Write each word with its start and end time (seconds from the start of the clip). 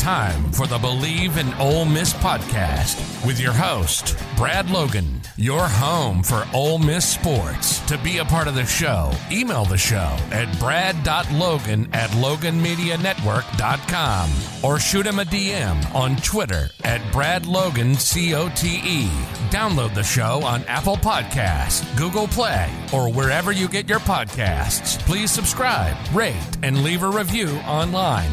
Time 0.00 0.50
for 0.52 0.66
the 0.66 0.78
Believe 0.78 1.36
in 1.36 1.52
Ole 1.54 1.84
Miss 1.84 2.14
podcast 2.14 3.26
with 3.26 3.38
your 3.38 3.52
host, 3.52 4.16
Brad 4.34 4.70
Logan, 4.70 5.20
your 5.36 5.68
home 5.68 6.22
for 6.22 6.46
Ole 6.54 6.78
Miss 6.78 7.06
sports. 7.06 7.80
To 7.80 7.98
be 7.98 8.16
a 8.16 8.24
part 8.24 8.48
of 8.48 8.54
the 8.54 8.64
show, 8.64 9.12
email 9.30 9.66
the 9.66 9.76
show 9.76 10.16
at 10.30 10.58
brad.logan 10.58 11.90
at 11.92 12.08
loganmedianetwork.com 12.12 14.30
or 14.64 14.78
shoot 14.78 15.06
him 15.06 15.18
a 15.18 15.24
DM 15.24 15.94
on 15.94 16.16
Twitter 16.16 16.70
at 16.82 17.02
bradlogancote. 17.12 19.10
Download 19.50 19.94
the 19.94 20.02
show 20.02 20.42
on 20.42 20.64
Apple 20.64 20.96
Podcasts, 20.96 21.94
Google 21.98 22.28
Play, 22.28 22.72
or 22.94 23.12
wherever 23.12 23.52
you 23.52 23.68
get 23.68 23.86
your 23.86 24.00
podcasts. 24.00 24.98
Please 25.00 25.30
subscribe, 25.30 25.94
rate, 26.14 26.56
and 26.62 26.82
leave 26.82 27.02
a 27.02 27.10
review 27.10 27.50
online. 27.66 28.30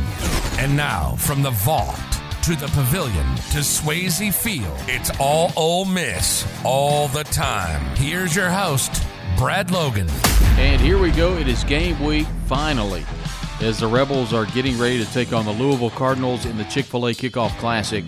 And 0.60 0.76
now, 0.76 1.16
from 1.18 1.44
the 1.44 1.52
vault 1.52 2.00
to 2.42 2.56
the 2.56 2.66
pavilion 2.70 3.28
to 3.52 3.60
Swayze 3.60 4.34
Field, 4.34 4.76
it's 4.88 5.12
all 5.20 5.54
Ole 5.56 5.86
Miss 5.86 6.48
all 6.66 7.08
the 7.10 7.24
time. 7.26 7.80
Here's 7.96 8.36
your 8.36 8.50
host, 8.50 9.04
Brad 9.38 9.70
Logan. 9.70 10.08
And 10.58 10.82
here 10.82 10.98
we 10.98 11.12
go. 11.12 11.38
It 11.38 11.48
is 11.48 11.64
game 11.64 12.04
week 12.04 12.26
finally 12.48 13.06
as 13.62 13.80
the 13.80 13.86
Rebels 13.86 14.34
are 14.34 14.46
getting 14.46 14.80
ready 14.80 14.98
to 14.98 15.14
take 15.14 15.32
on 15.32 15.46
the 15.46 15.52
Louisville 15.52 15.92
Cardinals 15.92 16.48
in 16.48 16.58
the 16.58 16.64
Chick 16.64 16.86
fil 16.86 17.06
A 17.06 17.12
Kickoff 17.12 17.56
Classic 17.60 18.04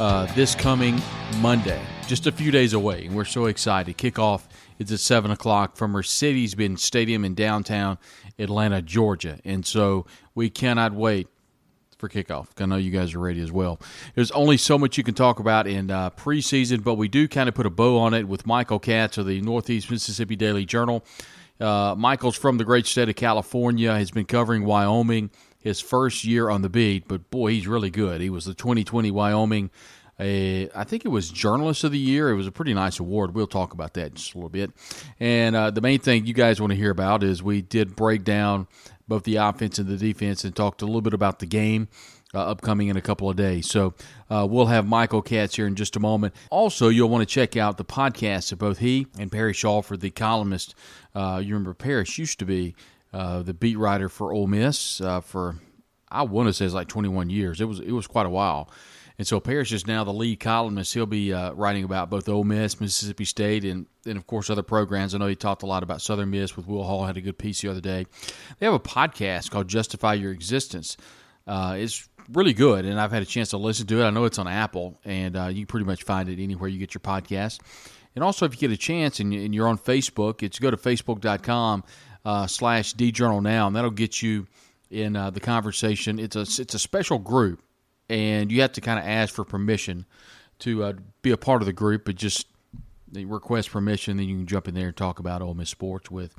uh, 0.00 0.26
this 0.34 0.56
coming 0.56 1.00
Monday. 1.38 1.80
Just 2.08 2.26
a 2.26 2.32
few 2.32 2.50
days 2.50 2.72
away, 2.72 3.06
and 3.06 3.14
we're 3.14 3.24
so 3.24 3.46
excited. 3.46 3.96
Kickoff 3.96 4.42
is 4.80 4.90
at 4.90 4.98
7 4.98 5.30
o'clock 5.30 5.76
from 5.76 5.92
Mercedes 5.92 6.56
Benz 6.56 6.82
Stadium 6.82 7.24
in 7.24 7.36
downtown 7.36 7.98
Atlanta, 8.36 8.82
Georgia. 8.82 9.38
And 9.44 9.64
so 9.64 10.06
we 10.34 10.50
cannot 10.50 10.92
wait 10.92 11.28
for 12.04 12.22
kickoff. 12.22 12.48
I 12.58 12.66
know 12.66 12.76
you 12.76 12.90
guys 12.90 13.14
are 13.14 13.18
ready 13.18 13.40
as 13.40 13.50
well. 13.50 13.80
There's 14.14 14.30
only 14.32 14.56
so 14.58 14.78
much 14.78 14.98
you 14.98 15.04
can 15.04 15.14
talk 15.14 15.38
about 15.40 15.66
in 15.66 15.90
uh, 15.90 16.10
preseason, 16.10 16.84
but 16.84 16.94
we 16.94 17.08
do 17.08 17.26
kind 17.28 17.48
of 17.48 17.54
put 17.54 17.64
a 17.64 17.70
bow 17.70 17.98
on 17.98 18.12
it 18.12 18.28
with 18.28 18.46
Michael 18.46 18.78
Katz 18.78 19.16
of 19.16 19.26
the 19.26 19.40
Northeast 19.40 19.90
Mississippi 19.90 20.36
Daily 20.36 20.66
Journal. 20.66 21.04
Uh, 21.58 21.94
Michael's 21.96 22.36
from 22.36 22.58
the 22.58 22.64
great 22.64 22.86
state 22.86 23.08
of 23.08 23.16
California, 23.16 23.94
has 23.94 24.10
been 24.10 24.26
covering 24.26 24.64
Wyoming 24.64 25.30
his 25.58 25.80
first 25.80 26.24
year 26.24 26.50
on 26.50 26.60
the 26.60 26.68
beat, 26.68 27.08
but 27.08 27.30
boy, 27.30 27.52
he's 27.52 27.66
really 27.66 27.90
good. 27.90 28.20
He 28.20 28.28
was 28.28 28.44
the 28.44 28.54
2020 28.54 29.10
Wyoming. 29.10 29.70
I 30.18 30.84
think 30.86 31.04
it 31.04 31.08
was 31.08 31.30
Journalist 31.30 31.84
of 31.84 31.92
the 31.92 31.98
Year. 31.98 32.30
It 32.30 32.36
was 32.36 32.46
a 32.46 32.52
pretty 32.52 32.74
nice 32.74 33.00
award. 33.00 33.34
We'll 33.34 33.46
talk 33.46 33.72
about 33.72 33.94
that 33.94 34.14
just 34.14 34.34
a 34.34 34.36
little 34.36 34.50
bit. 34.50 34.70
And 35.18 35.56
uh, 35.56 35.70
the 35.70 35.80
main 35.80 35.98
thing 35.98 36.26
you 36.26 36.34
guys 36.34 36.60
want 36.60 36.70
to 36.70 36.76
hear 36.76 36.90
about 36.90 37.22
is 37.24 37.42
we 37.42 37.62
did 37.62 37.96
break 37.96 38.24
down 38.24 38.68
both 39.08 39.24
the 39.24 39.36
offense 39.36 39.78
and 39.78 39.88
the 39.88 39.96
defense 39.96 40.44
and 40.44 40.54
talked 40.54 40.82
a 40.82 40.86
little 40.86 41.02
bit 41.02 41.14
about 41.14 41.38
the 41.38 41.46
game 41.46 41.88
uh, 42.34 42.38
upcoming 42.38 42.88
in 42.88 42.96
a 42.96 43.00
couple 43.00 43.30
of 43.30 43.36
days. 43.36 43.68
So 43.68 43.94
uh, 44.28 44.46
we'll 44.48 44.66
have 44.66 44.86
Michael 44.86 45.22
Katz 45.22 45.56
here 45.56 45.66
in 45.66 45.76
just 45.76 45.96
a 45.96 46.00
moment. 46.00 46.34
Also, 46.50 46.88
you'll 46.88 47.08
want 47.08 47.26
to 47.26 47.32
check 47.32 47.56
out 47.56 47.76
the 47.76 47.84
podcast 47.84 48.52
of 48.52 48.58
both 48.58 48.78
he 48.78 49.06
and 49.18 49.30
Parrish 49.30 49.64
Alford 49.64 50.00
the 50.00 50.10
columnist. 50.10 50.74
Uh, 51.14 51.40
you 51.42 51.54
remember 51.54 51.74
Parrish 51.74 52.18
used 52.18 52.38
to 52.40 52.44
be 52.44 52.74
uh, 53.12 53.42
the 53.42 53.54
beat 53.54 53.78
writer 53.78 54.08
for 54.08 54.32
Ole 54.32 54.48
Miss 54.48 55.00
uh, 55.00 55.20
for 55.20 55.56
I 56.10 56.22
want 56.22 56.48
to 56.48 56.52
say 56.52 56.64
it's 56.64 56.74
like 56.74 56.88
21 56.88 57.30
years. 57.30 57.60
It 57.60 57.66
was 57.66 57.80
it 57.80 57.92
was 57.92 58.06
quite 58.06 58.26
a 58.26 58.30
while. 58.30 58.70
And 59.16 59.26
so 59.26 59.38
Parrish 59.38 59.72
is 59.72 59.86
now 59.86 60.02
the 60.02 60.12
lead 60.12 60.40
columnist. 60.40 60.92
He'll 60.92 61.06
be 61.06 61.32
uh, 61.32 61.52
writing 61.52 61.84
about 61.84 62.10
both 62.10 62.28
Ole 62.28 62.42
Miss, 62.42 62.80
Mississippi 62.80 63.24
State, 63.24 63.64
and, 63.64 63.86
and 64.04 64.16
of 64.16 64.26
course 64.26 64.50
other 64.50 64.64
programs. 64.64 65.14
I 65.14 65.18
know 65.18 65.28
he 65.28 65.36
talked 65.36 65.62
a 65.62 65.66
lot 65.66 65.82
about 65.84 66.02
Southern 66.02 66.30
Miss 66.30 66.56
with 66.56 66.66
Will 66.66 66.82
Hall. 66.82 67.04
Had 67.04 67.16
a 67.16 67.20
good 67.20 67.38
piece 67.38 67.60
the 67.60 67.68
other 67.68 67.80
day. 67.80 68.06
They 68.58 68.66
have 68.66 68.74
a 68.74 68.80
podcast 68.80 69.50
called 69.50 69.68
Justify 69.68 70.14
Your 70.14 70.32
Existence. 70.32 70.96
Uh, 71.46 71.76
it's 71.78 72.08
really 72.32 72.54
good, 72.54 72.84
and 72.86 73.00
I've 73.00 73.12
had 73.12 73.22
a 73.22 73.26
chance 73.26 73.50
to 73.50 73.58
listen 73.58 73.86
to 73.86 74.00
it. 74.00 74.04
I 74.04 74.10
know 74.10 74.24
it's 74.24 74.38
on 74.38 74.48
Apple, 74.48 74.98
and 75.04 75.36
uh, 75.36 75.46
you 75.46 75.60
can 75.60 75.66
pretty 75.66 75.86
much 75.86 76.02
find 76.02 76.28
it 76.28 76.42
anywhere 76.42 76.68
you 76.68 76.78
get 76.78 76.94
your 76.94 77.00
podcast. 77.00 77.60
And 78.14 78.24
also, 78.24 78.46
if 78.46 78.54
you 78.54 78.68
get 78.68 78.72
a 78.72 78.76
chance 78.76 79.20
and 79.20 79.54
you're 79.54 79.68
on 79.68 79.78
Facebook, 79.78 80.42
it's 80.42 80.58
go 80.58 80.70
to 80.70 80.76
facebook.com 80.76 81.84
uh, 82.24 82.46
slash 82.46 82.94
djournal 82.94 83.42
now, 83.42 83.66
and 83.66 83.76
that'll 83.76 83.90
get 83.90 84.22
you 84.22 84.46
in 84.90 85.16
uh, 85.16 85.30
the 85.30 85.40
conversation. 85.40 86.18
It's 86.18 86.36
a 86.36 86.42
it's 86.42 86.74
a 86.74 86.78
special 86.78 87.18
group, 87.18 87.60
and 88.08 88.52
you 88.52 88.60
have 88.60 88.72
to 88.72 88.80
kind 88.80 88.98
of 88.98 89.04
ask 89.04 89.34
for 89.34 89.44
permission 89.44 90.06
to 90.60 90.84
uh, 90.84 90.92
be 91.22 91.30
a 91.30 91.36
part 91.36 91.62
of 91.62 91.66
the 91.66 91.72
group. 91.72 92.04
But 92.04 92.16
just 92.16 92.46
request 93.12 93.70
permission, 93.70 94.16
then 94.16 94.28
you 94.28 94.36
can 94.36 94.46
jump 94.46 94.68
in 94.68 94.74
there 94.74 94.88
and 94.88 94.96
talk 94.96 95.18
about 95.18 95.42
Ole 95.42 95.54
Miss 95.54 95.70
sports 95.70 96.10
with 96.10 96.34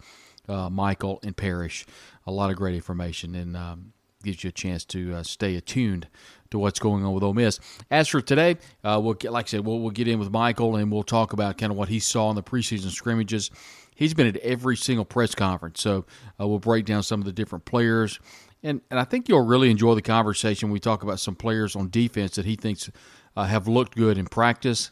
uh, 0.47 0.69
Michael 0.69 1.19
and 1.23 1.35
Parrish. 1.35 1.85
A 2.27 2.31
lot 2.31 2.49
of 2.49 2.55
great 2.55 2.75
information, 2.75 3.35
and 3.35 3.55
um, 3.55 3.93
gives 4.25 4.43
you 4.43 4.49
a 4.49 4.51
chance 4.51 4.83
to 4.85 5.13
uh, 5.13 5.23
stay 5.23 5.55
attuned 5.55 6.07
to 6.49 6.59
what's 6.59 6.79
going 6.79 7.05
on 7.05 7.13
with 7.13 7.23
Ole 7.23 7.33
Miss. 7.33 7.59
As 7.89 8.07
for 8.09 8.19
today, 8.19 8.57
uh, 8.83 8.99
we'll 9.01 9.13
get, 9.13 9.31
like 9.31 9.45
I 9.45 9.49
said, 9.49 9.65
we'll, 9.65 9.79
we'll 9.79 9.91
get 9.91 10.07
in 10.07 10.19
with 10.19 10.31
Michael 10.31 10.75
and 10.75 10.91
we'll 10.91 11.03
talk 11.03 11.31
about 11.31 11.57
kind 11.57 11.71
of 11.71 11.77
what 11.77 11.89
he 11.89 11.99
saw 11.99 12.29
in 12.29 12.35
the 12.35 12.43
preseason 12.43 12.89
scrimmages. 12.89 13.51
He's 13.95 14.13
been 14.13 14.27
at 14.27 14.37
every 14.37 14.75
single 14.75 15.05
press 15.05 15.33
conference, 15.33 15.81
so 15.81 16.05
uh, 16.39 16.47
we'll 16.47 16.59
break 16.59 16.85
down 16.85 17.03
some 17.03 17.21
of 17.21 17.25
the 17.25 17.31
different 17.31 17.63
players. 17.63 18.19
And, 18.65 18.81
and 18.89 18.99
I 18.99 19.03
think 19.03 19.29
you'll 19.29 19.45
really 19.45 19.69
enjoy 19.69 19.93
the 19.93 20.01
conversation. 20.01 20.71
We 20.71 20.79
talk 20.79 21.03
about 21.03 21.19
some 21.19 21.35
players 21.35 21.75
on 21.75 21.89
defense 21.91 22.33
that 22.35 22.45
he 22.45 22.55
thinks 22.55 22.89
uh, 23.37 23.43
have 23.43 23.67
looked 23.67 23.95
good 23.95 24.17
in 24.17 24.25
practice. 24.25 24.89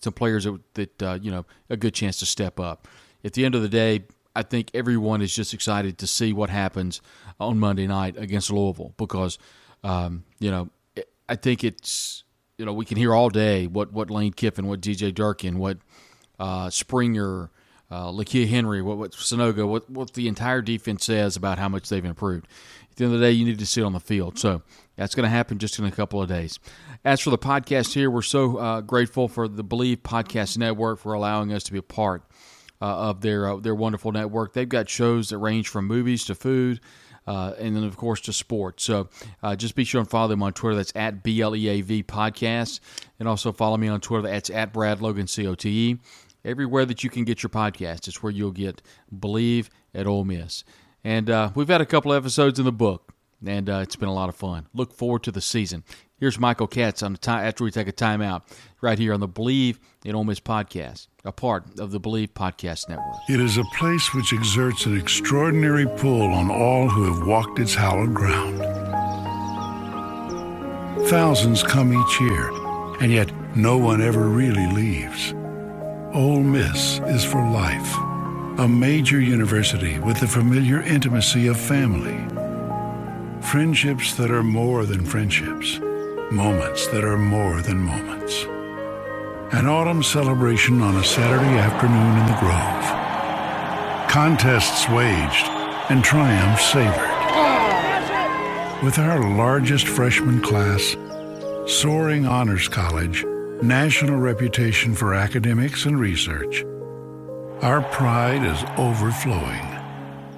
Some 0.00 0.12
players 0.12 0.44
that, 0.44 0.74
that 0.74 1.02
uh, 1.02 1.18
you 1.20 1.32
know, 1.32 1.44
a 1.68 1.76
good 1.76 1.94
chance 1.94 2.20
to 2.20 2.26
step 2.26 2.60
up. 2.60 2.86
At 3.24 3.32
the 3.32 3.44
end 3.44 3.56
of 3.56 3.62
the 3.62 3.68
day, 3.68 4.04
I 4.36 4.44
think 4.44 4.70
everyone 4.72 5.20
is 5.20 5.34
just 5.34 5.52
excited 5.52 5.98
to 5.98 6.06
see 6.06 6.32
what 6.32 6.48
happens 6.48 7.02
on 7.40 7.58
Monday 7.58 7.88
night 7.88 8.16
against 8.16 8.52
Louisville 8.52 8.94
because, 8.96 9.36
um, 9.82 10.22
you 10.38 10.52
know, 10.52 10.70
I 11.28 11.34
think 11.34 11.64
it's, 11.64 12.22
you 12.56 12.64
know, 12.64 12.72
we 12.72 12.84
can 12.84 12.96
hear 12.96 13.12
all 13.12 13.30
day 13.30 13.66
what, 13.66 13.92
what 13.92 14.10
Lane 14.10 14.32
Kiffin, 14.32 14.68
what 14.68 14.80
DJ 14.80 15.12
Durkin, 15.12 15.58
what 15.58 15.78
uh, 16.38 16.70
Springer, 16.70 17.50
uh, 17.90 18.10
Lakia 18.10 18.48
Henry, 18.48 18.82
what, 18.82 18.98
what 18.98 19.12
Sanogo, 19.12 19.66
what, 19.68 19.88
what 19.90 20.12
the 20.14 20.28
entire 20.28 20.62
defense 20.62 21.04
says 21.04 21.36
about 21.36 21.58
how 21.58 21.68
much 21.68 21.88
they've 21.88 22.04
improved. 22.04 22.46
At 22.90 22.96
the 22.96 23.04
end 23.04 23.14
of 23.14 23.20
the 23.20 23.26
day, 23.26 23.32
you 23.32 23.44
need 23.44 23.58
to 23.58 23.66
see 23.66 23.80
it 23.80 23.84
on 23.84 23.92
the 23.92 24.00
field. 24.00 24.38
So 24.38 24.62
that's 24.96 25.14
going 25.14 25.24
to 25.24 25.30
happen 25.30 25.58
just 25.58 25.78
in 25.78 25.84
a 25.84 25.90
couple 25.90 26.20
of 26.20 26.28
days. 26.28 26.58
As 27.04 27.20
for 27.20 27.30
the 27.30 27.38
podcast 27.38 27.94
here, 27.94 28.10
we're 28.10 28.22
so 28.22 28.58
uh, 28.58 28.80
grateful 28.80 29.28
for 29.28 29.48
the 29.48 29.62
Believe 29.62 30.02
Podcast 30.02 30.58
Network 30.58 30.98
for 30.98 31.14
allowing 31.14 31.52
us 31.52 31.62
to 31.64 31.72
be 31.72 31.78
a 31.78 31.82
part 31.82 32.22
uh, 32.82 33.08
of 33.10 33.20
their 33.20 33.48
uh, 33.48 33.56
their 33.56 33.74
wonderful 33.74 34.12
network. 34.12 34.52
They've 34.52 34.68
got 34.68 34.88
shows 34.88 35.30
that 35.30 35.38
range 35.38 35.68
from 35.68 35.86
movies 35.86 36.24
to 36.26 36.34
food. 36.34 36.80
Uh, 37.26 37.54
and 37.58 37.76
then, 37.76 37.84
of 37.84 37.96
course, 37.96 38.20
to 38.22 38.32
sports. 38.32 38.82
So 38.82 39.08
uh, 39.42 39.54
just 39.54 39.76
be 39.76 39.84
sure 39.84 40.00
and 40.00 40.08
follow 40.08 40.28
them 40.28 40.42
on 40.42 40.52
Twitter. 40.52 40.74
That's 40.74 40.92
at 40.96 41.22
BLEAV 41.22 42.06
Podcast. 42.06 42.80
And 43.20 43.28
also 43.28 43.52
follow 43.52 43.76
me 43.76 43.86
on 43.88 44.00
Twitter. 44.00 44.26
That's 44.26 44.50
at 44.50 44.72
Brad 44.72 45.00
Logan, 45.00 45.26
C 45.26 45.46
O 45.46 45.54
T 45.54 45.90
E. 45.90 45.98
Everywhere 46.44 46.86
that 46.86 47.04
you 47.04 47.10
can 47.10 47.24
get 47.24 47.42
your 47.42 47.50
podcast 47.50 48.08
is 48.08 48.22
where 48.22 48.32
you'll 48.32 48.50
get 48.50 48.80
Believe 49.18 49.68
at 49.94 50.06
Ole 50.06 50.24
Miss. 50.24 50.64
And 51.04 51.28
uh, 51.28 51.50
we've 51.54 51.68
had 51.68 51.80
a 51.80 51.86
couple 51.86 52.12
episodes 52.12 52.58
in 52.58 52.64
the 52.64 52.72
book, 52.72 53.12
and 53.44 53.68
uh, 53.68 53.80
it's 53.82 53.96
been 53.96 54.08
a 54.08 54.14
lot 54.14 54.28
of 54.28 54.36
fun. 54.36 54.66
Look 54.74 54.92
forward 54.92 55.22
to 55.24 55.32
the 55.32 55.40
season. 55.40 55.84
Here's 56.18 56.38
Michael 56.38 56.66
Katz 56.66 57.02
on 57.02 57.12
the 57.12 57.18
time 57.18 57.46
after 57.46 57.64
we 57.64 57.70
take 57.70 57.88
a 57.88 57.92
timeout 57.92 58.42
right 58.82 58.98
here 58.98 59.14
on 59.14 59.20
the 59.20 59.28
Believe 59.28 59.80
in 60.04 60.14
Ole 60.14 60.24
Miss 60.24 60.40
podcast, 60.40 61.08
a 61.24 61.32
part 61.32 61.78
of 61.78 61.90
the 61.90 62.00
Believe 62.00 62.34
Podcast 62.34 62.88
Network. 62.88 63.16
It 63.28 63.40
is 63.40 63.56
a 63.56 63.64
place 63.78 64.12
which 64.14 64.32
exerts 64.32 64.84
an 64.86 64.98
extraordinary 64.98 65.86
pull 65.96 66.32
on 66.32 66.50
all 66.50 66.88
who 66.88 67.14
have 67.14 67.26
walked 67.26 67.58
its 67.58 67.74
hallowed 67.74 68.14
ground. 68.14 68.58
Thousands 71.08 71.62
come 71.62 71.94
each 71.94 72.20
year, 72.20 72.50
and 73.00 73.10
yet 73.10 73.30
no 73.56 73.78
one 73.78 74.02
ever 74.02 74.28
really 74.28 74.66
leaves. 74.72 75.34
Ole 76.12 76.42
Miss 76.42 76.98
is 77.06 77.24
for 77.24 77.40
life, 77.50 77.94
a 78.58 78.66
major 78.66 79.20
university 79.20 80.00
with 80.00 80.18
the 80.18 80.26
familiar 80.26 80.82
intimacy 80.82 81.46
of 81.46 81.56
family. 81.56 82.18
Friendships 83.40 84.14
that 84.16 84.32
are 84.32 84.42
more 84.42 84.86
than 84.86 85.04
friendships, 85.04 85.78
moments 86.32 86.88
that 86.88 87.04
are 87.04 87.16
more 87.16 87.62
than 87.62 87.78
moments. 87.78 88.42
An 89.54 89.68
autumn 89.68 90.02
celebration 90.02 90.82
on 90.82 90.96
a 90.96 91.04
Saturday 91.04 91.56
afternoon 91.58 92.18
in 92.18 92.26
the 92.26 92.40
Grove. 92.40 94.10
Contests 94.10 94.88
waged 94.88 95.46
and 95.90 96.02
triumphs 96.02 96.72
savored. 96.72 97.06
With 98.82 98.98
our 98.98 99.36
largest 99.36 99.86
freshman 99.86 100.42
class, 100.42 100.96
soaring 101.68 102.26
honors 102.26 102.66
college, 102.66 103.24
national 103.62 104.16
reputation 104.16 104.94
for 104.94 105.14
academics 105.14 105.84
and 105.84 106.00
research. 106.00 106.64
Our 107.60 107.82
pride 107.92 108.42
is 108.42 108.64
overflowing. 108.78 109.66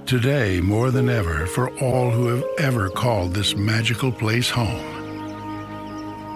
Today, 0.07 0.61
more 0.61 0.91
than 0.91 1.09
ever, 1.09 1.47
for 1.47 1.71
all 1.79 2.11
who 2.11 2.27
have 2.27 2.45
ever 2.59 2.89
called 2.91 3.33
this 3.33 3.55
magical 3.55 4.11
place 4.11 4.51
home. 4.51 4.91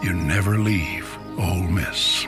You 0.03 0.15
never 0.15 0.59
leave 0.59 1.19
Ole 1.39 1.65
Miss. 1.65 2.27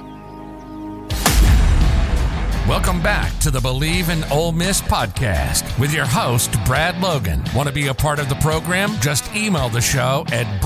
Welcome 2.69 3.01
back 3.01 3.39
to 3.39 3.51
the 3.51 3.61
Believe 3.63 4.11
in 4.11 4.23
Ole 4.25 4.53
Miss 4.53 4.83
podcast 4.83 5.79
with 5.79 5.95
your 5.95 6.05
host, 6.05 6.53
Brad 6.67 7.01
Logan. 7.01 7.43
Want 7.55 7.67
to 7.69 7.75
be 7.75 7.87
a 7.87 7.95
part 7.95 8.19
of 8.19 8.29
the 8.29 8.35
program? 8.35 8.91
Just 9.01 9.35
email 9.35 9.71
the 9.71 9.81
show 9.81 10.27
at 10.33 10.61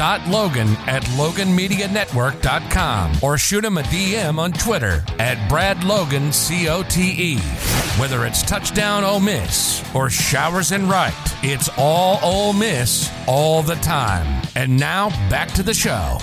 brad.logan 0.00 0.68
at 0.86 1.02
loganmedianetwork.com 1.02 3.12
or 3.22 3.36
shoot 3.36 3.62
him 3.62 3.76
a 3.76 3.82
DM 3.82 4.38
on 4.38 4.50
Twitter 4.52 5.04
at 5.18 5.36
bradlogancote. 5.50 7.38
Whether 8.00 8.24
it's 8.24 8.42
touchdown 8.42 9.04
Ole 9.04 9.20
Miss 9.20 9.84
or 9.94 10.08
showers 10.08 10.72
and 10.72 10.88
right, 10.88 11.12
it's 11.42 11.68
all 11.76 12.18
Ole 12.22 12.54
Miss 12.54 13.12
all 13.26 13.62
the 13.62 13.74
time. 13.76 14.42
And 14.56 14.78
now 14.78 15.10
back 15.28 15.52
to 15.52 15.62
the 15.62 15.74
show. 15.74 16.16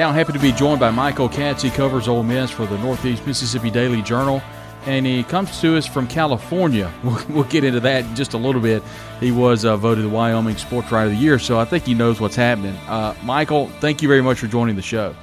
Now, 0.00 0.08
I'm 0.08 0.14
happy 0.14 0.32
to 0.32 0.38
be 0.38 0.50
joined 0.52 0.80
by 0.80 0.90
Michael 0.90 1.28
Katz. 1.28 1.62
He 1.62 1.68
covers 1.68 2.08
Ole 2.08 2.22
Miss 2.22 2.50
for 2.50 2.64
the 2.64 2.78
Northeast 2.78 3.26
Mississippi 3.26 3.70
Daily 3.70 4.00
Journal, 4.00 4.40
and 4.86 5.04
he 5.04 5.22
comes 5.22 5.60
to 5.60 5.76
us 5.76 5.86
from 5.86 6.06
California. 6.06 6.90
We'll, 7.04 7.22
we'll 7.28 7.44
get 7.44 7.64
into 7.64 7.80
that 7.80 8.06
in 8.06 8.16
just 8.16 8.32
a 8.32 8.38
little 8.38 8.62
bit. 8.62 8.82
He 9.20 9.30
was 9.30 9.66
uh, 9.66 9.76
voted 9.76 10.06
the 10.06 10.08
Wyoming 10.08 10.56
Sports 10.56 10.90
Writer 10.90 11.10
of 11.10 11.12
the 11.12 11.18
Year, 11.18 11.38
so 11.38 11.60
I 11.60 11.66
think 11.66 11.84
he 11.84 11.92
knows 11.92 12.18
what's 12.18 12.34
happening. 12.34 12.74
Uh, 12.88 13.14
Michael, 13.24 13.68
thank 13.80 14.00
you 14.00 14.08
very 14.08 14.22
much 14.22 14.38
for 14.38 14.46
joining 14.46 14.74
the 14.74 14.80
show. 14.80 15.14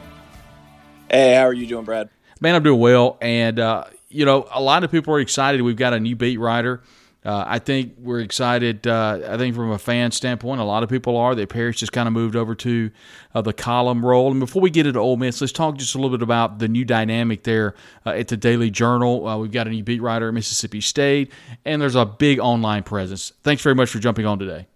Hey, 1.09 1.33
how 1.33 1.47
are 1.47 1.53
you 1.53 1.65
doing, 1.65 1.83
Brad? 1.83 2.11
Man, 2.39 2.53
I'm 2.53 2.61
doing 2.61 2.79
well, 2.79 3.17
and 3.19 3.57
uh, 3.57 3.85
you 4.09 4.25
know, 4.25 4.47
a 4.53 4.61
lot 4.61 4.83
of 4.83 4.91
people 4.91 5.11
are 5.15 5.19
excited. 5.19 5.63
We've 5.63 5.75
got 5.75 5.93
a 5.93 5.99
new 5.99 6.15
beat 6.15 6.37
writer. 6.37 6.83
Uh, 7.27 7.43
I 7.45 7.59
think 7.59 7.95
we're 7.99 8.21
excited. 8.21 8.87
Uh, 8.87 9.19
I 9.27 9.37
think 9.37 9.53
from 9.53 9.69
a 9.71 9.77
fan 9.77 10.11
standpoint, 10.11 10.61
a 10.61 10.63
lot 10.63 10.81
of 10.81 10.87
people 10.87 11.17
are. 11.17 11.35
That 11.35 11.49
Parrish 11.49 11.77
just 11.77 11.91
kind 11.91 12.07
of 12.07 12.13
moved 12.13 12.37
over 12.37 12.55
to 12.55 12.89
uh, 13.35 13.41
the 13.41 13.51
column 13.51 14.05
role. 14.05 14.31
And 14.31 14.39
before 14.39 14.61
we 14.61 14.69
get 14.69 14.87
into 14.87 15.01
Ole 15.01 15.17
Miss, 15.17 15.41
let's 15.41 15.51
talk 15.51 15.75
just 15.75 15.93
a 15.93 15.97
little 15.97 16.17
bit 16.17 16.23
about 16.23 16.59
the 16.59 16.69
new 16.69 16.85
dynamic 16.85 17.43
there 17.43 17.75
uh, 18.05 18.11
at 18.11 18.29
the 18.29 18.37
Daily 18.37 18.71
Journal. 18.71 19.27
Uh, 19.27 19.37
we've 19.37 19.51
got 19.51 19.67
a 19.67 19.71
new 19.71 19.83
beat 19.83 20.01
writer 20.01 20.29
at 20.29 20.33
Mississippi 20.33 20.79
State, 20.79 21.33
and 21.65 21.81
there's 21.81 21.95
a 21.95 22.05
big 22.05 22.39
online 22.39 22.83
presence. 22.83 23.33
Thanks 23.43 23.61
very 23.61 23.75
much 23.75 23.89
for 23.89 23.99
jumping 23.99 24.25
on 24.25 24.39
today. 24.39 24.67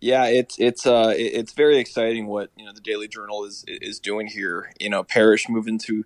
Yeah, 0.00 0.26
it's 0.26 0.58
it's 0.58 0.84
uh 0.84 1.12
it's 1.16 1.52
very 1.52 1.78
exciting 1.78 2.26
what 2.26 2.50
you 2.56 2.64
know 2.64 2.72
the 2.72 2.80
Daily 2.80 3.06
Journal 3.06 3.44
is 3.44 3.64
is 3.68 4.00
doing 4.00 4.26
here. 4.26 4.72
You 4.80 4.90
know, 4.90 5.04
Parrish 5.04 5.48
moving 5.48 5.78
to 5.78 6.04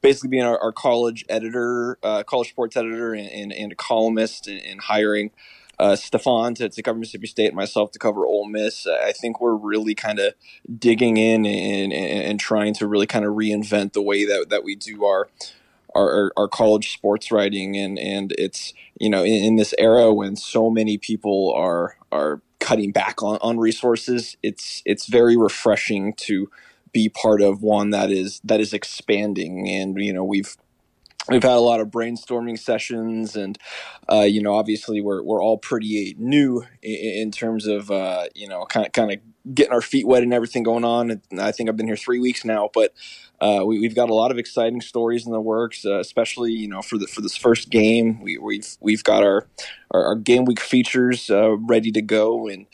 basically 0.00 0.30
being 0.30 0.44
our, 0.44 0.58
our 0.58 0.72
college 0.72 1.24
editor, 1.28 1.98
uh, 2.02 2.22
college 2.22 2.50
sports 2.50 2.76
editor, 2.76 3.14
and, 3.14 3.28
and, 3.28 3.52
and 3.52 3.72
a 3.72 3.76
columnist, 3.76 4.46
and, 4.46 4.60
and 4.60 4.80
hiring 4.82 5.30
uh, 5.78 5.96
Stefan 5.96 6.54
to, 6.54 6.68
to 6.68 6.82
cover 6.82 6.98
Mississippi 6.98 7.26
State 7.26 7.46
and 7.48 7.56
myself 7.56 7.92
to 7.92 7.98
cover 7.98 8.26
Ole 8.26 8.46
Miss. 8.46 8.86
I 8.86 9.12
think 9.12 9.40
we're 9.40 9.54
really 9.54 9.94
kind 9.94 10.18
of 10.18 10.34
digging 10.78 11.16
in 11.16 11.46
and, 11.46 11.92
and, 11.92 12.24
and, 12.24 12.40
trying 12.40 12.74
to 12.74 12.86
really 12.86 13.06
kind 13.06 13.24
of 13.24 13.34
reinvent 13.34 13.92
the 13.92 14.02
way 14.02 14.24
that, 14.24 14.48
that 14.50 14.64
we 14.64 14.74
do 14.74 15.04
our, 15.04 15.28
our, 15.94 16.32
our 16.36 16.48
college 16.48 16.92
sports 16.92 17.30
writing. 17.30 17.76
And, 17.76 17.98
and 17.98 18.32
it's, 18.38 18.74
you 18.98 19.08
know, 19.08 19.22
in, 19.22 19.44
in 19.44 19.56
this 19.56 19.74
era 19.78 20.12
when 20.12 20.34
so 20.34 20.68
many 20.68 20.98
people 20.98 21.52
are, 21.56 21.96
are 22.10 22.42
cutting 22.58 22.90
back 22.90 23.22
on, 23.22 23.38
on 23.40 23.58
resources, 23.58 24.36
it's, 24.42 24.82
it's 24.84 25.06
very 25.06 25.36
refreshing 25.36 26.12
to, 26.14 26.50
be 26.92 27.08
part 27.08 27.40
of 27.40 27.62
one 27.62 27.90
that 27.90 28.10
is 28.10 28.40
that 28.44 28.60
is 28.60 28.72
expanding. 28.72 29.68
And 29.68 29.98
you 29.98 30.12
know 30.12 30.24
we've 30.24 30.56
we've 31.28 31.42
had 31.42 31.52
a 31.52 31.60
lot 31.60 31.80
of 31.80 31.88
brainstorming 31.88 32.58
sessions 32.58 33.36
and 33.36 33.58
uh, 34.10 34.20
you 34.20 34.42
know 34.42 34.54
obviously 34.54 35.00
we're, 35.00 35.22
we're 35.22 35.42
all 35.42 35.58
pretty 35.58 36.14
new 36.18 36.64
in, 36.82 37.22
in 37.22 37.30
terms 37.30 37.66
of 37.66 37.90
uh, 37.90 38.26
you 38.34 38.48
know 38.48 38.64
kind 38.64 38.86
of 38.86 38.92
kind 38.92 39.12
of 39.12 39.54
getting 39.54 39.72
our 39.72 39.82
feet 39.82 40.06
wet 40.06 40.22
and 40.22 40.34
everything 40.34 40.62
going 40.62 40.84
on. 40.84 41.20
I 41.38 41.52
think 41.52 41.68
i've 41.68 41.76
been 41.76 41.86
here 41.86 41.96
three 41.96 42.18
weeks 42.18 42.44
now 42.44 42.70
but 42.72 42.92
uh, 43.40 43.62
we, 43.64 43.84
have 43.84 43.94
got 43.94 44.10
a 44.10 44.14
lot 44.14 44.30
of 44.30 44.38
exciting 44.38 44.80
stories 44.80 45.24
in 45.24 45.32
the 45.32 45.40
works 45.40 45.84
uh, 45.86 45.98
especially 46.00 46.52
you 46.52 46.68
know 46.68 46.82
for 46.82 46.98
the 46.98 47.06
for 47.06 47.20
this 47.20 47.36
first 47.36 47.70
game. 47.70 48.20
We, 48.20 48.34
have 48.34 48.42
we've, 48.42 48.76
we've 48.80 49.04
got 49.04 49.22
our, 49.22 49.46
our, 49.90 50.06
our 50.06 50.14
game 50.16 50.44
week 50.44 50.60
features 50.60 51.30
uh, 51.30 51.56
ready 51.56 51.92
to 51.92 52.02
go. 52.02 52.48
And 52.48 52.66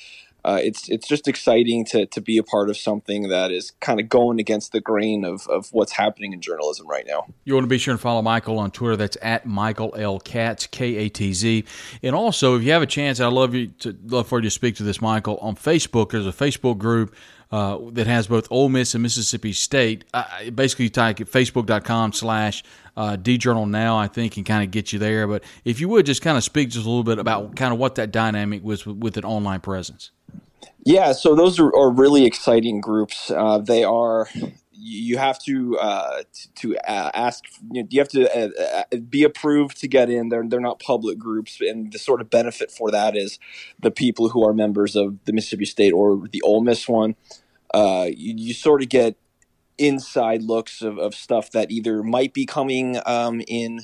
uh, 0.44 0.60
it's 0.62 0.88
it's 0.88 1.08
just 1.08 1.26
exciting 1.26 1.84
to 1.86 2.06
to 2.06 2.20
be 2.20 2.36
a 2.36 2.42
part 2.42 2.68
of 2.68 2.76
something 2.76 3.28
that 3.28 3.50
is 3.50 3.72
kind 3.80 3.98
of 3.98 4.08
going 4.08 4.38
against 4.38 4.72
the 4.72 4.80
grain 4.80 5.24
of, 5.24 5.46
of 5.48 5.68
what's 5.72 5.92
happening 5.92 6.32
in 6.32 6.40
journalism 6.40 6.86
right 6.86 7.06
now. 7.06 7.26
You 7.44 7.54
want 7.54 7.64
to 7.64 7.68
be 7.68 7.78
sure 7.78 7.92
and 7.92 8.00
follow 8.00 8.22
Michael 8.22 8.58
on 8.58 8.70
Twitter. 8.70 8.96
That's 8.96 9.16
at 9.22 9.46
Michael 9.46 9.94
L 9.96 10.18
Katz 10.18 10.66
K 10.66 10.96
A 10.96 11.08
T 11.08 11.32
Z. 11.32 11.64
And 12.02 12.14
also, 12.14 12.56
if 12.56 12.62
you 12.62 12.72
have 12.72 12.82
a 12.82 12.86
chance, 12.86 13.20
I'd 13.20 13.32
love 13.32 13.54
you 13.54 13.68
to 13.80 13.96
love 14.06 14.28
for 14.28 14.38
you 14.38 14.42
to 14.42 14.50
speak 14.50 14.76
to 14.76 14.82
this, 14.82 15.00
Michael, 15.00 15.38
on 15.38 15.56
Facebook. 15.56 16.10
There's 16.10 16.26
a 16.26 16.32
Facebook 16.32 16.78
group. 16.78 17.14
Uh, 17.52 17.78
that 17.92 18.08
has 18.08 18.26
both 18.26 18.48
Ole 18.50 18.68
Miss 18.68 18.94
and 18.94 19.02
Mississippi 19.02 19.52
State. 19.52 20.04
Uh, 20.12 20.50
basically, 20.52 20.86
you 20.86 20.88
type 20.88 21.18
facebook.com 21.18 22.12
slash 22.12 22.64
uh, 22.96 23.16
djournal 23.16 23.70
now, 23.70 23.96
I 23.96 24.08
think, 24.08 24.36
and 24.36 24.44
kind 24.44 24.64
of 24.64 24.72
get 24.72 24.92
you 24.92 24.98
there. 24.98 25.28
But 25.28 25.44
if 25.64 25.78
you 25.78 25.88
would 25.90 26.04
just 26.04 26.20
kind 26.20 26.36
of 26.36 26.42
speak 26.42 26.70
just 26.70 26.84
a 26.84 26.88
little 26.88 27.04
bit 27.04 27.20
about 27.20 27.54
kind 27.54 27.72
of 27.72 27.78
what 27.78 27.94
that 27.94 28.10
dynamic 28.10 28.64
was 28.64 28.84
with, 28.84 28.96
with 28.96 29.16
an 29.18 29.24
online 29.24 29.60
presence. 29.60 30.10
Yeah, 30.84 31.12
so 31.12 31.34
those 31.34 31.58
are, 31.58 31.74
are 31.74 31.90
really 31.90 32.24
exciting 32.24 32.80
groups. 32.80 33.30
Uh, 33.30 33.58
they 33.58 33.84
are 33.84 34.28
you 34.86 35.16
have 35.16 35.38
to 35.38 35.78
uh, 35.78 36.22
to 36.56 36.76
uh, 36.78 37.10
ask 37.14 37.44
you, 37.72 37.82
know, 37.82 37.88
you 37.90 38.00
have 38.00 38.08
to 38.08 38.28
uh, 38.36 38.84
uh, 38.92 38.96
be 39.08 39.24
approved 39.24 39.80
to 39.80 39.88
get 39.88 40.10
in 40.10 40.28
they're 40.28 40.44
they're 40.46 40.60
not 40.60 40.78
public 40.78 41.18
groups 41.18 41.60
and 41.60 41.90
the 41.92 41.98
sort 41.98 42.20
of 42.20 42.28
benefit 42.28 42.70
for 42.70 42.90
that 42.90 43.16
is 43.16 43.38
the 43.80 43.90
people 43.90 44.28
who 44.28 44.46
are 44.46 44.52
members 44.52 44.94
of 44.94 45.16
the 45.24 45.32
Mississippi 45.32 45.64
State 45.64 45.92
or 45.92 46.28
the 46.28 46.42
Ole 46.42 46.62
Miss 46.62 46.86
one 46.86 47.16
uh, 47.72 48.06
you, 48.14 48.34
you, 48.36 48.54
sort 48.54 48.82
of 48.82 48.88
get 48.88 49.16
inside 49.78 50.42
looks 50.42 50.82
of, 50.82 50.98
of 50.98 51.14
stuff 51.14 51.50
that 51.50 51.70
either 51.70 52.02
might 52.02 52.34
be 52.34 52.44
coming 52.44 53.00
um, 53.06 53.40
in 53.48 53.80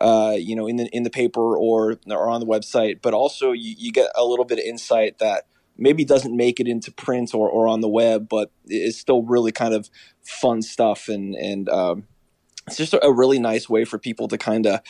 uh, 0.00 0.36
you 0.36 0.54
know 0.54 0.66
in 0.66 0.76
the 0.76 0.86
in 0.94 1.04
the 1.04 1.10
paper 1.10 1.56
or 1.56 1.98
or 2.06 2.28
on 2.28 2.40
the 2.40 2.46
website 2.46 3.00
but 3.00 3.14
also 3.14 3.52
you, 3.52 3.74
you 3.78 3.90
get 3.90 4.10
a 4.14 4.24
little 4.24 4.44
bit 4.44 4.58
of 4.58 4.64
insight 4.64 5.18
that 5.18 5.46
maybe 5.76 6.04
doesn't 6.04 6.36
make 6.36 6.60
it 6.60 6.68
into 6.68 6.92
print 6.92 7.34
or, 7.34 7.48
or 7.48 7.66
on 7.66 7.80
the 7.80 7.88
web, 7.88 8.28
but 8.28 8.50
it's 8.66 8.98
still 8.98 9.22
really 9.22 9.52
kind 9.52 9.74
of 9.74 9.90
fun 10.22 10.62
stuff. 10.62 11.08
And, 11.08 11.34
and, 11.34 11.68
um, 11.68 12.04
it's 12.66 12.76
just 12.76 12.94
a 12.94 13.12
really 13.12 13.38
nice 13.38 13.68
way 13.68 13.84
for 13.84 13.98
people 13.98 14.26
to 14.28 14.38
kind 14.38 14.66
of, 14.66 14.80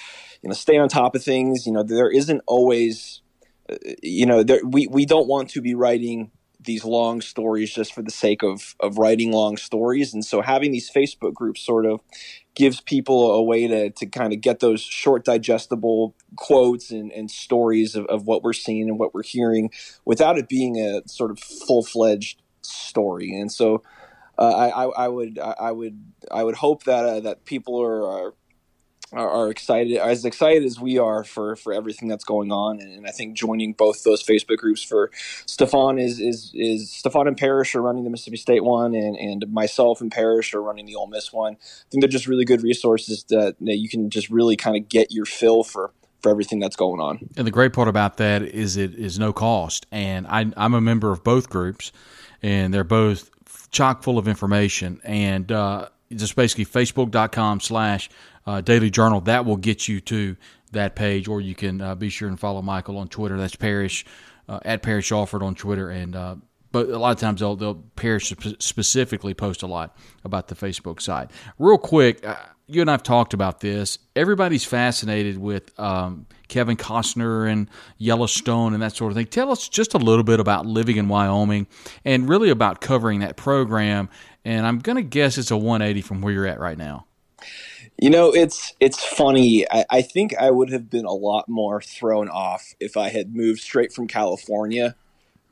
you 0.43 0.49
know, 0.49 0.55
stay 0.55 0.77
on 0.77 0.89
top 0.89 1.17
of 1.17 1.25
things. 1.25 1.67
You 1.67 1.73
know, 1.73 1.83
there 1.83 2.11
isn't 2.11 2.41
always, 2.47 3.21
uh, 3.69 3.77
you 4.03 4.27
know, 4.27 4.45
there, 4.45 4.61
we, 4.65 4.87
we 4.87 5.07
don't 5.07 5.27
want 5.27 5.51
to 5.51 5.61
be 5.61 5.75
writing 5.75 6.31
these 6.65 6.85
long 6.85 7.21
stories 7.21 7.73
just 7.73 7.93
for 7.93 8.03
the 8.03 8.11
sake 8.11 8.43
of 8.43 8.75
of 8.81 8.99
writing 8.99 9.33
long 9.33 9.57
stories. 9.57 10.15
And 10.15 10.25
so 10.25 10.41
having 10.41 10.73
these 10.73 10.91
facebook 10.91 11.35
groups 11.35 11.61
sort 11.61 11.87
of 11.87 12.01
gives 12.55 12.81
people 12.81 13.33
a 13.33 13.43
way 13.43 13.67
to, 13.67 13.91
to 13.91 14.07
kind 14.07 14.33
of 14.33 14.41
get 14.41 14.61
those 14.61 14.81
short 14.81 15.25
digestible 15.25 16.15
quotes 16.37 16.91
and, 16.91 17.11
and 17.13 17.31
stories 17.31 17.97
of, 17.97 18.07
of 18.07 18.27
what 18.27 18.43
we're 18.43 18.53
seeing 18.53 18.89
and 18.89 18.99
what 18.99 19.13
we're 19.13 19.25
hearing 19.25 19.71
without 20.05 20.39
it 20.39 20.49
being 20.49 20.79
a 20.79 21.03
sort 21.09 21.31
of 21.31 21.39
full-fledged 21.39 22.41
story. 22.63 23.35
And 23.35 23.51
so 23.51 23.83
uh, 24.39 24.55
I, 24.55 24.85
I, 24.85 25.09
would 25.09 25.39
I 25.39 25.71
would 25.71 25.99
I 26.31 26.43
would 26.43 26.57
hope 26.57 26.85
that 26.85 27.05
uh, 27.05 27.21
that 27.21 27.45
people 27.45 27.81
are, 27.81 28.07
are 28.07 28.35
are, 29.17 29.51
excited 29.51 29.97
as 29.97 30.25
excited 30.25 30.65
as 30.65 30.81
we 30.81 30.99
are 30.99 31.25
for 31.25 31.57
for 31.57 31.73
everything 31.73 32.09
that's 32.09 32.25
going 32.25 32.51
on 32.51 32.81
and, 32.81 32.93
and 32.93 33.07
I 33.07 33.11
think 33.11 33.37
joining 33.37 33.73
both 33.73 34.03
those 34.03 34.23
Facebook 34.23 34.59
groups 34.59 34.83
for 34.83 35.11
Stefan 35.47 35.99
is 35.99 36.21
is 36.21 36.51
is 36.55 36.91
Stefan 36.91 37.29
and 37.29 37.37
Parrish 37.37 37.75
are 37.75 37.83
running 37.83 38.05
the 38.05 38.11
Mississippi 38.11 38.37
State 38.37 38.65
one 38.65 38.95
and 38.95 39.17
and 39.17 39.53
myself 39.53 40.01
and 40.01 40.11
Parrish 40.11 40.55
are 40.55 40.63
running 40.63 40.87
the 40.87 40.95
Ole 40.95 41.07
Miss 41.07 41.33
one. 41.33 41.55
I 41.55 41.85
think 41.91 42.03
they're 42.03 42.09
just 42.09 42.27
really 42.27 42.45
good 42.45 42.63
resources 42.63 43.25
that, 43.29 43.57
that 43.61 43.77
you 43.77 43.89
can 43.89 44.11
just 44.11 44.31
really 44.31 44.57
kind 44.57 44.77
of 44.77 44.89
get 44.89 45.13
your 45.13 45.27
fill 45.27 45.63
for 45.63 45.93
for 46.25 46.31
everything 46.31 46.59
that's 46.59 46.75
going 46.75 47.01
on. 47.01 47.29
And 47.37 47.47
the 47.47 47.51
great 47.51 47.75
part 47.75 47.87
about 47.87 48.17
that 48.17 48.43
is 48.43 48.77
it 48.79 48.95
is 48.95 49.19
no 49.19 49.33
cost. 49.33 49.87
And 49.93 50.27
I, 50.27 50.51
I'm 50.57 50.73
a 50.73 50.81
member 50.81 51.13
of 51.13 51.23
both 51.23 51.51
groups, 51.51 51.93
and 52.43 52.73
they're 52.73 52.83
both 52.83 53.31
chock 53.71 54.03
full 54.03 54.19
of 54.19 54.27
information. 54.27 55.03
And 55.05 55.53
uh, 55.53 55.91
just 56.13 56.35
basically 56.35 56.65
facebook.com 56.65 57.61
slash 57.61 58.09
uh, 58.47 58.61
Daily 58.61 58.91
Journal. 58.91 59.21
That 59.23 59.45
will 59.45 59.57
get 59.57 59.89
you 59.89 60.01
to 60.03 60.37
that 60.73 60.97
page, 60.97 61.29
or 61.29 61.41
you 61.41 61.55
can 61.55 61.81
uh, 61.81 61.95
be 61.95 62.09
sure 62.09 62.29
and 62.29 62.39
follow 62.39 62.63
Michael 62.63 62.99
on 62.99 63.09
Twitter. 63.09 63.37
That's 63.37 63.57
Parrish 63.57 64.05
uh, 64.49 64.61
at 64.65 64.83
Parrish 64.83 65.13
Alford 65.13 65.43
on 65.43 65.55
Twitter, 65.55 65.91
and 65.91 66.15
uh, 66.15 66.37
but 66.73 66.89
a 66.89 66.99
lot 66.99 67.13
of 67.13 67.19
times 67.19 67.41
they'll 67.41 67.57
they'll 67.57 67.83
Parrish 67.97 68.33
specifically 68.59 69.35
post 69.35 69.63
a 69.63 69.67
lot 69.67 69.97
about 70.25 70.49
the 70.49 70.55
Facebook 70.55 71.01
side. 71.01 71.31
Real 71.59 71.79
quick, 71.79 72.27
uh, 72.27 72.37
you 72.67 72.81
and 72.81 72.91
I've 72.91 73.03
talked 73.03 73.35
about 73.35 73.61
this. 73.61 73.99
Everybody's 74.17 74.65
fascinated 74.65 75.39
with 75.39 75.79
um, 75.79 76.27
Kevin 76.49 76.77
Costner 76.77 77.51
and 77.51 77.69
Yellowstone 77.99 78.75
and 78.75 78.83
that 78.83 78.97
sort 78.97 79.13
of 79.13 79.17
thing. 79.17 79.27
Tell 79.27 79.51
us 79.51 79.69
just 79.69 79.95
a 79.95 79.99
little 79.99 80.25
bit 80.25 80.41
about 80.41 80.67
living 80.67 80.97
in 80.97 81.09
Wyoming 81.09 81.67
and 82.05 82.29
really 82.29 82.51
about 82.51 82.81
covering 82.81 83.21
that 83.21 83.37
program. 83.37 84.09
And 84.45 84.67
I'm 84.67 84.79
going 84.79 84.97
to 84.97 85.03
guess 85.03 85.37
it's 85.37 85.51
a 85.51 85.57
180 85.57 86.01
from 86.01 86.23
where 86.23 86.33
you're 86.33 86.47
at 86.47 86.59
right 86.59 86.79
now. 86.79 87.07
You 87.97 88.11
know, 88.11 88.35
it's 88.35 88.75
it's 88.81 89.03
funny. 89.05 89.71
I, 89.71 89.85
I, 89.89 90.03
think 90.03 90.37
I 90.37 90.51
would 90.51 90.71
have 90.71 90.91
been 90.91 91.05
a 91.05 91.13
lot 91.13 91.49
more 91.49 91.81
thrown 91.81 92.29
off 92.29 92.75
if 92.81 92.97
I 92.97 93.09
had 93.09 93.35
moved 93.35 93.61
straight 93.61 93.93
from 93.93 94.09
California 94.09 94.97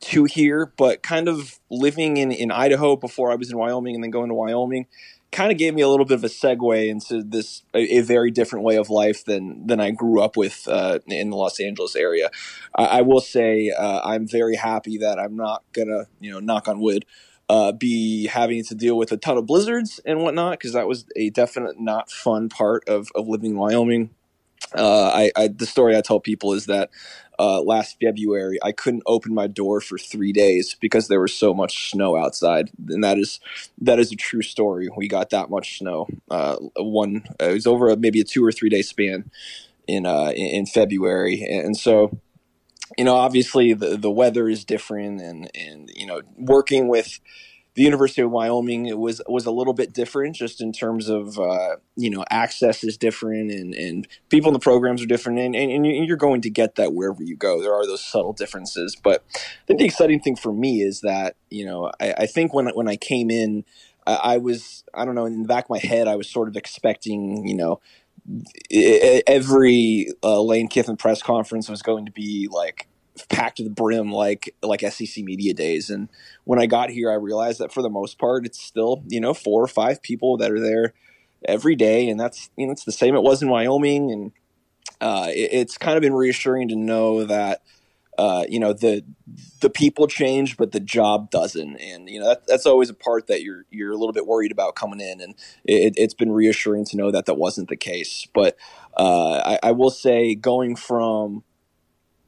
to 0.01 0.25
here, 0.25 0.73
but 0.77 1.03
kind 1.03 1.29
of 1.29 1.61
living 1.71 2.17
in, 2.17 2.33
in 2.33 2.51
Idaho 2.51 2.97
before 2.97 3.31
I 3.31 3.37
was 3.37 3.51
in 3.51 3.57
Wyoming 3.57 3.95
and 3.95 4.03
then 4.03 4.11
going 4.11 4.29
to 4.29 4.35
Wyoming 4.35 4.87
kind 5.33 5.51
of 5.51 5.57
gave 5.57 5.75
me 5.75 5.81
a 5.81 5.89
little 5.89 6.05
bit 6.05 6.15
of 6.15 6.25
a 6.25 6.29
segue 6.29 6.89
into 6.89 7.23
this 7.23 7.63
a, 7.75 7.99
a 7.99 8.01
very 8.03 8.31
different 8.31 8.65
way 8.65 8.77
of 8.77 8.91
life 8.91 9.25
than 9.25 9.67
than 9.67 9.81
I 9.81 9.91
grew 9.91 10.21
up 10.21 10.37
with 10.37 10.69
uh, 10.69 11.01
in 11.07 11.31
the 11.31 11.37
Los 11.37 11.59
Angeles 11.59 11.97
area. 11.97 12.31
I, 12.77 12.85
I 12.85 13.03
will 13.03 13.21
say 13.21 13.71
uh, 13.71 14.03
I'm 14.05 14.29
very 14.29 14.57
happy 14.57 14.99
that 14.99 15.19
I'm 15.19 15.35
not 15.35 15.65
gonna 15.73 16.07
you 16.21 16.31
know 16.31 16.39
knock 16.39 16.69
on 16.69 16.81
wood 16.81 17.05
uh, 17.49 17.73
be 17.73 18.27
having 18.27 18.65
to 18.65 18.75
deal 18.75 18.97
with 18.97 19.13
a 19.13 19.17
ton 19.17 19.37
of 19.37 19.47
blizzards 19.47 20.01
and 20.05 20.23
whatnot 20.23 20.53
because 20.53 20.73
that 20.73 20.87
was 20.87 21.05
a 21.17 21.31
definite 21.31 21.79
not 21.79 22.11
fun 22.11 22.49
part 22.49 22.89
of, 22.89 23.09
of 23.15 23.29
living 23.29 23.53
in 23.53 23.57
Wyoming. 23.57 24.11
Uh, 24.75 25.09
I, 25.09 25.33
I, 25.37 25.49
the 25.49 25.67
story 25.67 25.97
I 25.97 26.01
tell 26.01 26.21
people 26.21 26.55
is 26.55 26.67
that 26.67 26.91
uh, 27.39 27.61
last 27.61 27.99
February 28.01 28.59
I 28.63 28.73
couldn't 28.73 29.03
open 29.07 29.35
my 29.35 29.47
door 29.47 29.81
for 29.81 29.99
three 29.99 30.33
days 30.33 30.77
because 30.81 31.09
there 31.09 31.21
was 31.21 31.35
so 31.35 31.53
much 31.53 31.91
snow 31.91 32.17
outside, 32.17 32.71
and 32.89 33.03
that 33.03 33.19
is 33.19 33.41
that 33.81 33.99
is 33.99 34.13
a 34.13 34.17
true 34.17 34.43
story. 34.43 34.89
We 34.97 35.09
got 35.09 35.31
that 35.31 35.51
much 35.51 35.79
snow. 35.79 36.09
Uh, 36.31 36.57
one 36.77 37.25
it 37.41 37.53
was 37.53 37.67
over 37.67 37.91
a, 37.91 37.97
maybe 37.97 38.21
a 38.21 38.25
two 38.25 38.45
or 38.45 38.53
three 38.53 38.69
day 38.69 38.83
span 38.83 39.31
in 39.87 40.07
uh, 40.07 40.33
in 40.35 40.67
February, 40.67 41.43
and 41.43 41.77
so 41.77 42.19
you 42.99 43.05
know, 43.05 43.15
obviously 43.17 43.73
the 43.73 43.97
the 43.97 44.11
weather 44.11 44.49
is 44.49 44.65
different, 44.65 45.21
and 45.21 45.51
and 45.55 45.91
you 45.95 46.07
know, 46.07 46.23
working 46.37 46.89
with 46.89 47.21
the 47.75 47.83
University 47.83 48.21
of 48.21 48.31
Wyoming 48.31 48.87
it 48.87 48.99
was 48.99 49.23
was 49.27 49.47
a 49.47 49.51
little 49.51 49.73
bit 49.73 49.93
different, 49.93 50.37
just 50.37 50.61
in 50.61 50.73
terms 50.73 51.09
of 51.09 51.39
uh, 51.39 51.77
you 51.97 52.11
know 52.11 52.25
access 52.31 52.85
is 52.85 52.97
different, 52.97 53.51
and 53.51 53.75
and 53.75 54.07
people 54.29 54.49
in 54.49 54.53
the 54.53 54.59
programs 54.59 55.03
are 55.03 55.07
different, 55.07 55.39
and, 55.39 55.55
and 55.55 55.73
and 55.73 56.07
you're 56.07 56.17
going 56.17 56.43
to 56.43 56.51
get 56.51 56.75
that 56.75 56.93
wherever 56.93 57.23
you 57.23 57.37
go. 57.37 57.63
There 57.63 57.75
are 57.75 57.87
those 57.87 58.05
subtle 58.05 58.35
differences, 58.35 58.97
but 58.97 59.25
I 59.35 59.67
think 59.67 59.79
the 59.79 59.87
exciting 59.87 60.21
thing 60.21 60.37
for 60.37 60.53
me 60.53 60.83
is 60.83 61.01
that 61.01 61.37
you 61.51 61.65
know 61.65 61.91
I, 61.99 62.15
I 62.19 62.27
think 62.27 62.53
when 62.53 62.69
when 62.69 62.89
I 62.89 62.97
came 62.97 63.31
in. 63.31 63.65
I, 64.05 64.15
I 64.15 64.39
was, 64.39 64.83
I 64.93 65.05
don't 65.05 65.15
know, 65.15 65.27
in 65.27 65.43
the 65.43 65.47
back 65.47 65.67
of 65.67 65.71
my 65.71 65.79
head, 65.79 66.09
I 66.09 66.17
was 66.17 66.29
sort 66.29 66.49
of 66.49 66.57
expecting, 66.57 67.47
you 67.47 67.55
know, 67.55 67.81
every 68.71 70.09
uh, 70.23 70.41
Lane 70.41 70.69
Kiffin 70.69 70.97
press 70.97 71.23
conference 71.23 71.69
was 71.69 71.83
going 71.83 72.07
to 72.07 72.13
be 72.13 72.49
like 72.51 72.89
packed 73.29 73.59
to 73.59 73.65
the 73.65 73.71
brim 73.71 74.11
like 74.11 74.55
like 74.63 74.81
SEC 74.81 75.25
media 75.25 75.55
days. 75.55 75.91
And 75.91 76.09
when 76.45 76.59
I 76.59 76.67
got 76.67 76.91
here, 76.91 77.11
I 77.11 77.15
realized 77.15 77.61
that 77.61 77.73
for 77.73 77.83
the 77.83 77.91
most 77.91 78.19
part, 78.19 78.47
it's 78.47 78.61
still 78.61 79.03
you 79.09 79.21
know 79.21 79.35
four 79.35 79.63
or 79.63 79.69
five 79.69 80.03
people 80.03 80.37
that 80.39 80.51
are 80.51 80.61
there 80.61 80.95
every 81.45 81.77
day, 81.77 82.09
and 82.09 82.19
that's 82.19 82.51
you 82.57 82.67
know 82.67 82.73
it's 82.73 82.85
the 82.85 82.93
same 82.93 83.15
it 83.15 83.23
was 83.23 83.43
in 83.43 83.49
Wyoming, 83.49 84.11
and 84.11 84.33
uh, 85.01 85.27
it, 85.31 85.51
it's 85.53 85.79
kind 85.79 85.97
of 85.97 86.03
been 86.03 86.15
reassuring 86.15 86.69
to 86.69 86.77
know 86.77 87.25
that. 87.25 87.63
Uh, 88.19 88.45
you 88.49 88.61
know 88.61 88.73
the 88.73 89.03
the 89.61 89.71
people 89.71 90.07
change, 90.07 90.57
but 90.57 90.73
the 90.73 90.81
job 90.81 91.31
doesn't, 91.31 91.77
and 91.77 92.11
you 92.11 92.21
know 92.21 92.29
that, 92.29 92.47
that's 92.47 92.67
always 92.67 92.91
a 92.91 92.95
part 92.95 93.27
that 93.27 93.43
you're 93.43 93.65
you're 93.71 93.93
a 93.93 93.97
little 93.97 94.13
bit 94.13 94.27
worried 94.27 94.53
about 94.53 94.75
coming 94.75 95.01
in, 95.01 95.21
and 95.21 95.35
it, 95.65 95.99
has 95.99 96.13
been 96.13 96.31
reassuring 96.31 96.85
to 96.85 96.97
know 96.97 97.11
that 97.11 97.25
that 97.25 97.35
wasn't 97.35 97.69
the 97.69 97.77
case. 97.77 98.27
But 98.35 98.57
uh, 98.99 99.41
I, 99.45 99.69
I 99.69 99.73
will 99.73 99.91
say, 99.91 100.35
going 100.35 100.77
from 100.77 101.43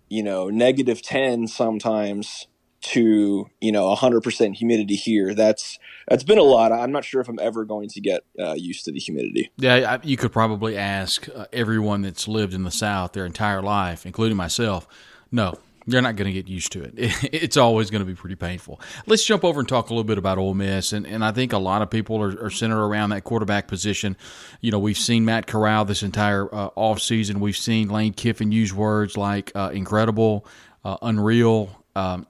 you 0.09 0.23
know, 0.23 0.49
negative 0.49 1.03
10 1.03 1.49
sometimes 1.49 2.47
to, 2.83 3.49
you 3.61 3.73
know, 3.73 3.95
100% 3.95 4.55
humidity 4.55 4.95
here. 4.95 5.35
That's 5.35 5.79
that's 6.09 6.23
been 6.23 6.39
a 6.39 6.43
lot. 6.43 6.71
I'm 6.71 6.93
not 6.93 7.05
sure 7.05 7.21
if 7.21 7.29
I'm 7.29 7.39
ever 7.39 7.65
going 7.65 7.89
to 7.89 8.01
get 8.01 8.23
uh, 8.39 8.53
used 8.53 8.85
to 8.85 8.93
the 8.93 8.99
humidity. 8.99 9.51
Yeah, 9.57 9.99
you 10.03 10.17
could 10.17 10.33
probably 10.33 10.77
ask 10.77 11.29
uh, 11.35 11.47
everyone 11.53 12.03
that's 12.03 12.29
lived 12.29 12.53
in 12.53 12.63
the 12.63 12.71
South 12.71 13.13
their 13.13 13.25
entire 13.25 13.63
life, 13.63 14.05
including 14.05 14.37
myself. 14.37 14.87
No, 15.33 15.59
they're 15.87 16.03
not 16.03 16.17
going 16.17 16.27
to 16.27 16.33
get 16.33 16.49
used 16.49 16.73
to 16.73 16.83
it. 16.83 16.95
It's 17.45 17.57
always 17.57 17.91
going 17.91 18.01
to 18.01 18.07
be 18.07 18.15
pretty 18.15 18.37
painful. 18.37 18.81
Let's 19.07 19.25
jump 19.25 19.45
over 19.45 19.61
and 19.61 19.69
talk 19.69 19.91
a 19.91 19.93
little 19.93 20.05
bit 20.05 20.19
about 20.19 20.39
Ole 20.39 20.55
Miss, 20.55 20.93
and, 20.93 21.07
and 21.07 21.25
I 21.25 21.33
think 21.33 21.53
a 21.53 21.59
lot 21.59 21.83
of 21.83 21.91
people 21.91 22.23
are, 22.23 22.47
are 22.47 22.51
centered 22.51 22.83
around 22.83 23.11
that 23.11 23.25
quarterback 23.25 23.69
position. 23.69 24.17
You 24.61 24.71
know, 24.71 24.79
we've 24.79 24.99
seen 24.99 25.25
Matt 25.25 25.47
Corral 25.47 25.85
this 25.85 26.03
entire 26.03 26.53
uh, 26.55 26.71
off 26.75 27.01
season. 27.01 27.41
We've 27.41 27.57
seen 27.57 27.89
Lane 27.89 28.13
Kiffin 28.13 28.53
use 28.53 28.73
words 28.73 29.17
like 29.17 29.53
uh, 29.55 29.71
incredible, 29.75 30.47
uh, 30.85 30.97
unreal. 31.03 31.71
Um, 31.95 32.27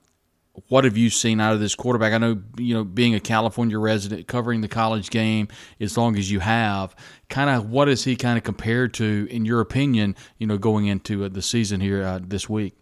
what 0.68 0.84
have 0.84 0.96
you 0.96 1.10
seen 1.10 1.40
out 1.40 1.52
of 1.52 1.60
this 1.60 1.74
quarterback? 1.74 2.12
I 2.12 2.18
know 2.18 2.40
you 2.58 2.74
know 2.74 2.84
being 2.84 3.14
a 3.14 3.20
California 3.20 3.78
resident, 3.78 4.26
covering 4.28 4.60
the 4.60 4.68
college 4.68 5.10
game 5.10 5.48
as 5.80 5.96
long 5.96 6.16
as 6.16 6.30
you 6.30 6.40
have. 6.40 6.94
Kind 7.28 7.50
of, 7.50 7.70
what 7.70 7.88
is 7.88 8.04
he 8.04 8.14
kind 8.14 8.38
of 8.38 8.44
compared 8.44 8.94
to, 8.94 9.26
in 9.30 9.44
your 9.44 9.60
opinion? 9.60 10.14
You 10.38 10.46
know, 10.46 10.58
going 10.58 10.86
into 10.86 11.24
uh, 11.24 11.28
the 11.28 11.42
season 11.42 11.80
here 11.80 12.04
uh, 12.04 12.20
this 12.22 12.48
week. 12.48 12.74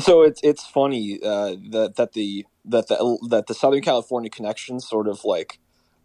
So 0.00 0.22
it's 0.22 0.40
it's 0.42 0.66
funny 0.66 1.18
uh, 1.22 1.56
that 1.70 1.96
that 1.96 2.12
the 2.12 2.46
that 2.64 2.88
the 2.88 3.18
that 3.28 3.46
the 3.46 3.54
Southern 3.54 3.82
California 3.82 4.30
connections 4.30 4.88
sort 4.88 5.08
of 5.08 5.24
like 5.24 5.58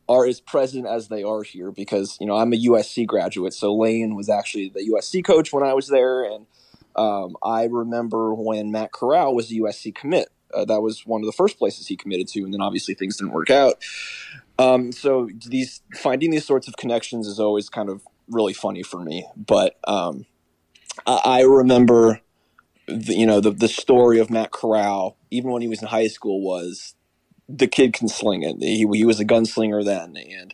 are 0.10 0.25
as 0.25 0.39
present 0.39 0.86
as 0.88 1.08
they 1.08 1.24
are 1.24 1.44
here 1.44 1.72
because 1.72 2.17
you 2.20 2.27
know 2.27 2.36
I'm 2.36 2.53
a 2.53 2.58
USC 2.58 3.06
graduate, 3.06 3.53
so 3.53 3.74
Lane 3.74 4.15
was 4.15 4.29
actually 4.29 4.70
the 4.70 4.89
USC 4.94 5.24
coach 5.24 5.53
when 5.53 5.63
I 5.63 5.74
was 5.74 5.88
there, 5.88 6.24
and 6.24 6.48
um, 6.96 7.36
I 7.44 7.65
remember 7.65 8.34
when 8.34 8.72
Matt 8.72 8.91
Corral 8.91 9.36
was 9.36 9.51
a 9.51 9.56
USC 9.56 9.94
commit. 9.96 10.29
Uh, 10.53 10.65
that 10.65 10.82
was 10.82 11.06
one 11.06 11.22
of 11.22 11.25
the 11.25 11.34
first 11.34 11.58
places 11.58 11.88
he 11.88 11.98
committed 11.98 12.27
to, 12.29 12.44
and 12.44 12.53
then 12.53 12.62
obviously 12.62 12.94
things 12.94 13.17
didn't 13.17 13.34
work 13.34 13.50
out. 13.50 13.84
Um, 14.58 14.91
so 14.91 15.29
these 15.46 15.82
finding 15.94 16.32
these 16.32 16.46
sorts 16.46 16.67
of 16.67 16.77
connections 16.77 17.27
is 17.27 17.39
always 17.39 17.70
kind 17.70 17.89
of 17.89 18.01
really 18.29 18.53
funny 18.53 18.82
for 18.82 19.00
me. 19.00 19.27
But 19.36 19.77
um, 19.88 20.25
I, 21.06 21.22
I 21.25 21.41
remember 21.41 22.22
the, 22.88 23.13
you 23.13 23.25
know 23.25 23.39
the 23.39 23.51
the 23.51 23.67
story 23.67 24.20
of 24.20 24.29
Matt 24.29 24.51
Corral, 24.51 25.17
even 25.29 25.51
when 25.51 25.62
he 25.62 25.67
was 25.67 25.82
in 25.82 25.88
high 25.88 26.08
school, 26.08 26.41
was 26.41 26.96
the 27.50 27.67
kid 27.67 27.94
can 27.94 28.08
sling 28.08 28.44
it. 28.44 28.58
He 28.60 28.88
he 28.94 29.06
was 29.06 29.20
a 29.20 29.25
gunslinger 29.25 29.84
then, 29.84 30.15
and 30.17 30.53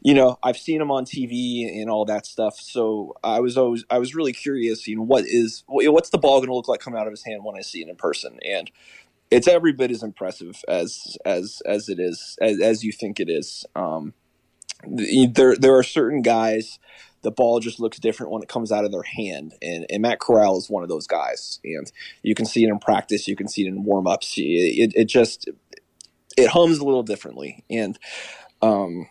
you 0.00 0.14
know 0.14 0.38
I've 0.42 0.56
seen 0.56 0.80
him 0.80 0.90
on 0.90 1.04
TV 1.04 1.80
and 1.80 1.90
all 1.90 2.04
that 2.04 2.26
stuff. 2.26 2.58
So 2.58 3.16
I 3.24 3.40
was 3.40 3.58
always 3.58 3.84
I 3.90 3.98
was 3.98 4.14
really 4.14 4.32
curious. 4.32 4.86
You 4.86 4.96
know 4.96 5.02
what 5.02 5.24
is 5.26 5.64
what's 5.66 6.10
the 6.10 6.18
ball 6.18 6.38
going 6.38 6.48
to 6.48 6.54
look 6.54 6.68
like 6.68 6.80
coming 6.80 7.00
out 7.00 7.06
of 7.06 7.12
his 7.12 7.24
hand 7.24 7.44
when 7.44 7.56
I 7.56 7.62
see 7.62 7.82
it 7.82 7.88
in 7.88 7.96
person, 7.96 8.38
and 8.44 8.70
it's 9.30 9.48
every 9.48 9.72
bit 9.72 9.90
as 9.90 10.02
impressive 10.02 10.62
as 10.68 11.16
as 11.24 11.62
as 11.66 11.88
it 11.88 11.98
is 11.98 12.36
as, 12.40 12.60
as 12.60 12.84
you 12.84 12.92
think 12.92 13.18
it 13.18 13.28
is. 13.28 13.64
Um, 13.74 14.14
there 14.86 15.56
there 15.56 15.76
are 15.76 15.84
certain 15.84 16.22
guys 16.22 16.78
the 17.22 17.30
ball 17.30 17.60
just 17.60 17.80
looks 17.80 17.98
different 17.98 18.32
when 18.32 18.42
it 18.42 18.48
comes 18.48 18.72
out 18.72 18.84
of 18.84 18.92
their 18.92 19.02
hand. 19.02 19.54
And, 19.62 19.86
and 19.88 20.02
Matt 20.02 20.20
Corral 20.20 20.58
is 20.58 20.68
one 20.68 20.82
of 20.82 20.88
those 20.88 21.06
guys. 21.06 21.60
And 21.64 21.90
you 22.22 22.34
can 22.34 22.46
see 22.46 22.64
it 22.64 22.68
in 22.68 22.78
practice, 22.78 23.28
you 23.28 23.36
can 23.36 23.48
see 23.48 23.64
it 23.64 23.68
in 23.68 23.84
warm 23.84 24.06
ups. 24.06 24.34
It, 24.36 24.92
it, 24.94 25.04
just 25.06 25.48
it 26.36 26.48
hums 26.48 26.78
a 26.78 26.84
little 26.84 27.02
differently. 27.02 27.64
And 27.70 27.98
um, 28.60 29.08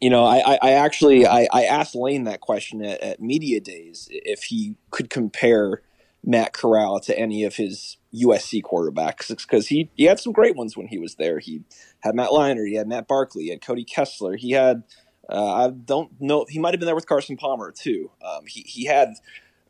you 0.00 0.10
know, 0.10 0.24
I, 0.24 0.58
I 0.60 0.72
actually 0.72 1.26
I, 1.26 1.48
I, 1.52 1.64
asked 1.64 1.94
Lane 1.94 2.24
that 2.24 2.40
question 2.40 2.84
at, 2.84 3.00
at 3.02 3.20
media 3.20 3.58
days 3.60 4.06
if 4.10 4.44
he 4.44 4.76
could 4.90 5.08
compare 5.08 5.82
Matt 6.22 6.52
Corral 6.52 7.00
to 7.00 7.18
any 7.18 7.44
of 7.44 7.56
his 7.56 7.96
USC 8.14 8.62
quarterbacks 8.62 9.28
because 9.28 9.68
he, 9.68 9.90
he 9.94 10.04
had 10.04 10.20
some 10.20 10.32
great 10.32 10.56
ones 10.56 10.76
when 10.76 10.88
he 10.88 10.98
was 10.98 11.14
there. 11.14 11.38
He 11.38 11.62
had 12.00 12.14
Matt 12.14 12.30
Leinart, 12.30 12.68
he 12.68 12.74
had 12.74 12.88
Matt 12.88 13.08
Barkley, 13.08 13.44
he 13.44 13.50
had 13.50 13.62
Cody 13.62 13.84
Kessler, 13.84 14.36
he 14.36 14.50
had 14.50 14.82
I 15.30 15.70
don't 15.70 16.10
know 16.20 16.46
he 16.48 16.58
might 16.58 16.74
have 16.74 16.80
been 16.80 16.86
there 16.86 16.94
with 16.94 17.06
Carson 17.06 17.36
Palmer 17.36 17.72
too. 17.72 18.10
Um, 18.24 18.46
he 18.46 18.62
he 18.62 18.84
had 18.86 19.14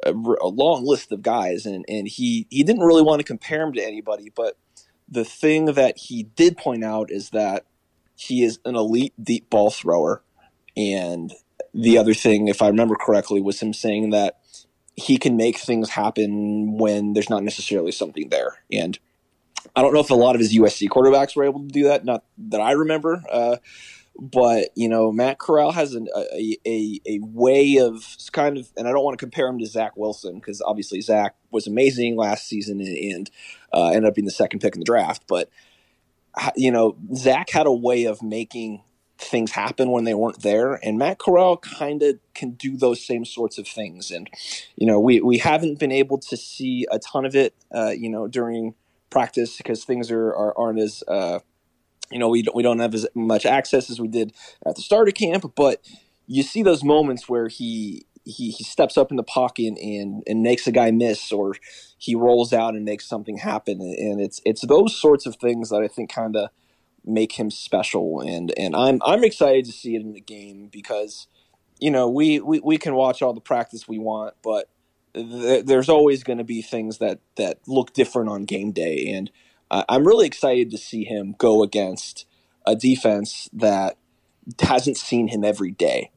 a, 0.05 0.13
a, 0.13 0.49
long 0.49 0.85
list 0.85 1.11
of 1.11 1.23
guys, 1.23 1.67
and 1.67 1.85
and 1.89 2.07
he 2.07 2.47
he 2.51 2.63
didn't 2.63 2.83
really 2.83 3.03
want 3.03 3.21
to 3.21 3.25
compare 3.25 3.63
him 3.63 3.73
to 3.75 3.83
anybody, 3.83 4.31
but 4.35 4.57
the 5.09 5.25
thing 5.25 5.67
that 5.67 5.99
he 5.99 6.23
did 6.23 6.57
point 6.57 6.85
out 6.85 7.11
is 7.11 7.31
that 7.31 7.67
he 8.15 8.45
is 8.45 8.59
an 8.65 8.77
elite 8.77 9.15
deep 9.21 9.51
ball 9.51 9.71
thrower, 9.71 10.23
and 10.77 11.33
the 11.75 11.99
other 11.99 12.15
thing, 12.15 12.49
if 12.49 12.63
I 12.63 12.69
remember 12.69 12.95
correctly, 12.95 13.41
was 13.41 13.61
him 13.61 13.73
saying 13.73 14.11
that 14.11 14.39
he 14.97 15.17
can 15.17 15.37
make 15.37 15.59
things 15.59 15.91
happen 15.91 16.77
when 16.77 17.13
there's 17.13 17.31
not 17.31 17.45
necessarily 17.45 17.93
something 17.93 18.31
there. 18.31 18.59
And 18.73 18.99
I 19.77 19.83
don't 19.83 19.95
know 19.95 20.01
if 20.01 20.11
a 20.11 20.15
lot 20.15 20.35
of 20.35 20.41
his 20.41 20.57
USC 20.57 20.89
quarterbacks 20.89 21.37
were 21.37 21.45
able 21.45 21.61
to 21.61 21.69
do 21.69 21.85
that. 21.85 22.05
Not 22.05 22.25
that 22.49 22.61
I 22.61 22.73
remember. 22.73 23.23
Uh, 23.31 23.57
but 24.19 24.71
you 24.75 24.89
know, 24.89 25.13
Matt 25.13 25.39
Corral 25.39 25.73
has 25.73 25.95
an, 25.95 26.09
a, 26.15 26.57
a 26.67 27.01
a 27.07 27.19
way 27.23 27.79
of 27.79 28.17
kind 28.33 28.59
of, 28.59 28.69
and 28.77 28.89
I 28.89 28.93
don't 28.93 29.05
want 29.05 29.19
to 29.19 29.25
compare 29.25 29.47
him 29.47 29.59
to 29.59 29.67
Zach 29.67 29.97
Wilson 29.97 30.37
because 30.37 30.61
obviously 30.61 31.01
Zach 31.01 31.35
was 31.51 31.67
amazing 31.67 32.17
last 32.17 32.47
season 32.47 32.81
and, 32.81 32.97
and 32.97 33.31
uh, 33.73 33.89
ended 33.89 34.07
up 34.07 34.15
being 34.15 34.27
the 34.27 34.33
second 34.33 34.61
pick 34.61 34.75
in 34.75 34.81
the 34.81 34.85
draft. 34.85 35.25
But 35.29 35.51
you 36.57 36.71
know, 36.71 36.97
Zach 37.15 37.51
had 37.51 37.67
a 37.67 37.73
way 37.73 38.05
of 38.05 38.23
making 38.23 38.83
things 39.19 39.51
happen 39.51 39.91
when 39.91 40.05
they 40.05 40.15
weren't 40.15 40.43
there. 40.43 40.75
And 40.75 40.99
Matt 40.99 41.19
Corral 41.19 41.57
kind 41.57 42.03
of 42.03 42.19
can 42.35 42.53
do 42.53 42.77
those 42.77 43.05
same 43.05 43.25
sorts 43.25 43.59
of 43.59 43.67
things. 43.67 44.11
And, 44.11 44.31
you 44.77 44.87
know, 44.87 45.01
we, 45.01 45.21
we 45.21 45.39
haven't 45.39 45.79
been 45.79 45.93
able 45.93 46.19
to 46.19 46.37
see 46.37 46.87
a 46.91 46.99
ton 46.99 47.25
of 47.25 47.35
it, 47.35 47.55
uh, 47.75 47.91
you 47.91 48.09
know, 48.09 48.29
during 48.29 48.75
practice 49.11 49.57
because 49.57 49.85
things 49.85 50.11
are, 50.11 50.35
are, 50.35 50.73
not 50.73 50.83
as, 50.83 51.03
uh, 51.09 51.41
you 52.11 52.19
know, 52.19 52.29
we 52.29 52.43
don't, 52.43 52.57
we 52.57 52.63
don't 52.63 52.81
have 52.81 52.95
as 52.95 53.07
much 53.15 53.47
access 53.47 53.91
as 53.91 54.01
we 54.01 54.09
did 54.09 54.33
at 54.67 54.77
the 54.77 54.83
start 54.83 55.09
of 55.09 55.15
camp, 55.15 55.53
but 55.57 55.83
you 56.27 56.43
see 56.43 56.63
those 56.63 56.85
moments 56.85 57.29
where 57.29 57.49
he, 57.49 58.07
he, 58.25 58.51
he 58.51 58.65
steps 58.65 58.99
up 58.99 59.11
in 59.11 59.17
the 59.17 59.23
pocket 59.23 59.79
and, 59.81 60.23
and 60.27 60.43
makes 60.43 60.67
a 60.67 60.73
guy 60.73 60.91
miss 60.91 61.33
or 61.33 61.55
he 61.99 62.15
rolls 62.15 62.53
out 62.53 62.75
and 62.75 62.85
makes 62.85 63.09
something 63.09 63.39
happen. 63.39 63.81
And 63.81 64.21
it's, 64.21 64.41
it's 64.45 64.67
those 64.67 64.97
sorts 64.97 65.27
of 65.27 65.37
things 65.37 65.71
that 65.71 65.83
I 65.83 65.89
think 65.89 66.11
kind 66.13 66.37
of, 66.37 66.51
make 67.05 67.33
him 67.33 67.51
special 67.51 68.21
and 68.21 68.53
and 68.59 68.77
I'm 68.77 69.01
I'm 69.05 69.25
excited 69.25 69.65
to 69.67 69.73
see 69.73 69.97
it 69.97 70.03
in 70.03 70.13
the 70.13 70.21
game 70.21 70.69
because 70.71 71.27
you 71.81 71.91
know 71.91 72.09
we 72.09 72.41
we, 72.41 72.61
we 72.61 72.79
can 72.79 72.95
watch 72.95 73.23
all 73.23 73.35
the 73.35 73.41
practice 73.41 73.89
we 73.89 73.99
want 73.99 74.35
but 74.43 74.71
th- 75.15 75.65
there's 75.65 75.89
always 75.89 76.23
going 76.23 76.39
to 76.39 76.45
be 76.45 76.63
things 76.63 76.99
that 76.99 77.21
that 77.37 77.61
look 77.67 77.95
different 77.95 78.31
on 78.31 78.45
game 78.45 78.73
day 78.73 79.09
and 79.09 79.31
uh, 79.71 79.85
I'm 79.89 80.07
really 80.07 80.27
excited 80.27 80.71
to 80.71 80.79
see 80.79 81.05
him 81.05 81.35
go 81.39 81.63
against 81.63 82.27
a 82.67 82.75
defense 82.75 83.49
that 83.53 83.97
hasn't 84.61 84.97
seen 84.97 85.29
him 85.29 85.45
every 85.45 85.71
day 85.71 86.11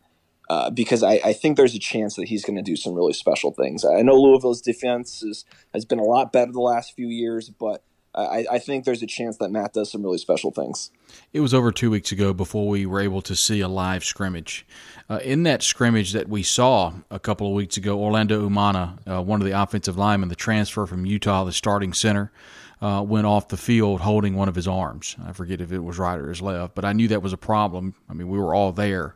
uh, 0.49 0.69
because 0.69 1.03
I, 1.03 1.19
I, 1.23 1.33
think 1.33 1.57
there's 1.57 1.75
a 1.75 1.79
chance 1.79 2.15
that 2.15 2.27
he's 2.27 2.43
going 2.43 2.55
to 2.55 2.61
do 2.61 2.75
some 2.75 2.93
really 2.93 3.13
special 3.13 3.51
things. 3.51 3.85
I 3.85 4.01
know 4.01 4.15
Louisville's 4.15 4.61
defense 4.61 5.23
is, 5.23 5.45
has 5.73 5.85
been 5.85 5.99
a 5.99 6.03
lot 6.03 6.31
better 6.31 6.51
the 6.51 6.59
last 6.59 6.93
few 6.93 7.07
years, 7.07 7.49
but 7.49 7.83
I, 8.13 8.45
I, 8.51 8.59
think 8.59 8.83
there's 8.83 9.01
a 9.01 9.07
chance 9.07 9.37
that 9.37 9.51
Matt 9.51 9.71
does 9.73 9.89
some 9.89 10.03
really 10.03 10.17
special 10.17 10.51
things. 10.51 10.91
It 11.31 11.39
was 11.39 11.53
over 11.53 11.71
two 11.71 11.89
weeks 11.89 12.11
ago 12.11 12.33
before 12.33 12.67
we 12.67 12.85
were 12.85 12.99
able 12.99 13.21
to 13.21 13.35
see 13.35 13.61
a 13.61 13.69
live 13.69 14.03
scrimmage. 14.03 14.65
Uh, 15.09 15.19
in 15.23 15.43
that 15.43 15.63
scrimmage 15.63 16.11
that 16.11 16.27
we 16.27 16.43
saw 16.43 16.93
a 17.09 17.19
couple 17.19 17.47
of 17.47 17.53
weeks 17.53 17.77
ago, 17.77 17.97
Orlando 17.97 18.47
Umana, 18.47 18.97
uh, 19.09 19.21
one 19.21 19.39
of 19.39 19.47
the 19.47 19.57
offensive 19.57 19.97
linemen, 19.97 20.27
the 20.27 20.35
transfer 20.35 20.85
from 20.85 21.05
Utah, 21.05 21.45
the 21.45 21.53
starting 21.53 21.93
center, 21.93 22.33
uh, 22.81 23.03
went 23.05 23.27
off 23.27 23.47
the 23.49 23.57
field 23.57 24.01
holding 24.01 24.35
one 24.35 24.49
of 24.49 24.55
his 24.55 24.67
arms. 24.67 25.15
I 25.25 25.33
forget 25.33 25.61
if 25.61 25.71
it 25.71 25.79
was 25.79 25.99
right 25.99 26.19
or 26.19 26.29
his 26.29 26.41
left, 26.41 26.75
but 26.75 26.85
I 26.85 26.93
knew 26.93 27.07
that 27.09 27.21
was 27.21 27.33
a 27.33 27.37
problem. 27.37 27.95
I 28.09 28.13
mean, 28.13 28.27
we 28.27 28.39
were 28.39 28.55
all 28.55 28.71
there. 28.71 29.15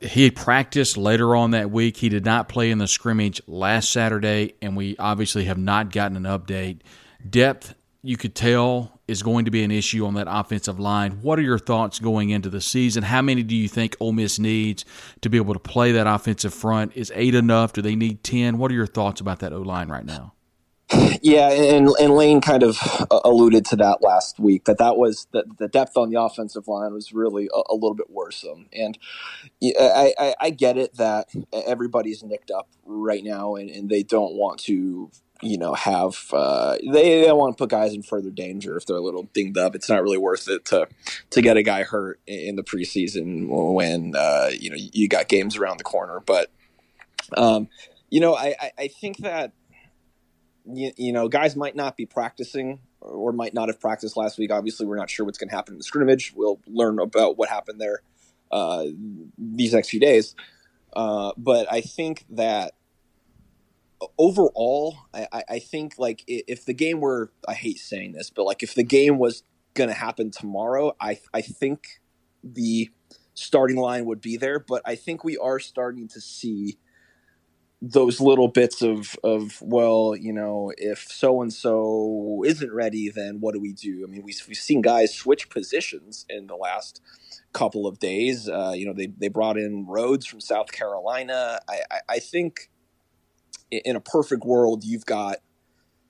He 0.00 0.30
practiced 0.30 0.96
later 0.96 1.34
on 1.34 1.52
that 1.52 1.70
week. 1.70 1.96
He 1.96 2.08
did 2.08 2.24
not 2.24 2.48
play 2.48 2.70
in 2.70 2.78
the 2.78 2.86
scrimmage 2.86 3.40
last 3.46 3.90
Saturday, 3.90 4.54
and 4.60 4.76
we 4.76 4.96
obviously 4.98 5.44
have 5.44 5.58
not 5.58 5.90
gotten 5.90 6.16
an 6.16 6.24
update 6.24 6.80
Depth, 7.28 7.74
you 8.02 8.16
could 8.16 8.34
tell, 8.34 9.00
is 9.08 9.22
going 9.22 9.46
to 9.46 9.50
be 9.50 9.62
an 9.62 9.70
issue 9.70 10.04
on 10.04 10.14
that 10.14 10.26
offensive 10.28 10.78
line. 10.78 11.22
What 11.22 11.38
are 11.38 11.42
your 11.42 11.58
thoughts 11.58 11.98
going 11.98 12.30
into 12.30 12.50
the 12.50 12.60
season? 12.60 13.02
How 13.02 13.22
many 13.22 13.42
do 13.42 13.56
you 13.56 13.68
think 13.68 13.96
Ole 13.98 14.12
Miss 14.12 14.38
needs 14.38 14.84
to 15.22 15.30
be 15.30 15.38
able 15.38 15.54
to 15.54 15.60
play 15.60 15.92
that 15.92 16.06
offensive 16.06 16.52
front? 16.52 16.92
Is 16.94 17.10
eight 17.14 17.34
enough? 17.34 17.72
Do 17.72 17.82
they 17.82 17.96
need 17.96 18.22
10? 18.22 18.58
What 18.58 18.70
are 18.70 18.74
your 18.74 18.86
thoughts 18.86 19.20
about 19.20 19.38
that 19.38 19.52
O 19.52 19.60
line 19.60 19.88
right 19.88 20.04
now? 20.04 20.33
Yeah, 21.22 21.50
and, 21.50 21.88
and 22.00 22.14
Lane 22.14 22.40
kind 22.40 22.62
of 22.62 22.78
uh, 23.10 23.20
alluded 23.24 23.64
to 23.66 23.76
that 23.76 24.02
last 24.02 24.38
week 24.38 24.64
that 24.64 24.78
that 24.78 24.96
was 24.96 25.26
the, 25.32 25.44
the 25.58 25.68
depth 25.68 25.96
on 25.96 26.10
the 26.10 26.20
offensive 26.20 26.68
line 26.68 26.92
was 26.92 27.12
really 27.12 27.48
a, 27.54 27.62
a 27.70 27.74
little 27.74 27.94
bit 27.94 28.10
worrisome, 28.10 28.66
and 28.72 28.98
I, 29.62 30.14
I, 30.18 30.34
I, 30.40 30.50
get 30.50 30.76
it 30.76 30.96
that 30.96 31.28
everybody's 31.52 32.22
nicked 32.22 32.50
up 32.50 32.68
right 32.84 33.24
now 33.24 33.54
and, 33.54 33.70
and 33.70 33.88
they 33.88 34.02
don't 34.02 34.34
want 34.34 34.60
to 34.60 35.10
you 35.42 35.58
know, 35.58 35.74
have 35.74 36.16
uh, 36.32 36.76
they, 36.82 37.22
they 37.22 37.32
want 37.32 37.56
to 37.56 37.60
put 37.60 37.70
guys 37.70 37.92
in 37.92 38.02
further 38.02 38.30
danger 38.30 38.76
if 38.76 38.86
they're 38.86 38.96
a 38.96 39.00
little 39.00 39.28
dinged 39.34 39.58
up. 39.58 39.74
It's 39.74 39.90
not 39.90 40.02
really 40.02 40.16
worth 40.16 40.48
it 40.48 40.64
to 40.66 40.88
to 41.30 41.42
get 41.42 41.56
a 41.56 41.62
guy 41.62 41.82
hurt 41.82 42.20
in 42.26 42.56
the 42.56 42.62
preseason 42.62 43.48
when 43.74 44.14
uh, 44.16 44.50
you 44.58 44.70
know 44.70 44.76
you 44.78 45.08
got 45.08 45.28
games 45.28 45.56
around 45.56 45.78
the 45.78 45.84
corner. 45.84 46.20
But 46.24 46.50
um, 47.36 47.68
you 48.10 48.20
know, 48.20 48.34
I, 48.34 48.70
I 48.78 48.88
think 48.88 49.18
that 49.18 49.52
you, 50.66 50.92
you 50.96 51.12
know 51.12 51.28
guys 51.28 51.56
might 51.56 51.76
not 51.76 51.96
be 51.96 52.06
practicing 52.06 52.80
or 53.00 53.32
might 53.32 53.54
not 53.54 53.68
have 53.68 53.80
practiced 53.80 54.16
last 54.16 54.38
week. 54.38 54.50
Obviously, 54.50 54.86
we're 54.86 54.96
not 54.96 55.10
sure 55.10 55.26
what's 55.26 55.38
going 55.38 55.48
to 55.50 55.54
happen 55.54 55.74
in 55.74 55.78
the 55.78 55.84
scrimmage. 55.84 56.32
We'll 56.34 56.60
learn 56.66 56.98
about 56.98 57.36
what 57.36 57.48
happened 57.48 57.80
there 57.80 58.02
uh, 58.50 58.86
these 59.36 59.74
next 59.74 59.90
few 59.90 60.00
days. 60.00 60.34
Uh, 60.94 61.32
but 61.36 61.70
I 61.70 61.80
think 61.80 62.24
that 62.30 62.74
overall, 64.18 64.96
I, 65.12 65.42
I 65.48 65.58
think 65.58 65.94
like 65.98 66.24
if 66.26 66.64
the 66.64 66.74
game 66.74 67.00
were, 67.00 67.32
I 67.46 67.54
hate 67.54 67.78
saying 67.78 68.12
this, 68.12 68.30
but 68.30 68.44
like 68.44 68.62
if 68.62 68.74
the 68.74 68.84
game 68.84 69.18
was 69.18 69.42
going 69.74 69.88
to 69.88 69.94
happen 69.94 70.30
tomorrow, 70.30 70.94
I 71.00 71.18
I 71.32 71.40
think 71.40 72.00
the 72.42 72.90
starting 73.34 73.76
line 73.76 74.06
would 74.06 74.20
be 74.20 74.36
there. 74.36 74.58
But 74.58 74.82
I 74.84 74.94
think 74.94 75.24
we 75.24 75.36
are 75.36 75.58
starting 75.58 76.08
to 76.08 76.20
see 76.20 76.78
those 77.90 78.20
little 78.20 78.48
bits 78.48 78.82
of 78.82 79.16
of 79.22 79.60
well, 79.60 80.14
you 80.18 80.32
know, 80.32 80.72
if 80.76 81.06
so 81.08 81.42
and 81.42 81.52
so 81.52 82.42
isn't 82.46 82.72
ready, 82.72 83.10
then 83.10 83.40
what 83.40 83.54
do 83.54 83.60
we 83.60 83.72
do? 83.72 84.04
I 84.06 84.10
mean, 84.10 84.22
we, 84.22 84.34
we've 84.48 84.56
seen 84.56 84.80
guys 84.80 85.14
switch 85.14 85.50
positions 85.50 86.24
in 86.28 86.46
the 86.46 86.56
last 86.56 87.00
couple 87.52 87.86
of 87.86 87.98
days. 87.98 88.48
Uh, 88.48 88.72
you 88.74 88.86
know, 88.86 88.94
they 88.94 89.06
they 89.06 89.28
brought 89.28 89.58
in 89.58 89.86
Rhodes 89.86 90.26
from 90.26 90.40
South 90.40 90.72
Carolina. 90.72 91.60
I, 91.68 91.80
I, 91.90 92.00
I 92.08 92.18
think 92.18 92.70
in 93.70 93.96
a 93.96 94.00
perfect 94.00 94.44
world, 94.44 94.84
you've 94.84 95.06
got 95.06 95.38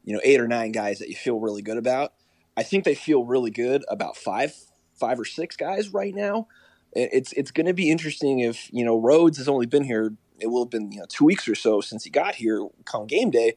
you 0.05 0.15
know 0.15 0.21
eight 0.23 0.41
or 0.41 0.49
nine 0.49 0.73
guys 0.73 0.99
that 0.99 1.09
you 1.09 1.17
feel 1.17 1.41
really 1.41 1.63
good 1.63 1.79
about. 1.79 2.13
I 2.57 2.63
think 2.63 2.85
they 2.85 2.95
feel 2.95 3.25
really 3.25 3.51
good 3.51 3.85
about 3.89 4.17
five, 4.17 4.55
five 4.95 5.19
or 5.19 5.25
six 5.25 5.57
guys 5.57 5.89
right 5.89 6.15
now. 6.15 6.47
It's 6.93 7.33
it's 7.33 7.51
going 7.51 7.67
to 7.67 7.75
be 7.75 7.91
interesting 7.91 8.41
if 8.41 8.73
you 8.73 8.85
know 8.85 9.01
Rhodes 9.01 9.39
has 9.39 9.49
only 9.49 9.67
been 9.67 9.85
here. 9.85 10.15
It 10.39 10.49
will 10.49 10.65
have 10.65 10.71
been 10.71 10.93
you 10.93 11.01
know 11.01 11.07
two 11.09 11.25
weeks 11.25 11.49
or 11.49 11.55
so 11.55 11.81
since 11.81 12.05
he 12.05 12.11
got 12.11 12.37
here. 12.37 12.67
Come 12.85 13.07
game 13.07 13.31
day, 13.31 13.55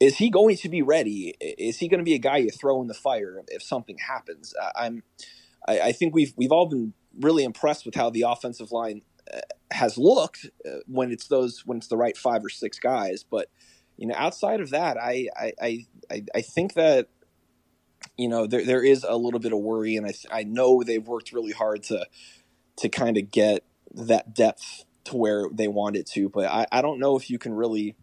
is 0.00 0.16
he 0.18 0.30
going 0.30 0.56
to 0.56 0.68
be 0.68 0.82
ready? 0.82 1.34
Is 1.40 1.78
he 1.78 1.88
going 1.88 2.00
to 2.00 2.04
be 2.04 2.14
a 2.14 2.18
guy 2.18 2.38
you 2.38 2.50
throw 2.50 2.80
in 2.80 2.88
the 2.88 2.94
fire 2.94 3.42
if 3.48 3.62
something 3.62 3.98
happens? 3.98 4.54
I'm. 4.76 5.02
I, 5.68 5.80
I 5.80 5.92
think 5.92 6.14
we've 6.14 6.32
we've 6.36 6.52
all 6.52 6.66
been 6.66 6.94
really 7.18 7.44
impressed 7.44 7.86
with 7.86 7.94
how 7.94 8.10
the 8.10 8.22
offensive 8.22 8.72
line 8.72 9.02
has 9.72 9.98
looked 9.98 10.46
uh, 10.66 10.78
when 10.86 11.10
it's 11.10 11.28
those 11.28 11.62
when 11.66 11.78
it's 11.78 11.88
the 11.88 11.96
right 11.96 12.16
five 12.16 12.44
or 12.44 12.48
six 12.48 12.78
guys. 12.78 13.24
But 13.28 13.48
you 13.96 14.06
know, 14.06 14.14
outside 14.16 14.60
of 14.60 14.70
that, 14.70 14.96
I 14.98 15.28
I 15.36 15.86
I, 16.10 16.24
I 16.34 16.40
think 16.42 16.74
that 16.74 17.08
you 18.16 18.28
know 18.28 18.46
there 18.46 18.64
there 18.64 18.84
is 18.84 19.04
a 19.08 19.16
little 19.16 19.40
bit 19.40 19.52
of 19.52 19.58
worry, 19.60 19.96
and 19.96 20.06
I 20.06 20.14
I 20.30 20.44
know 20.44 20.82
they've 20.82 21.06
worked 21.06 21.32
really 21.32 21.52
hard 21.52 21.82
to 21.84 22.06
to 22.78 22.88
kind 22.88 23.16
of 23.16 23.30
get 23.30 23.64
that 23.94 24.34
depth 24.34 24.85
to 25.06 25.16
where 25.16 25.46
they 25.52 25.68
want 25.68 25.96
it 25.96 26.06
to. 26.08 26.28
But 26.28 26.46
I 26.46 26.66
I 26.70 26.82
don't 26.82 26.98
know 26.98 27.16
if 27.16 27.30
you 27.30 27.38
can 27.38 27.54
really. 27.54 27.96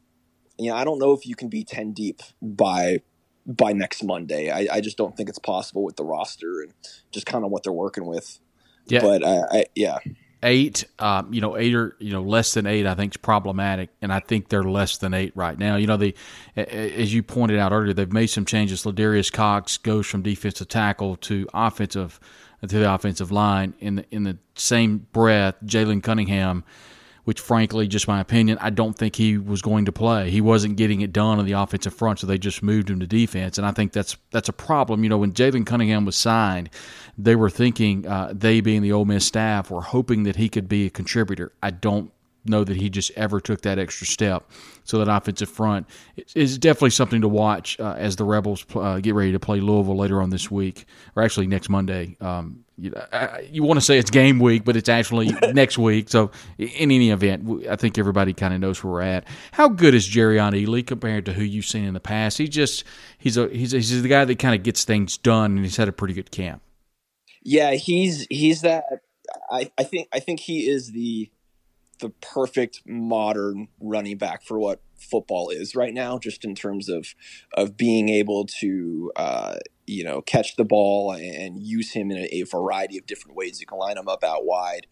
You 0.60 0.70
know, 0.70 0.76
I 0.76 0.84
don't 0.84 1.00
know 1.00 1.13
if 1.13 1.26
you 1.26 1.36
can 1.36 1.50
be 1.50 1.63
ten 1.63 1.94
deep 1.94 2.22
by 2.42 3.02
by 3.46 3.74
next 3.74 4.04
Monday. 4.04 4.52
I, 4.52 4.76
I 4.76 4.82
just 4.82 4.98
don't 4.98 5.18
think 5.18 5.30
it's 5.30 5.39
possible 5.39 5.84
with 5.84 5.96
the 5.96 6.04
roster 6.04 6.62
and 6.62 6.74
just 7.12 7.26
kind 7.26 7.44
of 7.44 7.52
what 7.52 7.63
they're 7.63 7.74
working 7.74 8.06
with. 8.06 8.39
Yeah. 8.86 9.02
But 9.02 9.26
I, 9.26 9.42
I 9.52 9.66
yeah 9.76 9.98
eight, 10.44 10.86
um, 11.00 11.34
you 11.34 11.42
know, 11.42 11.58
eight 11.58 11.74
or 11.74 11.96
you 12.00 12.12
know 12.12 12.22
less 12.22 12.54
than 12.54 12.68
eight, 12.68 12.86
I 12.86 12.94
think 12.94 13.13
is 13.13 13.18
problematic, 13.18 13.89
and 14.02 14.13
I 14.13 14.20
think 14.20 14.50
they're 14.50 14.63
less 14.63 14.98
than 14.98 15.13
eight 15.13 15.32
right 15.36 15.58
now. 15.58 15.78
You 15.78 15.88
know, 15.88 15.98
the 15.98 16.13
as 16.56 17.13
you 17.13 17.24
pointed 17.24 17.58
out 17.58 17.72
earlier, 17.72 17.94
they've 17.94 18.12
made 18.12 18.28
some 18.28 18.46
changes. 18.46 18.84
Ladarius 18.84 19.32
Cox 19.32 19.78
goes 19.78 20.06
from 20.06 20.22
defensive 20.22 20.68
tackle 20.68 21.16
to 21.18 21.48
offensive 21.54 22.20
to 22.62 22.68
the 22.68 22.94
offensive 22.94 23.32
line. 23.32 23.74
In 23.80 23.96
the 23.96 24.06
in 24.12 24.24
the 24.24 24.38
same 24.56 25.08
breath, 25.12 25.56
Jalen 25.66 26.04
Cunningham 26.04 26.63
which 27.23 27.39
frankly, 27.39 27.88
just 27.88 28.07
my 28.07 28.19
opinion, 28.19 28.57
I 28.59 28.69
don't 28.69 28.97
think 28.97 29.15
he 29.15 29.38
was 29.38 29.62
going 29.62 29.86
to 29.86 29.91
play. 29.91 30.29
He 30.29 30.41
wasn't 30.41 30.75
getting 30.75 31.01
it 31.01 31.13
done 31.13 31.39
on 31.39 31.45
the 31.45 31.53
offensive 31.53 31.93
front, 31.93 32.19
so 32.19 32.27
they 32.27 32.38
just 32.38 32.62
moved 32.62 32.89
him 32.89 32.99
to 32.99 33.07
defense, 33.07 33.57
and 33.57 33.65
I 33.65 33.71
think 33.71 33.93
that's 33.93 34.17
that's 34.31 34.49
a 34.49 34.53
problem. 34.53 35.03
You 35.03 35.09
know, 35.09 35.17
when 35.17 35.33
Jalen 35.33 35.65
Cunningham 35.65 36.05
was 36.05 36.15
signed, 36.15 36.69
they 37.17 37.36
were 37.36 37.49
thinking 37.49 38.07
uh, 38.07 38.33
they 38.33 38.62
being 38.62 38.81
the 38.81 38.91
Ole 38.91 39.05
Miss 39.05 39.25
staff 39.25 39.71
were 39.71 39.81
hoping 39.81 40.23
that 40.23 40.36
he 40.36 40.49
could 40.49 40.67
be 40.67 40.86
a 40.86 40.89
contributor. 40.89 41.51
I 41.62 41.71
don't 41.71 42.12
know 42.45 42.63
that 42.63 42.77
he 42.77 42.89
just 42.89 43.12
ever 43.12 43.39
took 43.39 43.62
that 43.62 43.79
extra 43.79 44.05
step. 44.05 44.49
So 44.83 44.99
that 44.99 45.09
offensive 45.09 45.49
front 45.49 45.88
is 46.36 46.57
definitely 46.57 46.89
something 46.89 47.21
to 47.21 47.27
watch 47.27 47.79
uh, 47.79 47.95
as 47.97 48.15
the 48.15 48.25
Rebels 48.25 48.65
uh, 48.75 48.99
get 48.99 49.15
ready 49.15 49.31
to 49.31 49.39
play 49.39 49.59
Louisville 49.59 49.95
later 49.95 50.21
on 50.21 50.29
this 50.29 50.51
week, 50.51 50.86
or 51.15 51.23
actually 51.23 51.47
next 51.47 51.69
Monday. 51.69 52.17
Um, 52.19 52.62
you, 52.77 52.93
you, 53.51 53.63
want 53.63 53.79
to 53.79 53.86
say 53.86 53.99
it's 53.99 54.09
game 54.09 54.39
week, 54.39 54.65
but 54.65 54.75
it's 54.75 54.89
actually 54.89 55.27
next 55.53 55.77
week. 55.77 56.09
So 56.09 56.31
in 56.57 56.91
any 56.91 57.12
event, 57.12 57.67
I 57.69 57.75
think 57.75 57.97
everybody 57.97 58.33
kind 58.33 58.53
of 58.53 58.59
knows 58.59 58.83
where 58.83 58.93
we're 58.93 59.01
at. 59.01 59.27
How 59.51 59.69
good 59.69 59.93
is 59.93 60.07
Jerrion 60.07 60.53
Ealy 60.53 60.86
compared 60.86 61.25
to 61.25 61.33
who 61.33 61.43
you've 61.43 61.65
seen 61.65 61.86
in 61.86 61.93
the 61.93 61.99
past? 61.99 62.38
He 62.38 62.47
just 62.47 62.83
he's 63.17 63.38
a 63.38 63.47
he's, 63.49 63.73
a, 63.73 63.77
he's 63.77 64.01
the 64.01 64.09
guy 64.09 64.25
that 64.25 64.39
kind 64.39 64.55
of 64.55 64.63
gets 64.63 64.86
things 64.86 65.17
done, 65.17 65.51
and 65.51 65.59
he's 65.59 65.77
had 65.77 65.88
a 65.88 65.91
pretty 65.91 66.13
good 66.15 66.31
camp. 66.31 66.62
Yeah, 67.43 67.73
he's 67.73 68.25
he's 68.29 68.62
that. 68.62 68.86
I, 69.51 69.71
I 69.77 69.83
think 69.83 70.07
I 70.12 70.19
think 70.19 70.39
he 70.39 70.67
is 70.67 70.91
the 70.91 71.29
the 71.99 72.09
perfect 72.09 72.81
modern 72.86 73.67
running 73.79 74.17
back 74.17 74.43
for 74.43 74.59
what 74.59 74.81
football 74.97 75.49
is 75.49 75.75
right 75.75 75.93
now, 75.93 76.17
just 76.17 76.43
in 76.43 76.55
terms 76.55 76.89
of 76.89 77.13
of 77.53 77.77
being 77.77 78.09
able 78.09 78.45
to 78.45 79.12
uh, 79.15 79.55
you 79.86 80.04
know 80.04 80.22
catch 80.22 80.56
the 80.56 80.63
ball 80.63 81.12
and 81.12 81.62
use 81.62 81.93
him 81.93 82.12
in 82.12 82.17
a, 82.17 82.41
a, 82.41 82.43
variety 82.43 82.98
of 82.98 83.06
different 83.06 83.36
ways. 83.36 83.60
You 83.60 83.67
can 83.67 83.78
line 83.78 83.98
him 83.98 84.08
up 84.08 84.24
out 84.24 84.46
wide. 84.46 84.88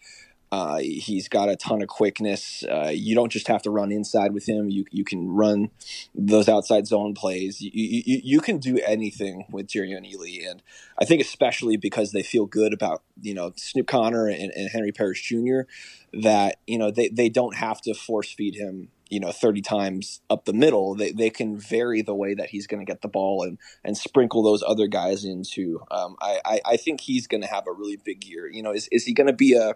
Uh, 0.54 0.80
he's 0.80 1.30
got 1.30 1.48
a 1.48 1.56
ton 1.56 1.82
of 1.82 1.88
quickness. 1.88 2.62
Uh, 2.70 2.92
you 2.94 3.16
don't 3.16 3.32
just 3.32 3.48
have 3.48 3.62
to 3.62 3.72
run 3.72 3.90
inside 3.90 4.34
with 4.34 4.50
him. 4.50 4.70
You 4.70 4.84
you 4.92 5.06
can 5.06 5.30
run 5.30 5.70
those 6.14 6.50
outside 6.50 6.88
zone 6.88 7.14
plays. 7.14 7.62
You 7.62 7.72
you, 7.74 8.20
you 8.22 8.42
can 8.42 8.58
do 8.58 8.78
anything 8.86 9.46
with 9.50 9.68
Jerrion 9.68 10.06
Ealy, 10.06 10.50
and 10.50 10.62
I 11.00 11.06
think 11.06 11.22
especially 11.22 11.78
because 11.78 12.12
they 12.12 12.24
feel 12.24 12.46
good 12.46 12.74
about 12.74 13.02
you 13.22 13.34
know 13.34 13.54
Snoop 13.56 13.88
Conner 13.88 14.28
and, 14.28 14.52
and 14.52 14.70
Henry 14.70 14.92
Parrish 14.92 15.22
Jr. 15.22 15.62
That 16.12 16.58
you 16.68 16.78
know 16.78 16.92
they, 16.92 17.08
they 17.08 17.30
don't 17.30 17.56
have 17.56 17.80
to 17.84 17.94
force 17.94 18.34
feed 18.34 18.56
him 18.56 18.90
you 19.12 19.20
know 19.20 19.32
30 19.32 19.62
times 19.62 20.22
up 20.30 20.46
the 20.46 20.54
middle 20.54 20.96
they, 20.96 21.12
they 21.12 21.30
can 21.30 21.58
vary 21.58 22.02
the 22.02 22.16
way 22.16 22.34
that 22.34 22.50
he's 22.50 22.66
going 22.66 22.84
to 22.84 22.90
get 22.90 23.02
the 23.02 23.08
ball 23.08 23.44
and 23.44 23.60
and 23.84 23.98
sprinkle 23.98 24.42
those 24.42 24.64
other 24.66 24.88
guys 24.88 25.26
into 25.26 25.82
um, 25.92 26.16
I, 26.22 26.40
I, 26.46 26.62
I 26.66 26.78
think 26.78 27.02
he's 27.02 27.28
going 27.28 27.42
to 27.42 27.48
have 27.48 27.68
a 27.68 27.72
really 27.72 27.98
big 28.04 28.24
year. 28.24 28.50
You 28.50 28.64
know 28.64 28.72
is, 28.72 28.88
is 28.92 29.06
he 29.06 29.14
going 29.14 29.28
to 29.28 29.34
be 29.34 29.54
a 29.54 29.76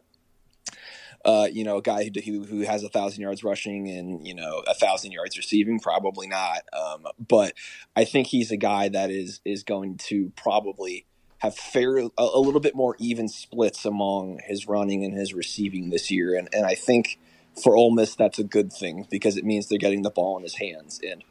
uh, 1.26 1.48
you 1.52 1.63
know, 1.63 1.78
a 1.78 1.82
guy 1.82 2.12
who, 2.24 2.43
who 2.43 2.62
has 2.62 2.84
a 2.84 2.89
thousand 2.89 3.24
yards 3.24 3.43
rushing 3.43 3.89
and 3.89 4.26
you 4.26 4.36
know 4.36 4.63
a 4.67 4.76
thousand 4.76 5.12
yards 5.12 5.36
receiving, 5.36 5.80
probably 5.80 6.28
not. 6.28 6.62
Um, 6.71 7.08
but 7.28 7.54
I 7.95 8.06
think 8.06 8.28
he's 8.28 8.52
a 8.52 8.58
guy 8.58 8.89
that 8.89 9.10
is 9.10 9.41
is 9.43 9.63
going 9.63 9.98
to 10.10 10.32
probably 10.36 11.08
have 11.39 11.56
fair 11.56 11.98
a, 11.98 12.10
a, 12.17 12.39
little 12.39 12.60
bit 12.60 12.76
more 12.76 12.95
even 13.00 13.28
splits 13.28 13.86
among 13.86 14.39
his 14.45 14.67
running 14.67 15.04
and 15.04 15.13
his 15.15 15.34
receiving 15.34 15.89
this 15.89 16.12
year, 16.12 16.36
and 16.36 16.48
and 16.54 16.63
I 16.63 16.76
think 16.76 17.19
for 17.61 17.75
Ole 17.75 17.91
Miss 17.91 18.15
that's 18.15 18.39
a 18.39 18.43
good 18.43 18.71
thing 18.71 19.07
because 19.09 19.37
it 19.37 19.45
means 19.45 19.67
they're 19.67 19.77
getting 19.77 20.01
the 20.01 20.09
ball 20.09 20.37
in 20.37 20.43
his 20.43 20.55
hands 20.55 20.99
and 21.07 21.23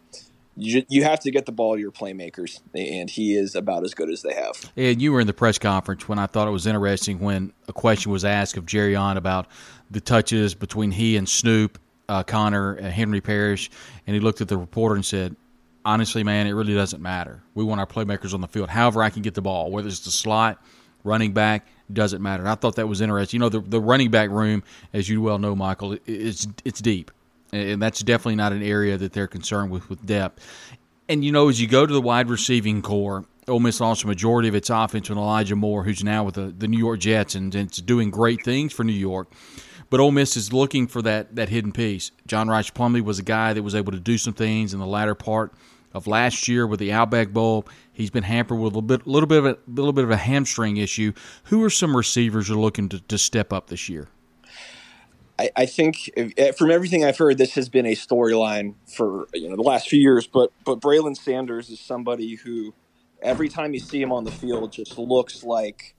you, 0.56 0.84
you 0.88 1.02
have 1.02 1.20
to 1.20 1.30
get 1.30 1.46
the 1.46 1.52
ball 1.52 1.74
to 1.74 1.80
your 1.80 1.90
playmakers, 1.90 2.60
and 2.74 3.10
he 3.10 3.34
is 3.34 3.54
about 3.54 3.84
as 3.84 3.94
good 3.94 4.10
as 4.10 4.22
they 4.22 4.34
have. 4.34 4.70
And 4.76 5.00
you 5.02 5.12
were 5.12 5.20
in 5.20 5.26
the 5.26 5.32
press 5.32 5.58
conference 5.58 6.08
when 6.08 6.18
I 6.18 6.26
thought 6.26 6.46
it 6.46 6.52
was 6.52 6.66
interesting 6.66 7.18
when 7.18 7.52
a 7.68 7.72
question 7.72 8.12
was 8.12 8.24
asked 8.24 8.56
of 8.56 8.66
Jerrion 8.66 9.16
about 9.16 9.48
the 9.90 10.00
touches 10.00 10.54
between 10.54 10.90
he 10.92 11.16
and 11.16 11.28
Snoop, 11.28 11.78
uh, 12.08 12.22
Conner, 12.22 12.74
and 12.74 12.86
Henry 12.86 13.20
Parrish, 13.20 13.70
and 14.06 14.14
he 14.14 14.20
looked 14.20 14.40
at 14.40 14.48
the 14.48 14.56
reporter 14.56 14.94
and 14.94 15.04
said, 15.04 15.34
"Honestly, 15.84 16.22
man, 16.22 16.46
it 16.46 16.52
really 16.52 16.74
doesn't 16.74 17.02
matter. 17.02 17.42
We 17.54 17.64
want 17.64 17.80
our 17.80 17.86
playmakers 17.86 18.32
on 18.32 18.40
the 18.40 18.48
field. 18.48 18.68
However, 18.68 19.02
I 19.02 19.10
can 19.10 19.22
get 19.22 19.34
the 19.34 19.42
ball, 19.42 19.70
whether 19.70 19.88
it's 19.88 20.00
the 20.00 20.10
slot, 20.10 20.62
running 21.02 21.32
back, 21.32 21.66
doesn't 21.92 22.22
matter." 22.22 22.46
I 22.46 22.54
thought 22.54 22.76
that 22.76 22.88
was 22.88 23.00
interesting. 23.00 23.38
You 23.38 23.40
know, 23.42 23.48
the 23.48 23.60
the 23.60 23.80
running 23.80 24.10
back 24.10 24.30
room, 24.30 24.62
as 24.92 25.08
you 25.08 25.20
well 25.20 25.38
know, 25.38 25.54
Michael, 25.54 25.98
it's 26.06 26.46
it's 26.64 26.80
deep 26.80 27.10
and 27.54 27.80
that's 27.80 28.00
definitely 28.00 28.34
not 28.34 28.52
an 28.52 28.62
area 28.62 28.96
that 28.96 29.12
they're 29.12 29.28
concerned 29.28 29.70
with 29.70 29.88
with 29.88 30.04
depth. 30.04 30.44
And 31.08 31.24
you 31.24 31.32
know, 31.32 31.48
as 31.48 31.60
you 31.60 31.68
go 31.68 31.86
to 31.86 31.92
the 31.92 32.00
wide 32.00 32.28
receiving 32.28 32.82
corps, 32.82 33.24
Ole 33.46 33.60
Miss 33.60 33.80
lost 33.80 34.04
a 34.04 34.06
majority 34.06 34.48
of 34.48 34.54
its 34.54 34.70
offense 34.70 35.08
with 35.08 35.18
Elijah 35.18 35.56
Moore, 35.56 35.84
who's 35.84 36.02
now 36.02 36.24
with 36.24 36.34
the, 36.34 36.46
the 36.46 36.66
New 36.66 36.78
York 36.78 37.00
Jets, 37.00 37.34
and, 37.34 37.54
and 37.54 37.68
it's 37.68 37.80
doing 37.80 38.10
great 38.10 38.42
things 38.42 38.72
for 38.72 38.84
New 38.84 38.92
York. 38.92 39.30
But 39.90 40.00
Ole 40.00 40.12
Miss 40.12 40.36
is 40.36 40.52
looking 40.52 40.86
for 40.86 41.02
that 41.02 41.36
that 41.36 41.48
hidden 41.48 41.72
piece. 41.72 42.10
John 42.26 42.48
Rhys 42.48 42.70
Plumlee 42.70 43.02
was 43.02 43.18
a 43.18 43.22
guy 43.22 43.52
that 43.52 43.62
was 43.62 43.74
able 43.74 43.92
to 43.92 44.00
do 44.00 44.18
some 44.18 44.32
things 44.32 44.74
in 44.74 44.80
the 44.80 44.86
latter 44.86 45.14
part 45.14 45.52
of 45.92 46.06
last 46.06 46.48
year 46.48 46.66
with 46.66 46.80
the 46.80 46.92
Outback 46.92 47.30
Bowl. 47.30 47.66
He's 47.94 48.10
been 48.10 48.24
hampered 48.24 48.58
with 48.58 48.74
a 48.74 48.76
little 48.76 48.82
bit, 48.82 49.06
little 49.06 49.28
bit 49.28 49.38
of 49.38 49.46
a 49.46 49.58
little 49.68 49.92
bit 49.92 50.04
of 50.04 50.10
a 50.10 50.16
hamstring 50.16 50.76
issue. 50.76 51.12
Who 51.44 51.62
are 51.64 51.70
some 51.70 51.96
receivers 51.96 52.48
you're 52.48 52.58
looking 52.58 52.88
to, 52.90 53.00
to 53.00 53.16
step 53.16 53.52
up 53.52 53.68
this 53.68 53.88
year? 53.88 54.08
I, 55.38 55.50
I 55.56 55.66
think 55.66 56.10
if, 56.16 56.32
eh, 56.36 56.52
from 56.52 56.70
everything 56.70 57.04
I've 57.04 57.16
heard, 57.16 57.38
this 57.38 57.54
has 57.54 57.68
been 57.68 57.86
a 57.86 57.94
storyline 57.94 58.74
for 58.86 59.28
you 59.32 59.48
know 59.48 59.56
the 59.56 59.62
last 59.62 59.88
few 59.88 60.00
years. 60.00 60.26
But 60.26 60.50
but 60.64 60.80
Braylon 60.80 61.16
Sanders 61.16 61.70
is 61.70 61.78
somebody 61.78 62.34
who 62.34 62.74
every 63.22 63.48
time 63.48 63.74
you 63.74 63.80
see 63.80 64.02
him 64.02 64.12
on 64.12 64.24
the 64.24 64.32
field 64.32 64.72
just 64.72 64.98
looks 64.98 65.44
like 65.44 65.94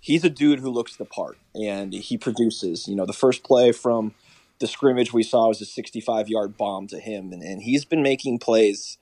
he's 0.00 0.24
a 0.24 0.30
dude 0.30 0.60
who 0.60 0.70
looks 0.70 0.96
the 0.96 1.04
part 1.04 1.36
and 1.54 1.92
he 1.92 2.16
produces. 2.16 2.86
You 2.86 2.94
know, 2.94 3.06
the 3.06 3.12
first 3.12 3.42
play 3.42 3.72
from 3.72 4.14
the 4.60 4.66
scrimmage 4.66 5.12
we 5.12 5.22
saw 5.22 5.48
was 5.48 5.60
a 5.60 5.66
65 5.66 6.28
yard 6.28 6.56
bomb 6.56 6.86
to 6.88 6.98
him, 6.98 7.32
and, 7.32 7.42
and 7.42 7.62
he's 7.62 7.84
been 7.84 8.02
making 8.02 8.38
plays 8.38 8.98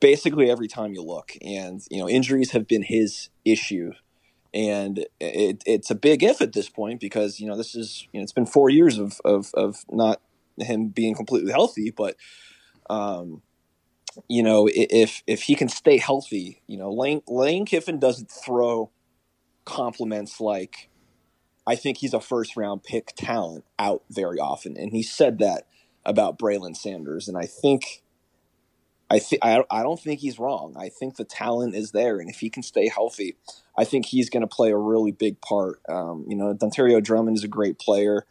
basically 0.00 0.50
every 0.50 0.68
time 0.68 0.94
you 0.94 1.02
look. 1.02 1.32
And 1.42 1.82
you 1.90 1.98
know, 1.98 2.08
injuries 2.08 2.52
have 2.52 2.66
been 2.66 2.82
his 2.82 3.28
issue 3.44 3.92
and 4.54 5.04
it, 5.20 5.62
it's 5.66 5.90
a 5.90 5.94
big 5.94 6.22
if 6.22 6.40
at 6.40 6.52
this 6.52 6.68
point 6.68 7.00
because 7.00 7.38
you 7.38 7.46
know 7.46 7.56
this 7.56 7.74
is 7.74 8.08
you 8.12 8.20
know 8.20 8.22
it's 8.22 8.32
been 8.32 8.46
four 8.46 8.70
years 8.70 8.98
of 8.98 9.20
of, 9.24 9.50
of 9.54 9.84
not 9.90 10.20
him 10.58 10.88
being 10.88 11.14
completely 11.14 11.52
healthy, 11.52 11.90
but 11.90 12.16
um, 12.88 13.42
you 14.28 14.42
know 14.42 14.68
if 14.72 15.22
if 15.26 15.42
he 15.42 15.54
can 15.54 15.68
stay 15.68 15.98
healthy, 15.98 16.62
you 16.66 16.78
know 16.78 16.90
Lane 16.90 17.22
Lane 17.28 17.66
Kiffin 17.66 17.98
doesn't 17.98 18.30
throw 18.30 18.90
compliments 19.64 20.40
like 20.40 20.88
I 21.66 21.76
think 21.76 21.98
he's 21.98 22.14
a 22.14 22.20
first 22.20 22.56
round 22.56 22.82
pick 22.82 23.12
talent 23.16 23.64
out 23.78 24.02
very 24.10 24.38
often, 24.38 24.76
and 24.76 24.92
he 24.92 25.02
said 25.02 25.38
that 25.38 25.66
about 26.06 26.38
Braylon 26.38 26.74
Sanders, 26.74 27.28
and 27.28 27.36
I 27.36 27.44
think 27.44 28.02
I 29.10 29.18
think 29.18 29.44
I, 29.44 29.64
I 29.70 29.82
don't 29.82 29.98
think 29.98 30.20
he's 30.20 30.38
wrong. 30.38 30.74
I 30.78 30.88
think 30.88 31.16
the 31.16 31.24
talent 31.24 31.74
is 31.74 31.92
there, 31.92 32.18
and 32.20 32.28
if 32.28 32.40
he 32.40 32.50
can 32.50 32.62
stay 32.62 32.88
healthy, 32.88 33.36
I 33.76 33.84
think 33.84 34.06
he's 34.06 34.28
going 34.28 34.42
to 34.42 34.46
play 34.46 34.70
a 34.70 34.76
really 34.76 35.12
big 35.12 35.40
part. 35.40 35.80
Um, 35.88 36.26
you 36.28 36.36
know, 36.36 36.54
Dontario 36.54 37.02
Drummond 37.02 37.36
is 37.36 37.44
a 37.44 37.48
great 37.48 37.78
player. 37.78 38.26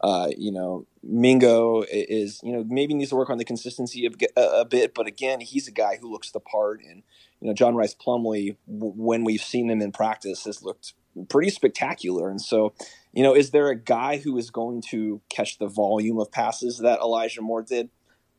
Uh, 0.00 0.30
you 0.36 0.50
know, 0.50 0.86
Mingo 1.02 1.82
is 1.82 2.40
you 2.42 2.52
know 2.52 2.64
maybe 2.66 2.94
needs 2.94 3.10
to 3.10 3.16
work 3.16 3.30
on 3.30 3.38
the 3.38 3.44
consistency 3.44 4.06
of, 4.06 4.16
a, 4.36 4.64
bit, 4.64 4.94
but 4.94 5.06
again, 5.06 5.40
he's 5.40 5.68
a 5.68 5.72
guy 5.72 5.98
who 6.00 6.10
looks 6.10 6.30
the 6.30 6.40
part. 6.40 6.80
And 6.82 7.02
you 7.40 7.48
know, 7.48 7.54
John 7.54 7.74
Rhys 7.76 7.94
Plumlee, 7.94 8.56
w- 8.66 8.94
when 8.96 9.24
we've 9.24 9.42
seen 9.42 9.70
him 9.70 9.82
in 9.82 9.92
practice, 9.92 10.44
has 10.44 10.62
looked 10.62 10.94
pretty 11.28 11.50
spectacular. 11.50 12.30
And 12.30 12.40
so, 12.40 12.72
you 13.12 13.22
know, 13.22 13.34
is 13.34 13.50
there 13.50 13.68
a 13.68 13.76
guy 13.76 14.16
who 14.16 14.36
is 14.38 14.50
going 14.50 14.82
to 14.90 15.20
catch 15.28 15.58
the 15.58 15.66
volume 15.66 16.18
of 16.18 16.32
passes 16.32 16.78
that 16.78 17.00
Elijah 17.00 17.42
Moore 17.42 17.62
did? 17.62 17.90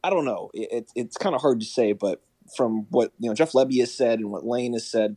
I 0.04 0.10
don't 0.10 0.26
know. 0.26 0.50
It, 0.54 0.70
it, 0.72 0.92
it's 0.96 1.18
kind 1.18 1.36
of 1.36 1.42
hard 1.42 1.60
to 1.62 1.66
say, 1.66 1.94
but 1.94 2.22
from 2.56 2.88
what 2.90 3.14
you 3.20 3.30
know 3.30 3.36
Jeff 3.36 3.54
Lebby 3.54 3.80
has 3.80 3.94
said 3.94 4.20
and 4.20 4.30
what 4.30 4.46
Lane 4.46 4.74
has 4.74 4.90
said, 4.90 5.16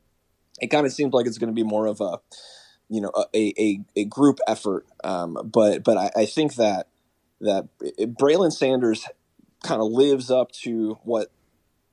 it 0.61 0.69
kind 0.69 0.87
of 0.87 0.93
seems 0.93 1.13
like 1.13 1.27
it's 1.27 1.39
going 1.39 1.51
to 1.51 1.55
be 1.55 1.65
more 1.65 1.87
of 1.87 2.01
a 2.01 2.19
you 2.89 3.01
know 3.01 3.11
a 3.35 3.53
a, 3.59 3.81
a 3.97 4.05
group 4.05 4.39
effort. 4.47 4.87
Um, 5.03 5.39
but 5.45 5.83
but 5.83 5.97
I, 5.97 6.11
I, 6.17 6.27
think 6.27 6.55
that 6.55 6.89
that 7.41 7.69
Braylon 7.99 8.53
Sanders 8.53 9.07
kind 9.63 9.81
of 9.81 9.91
lives 9.91 10.31
up 10.31 10.53
to 10.53 10.99
what 11.03 11.31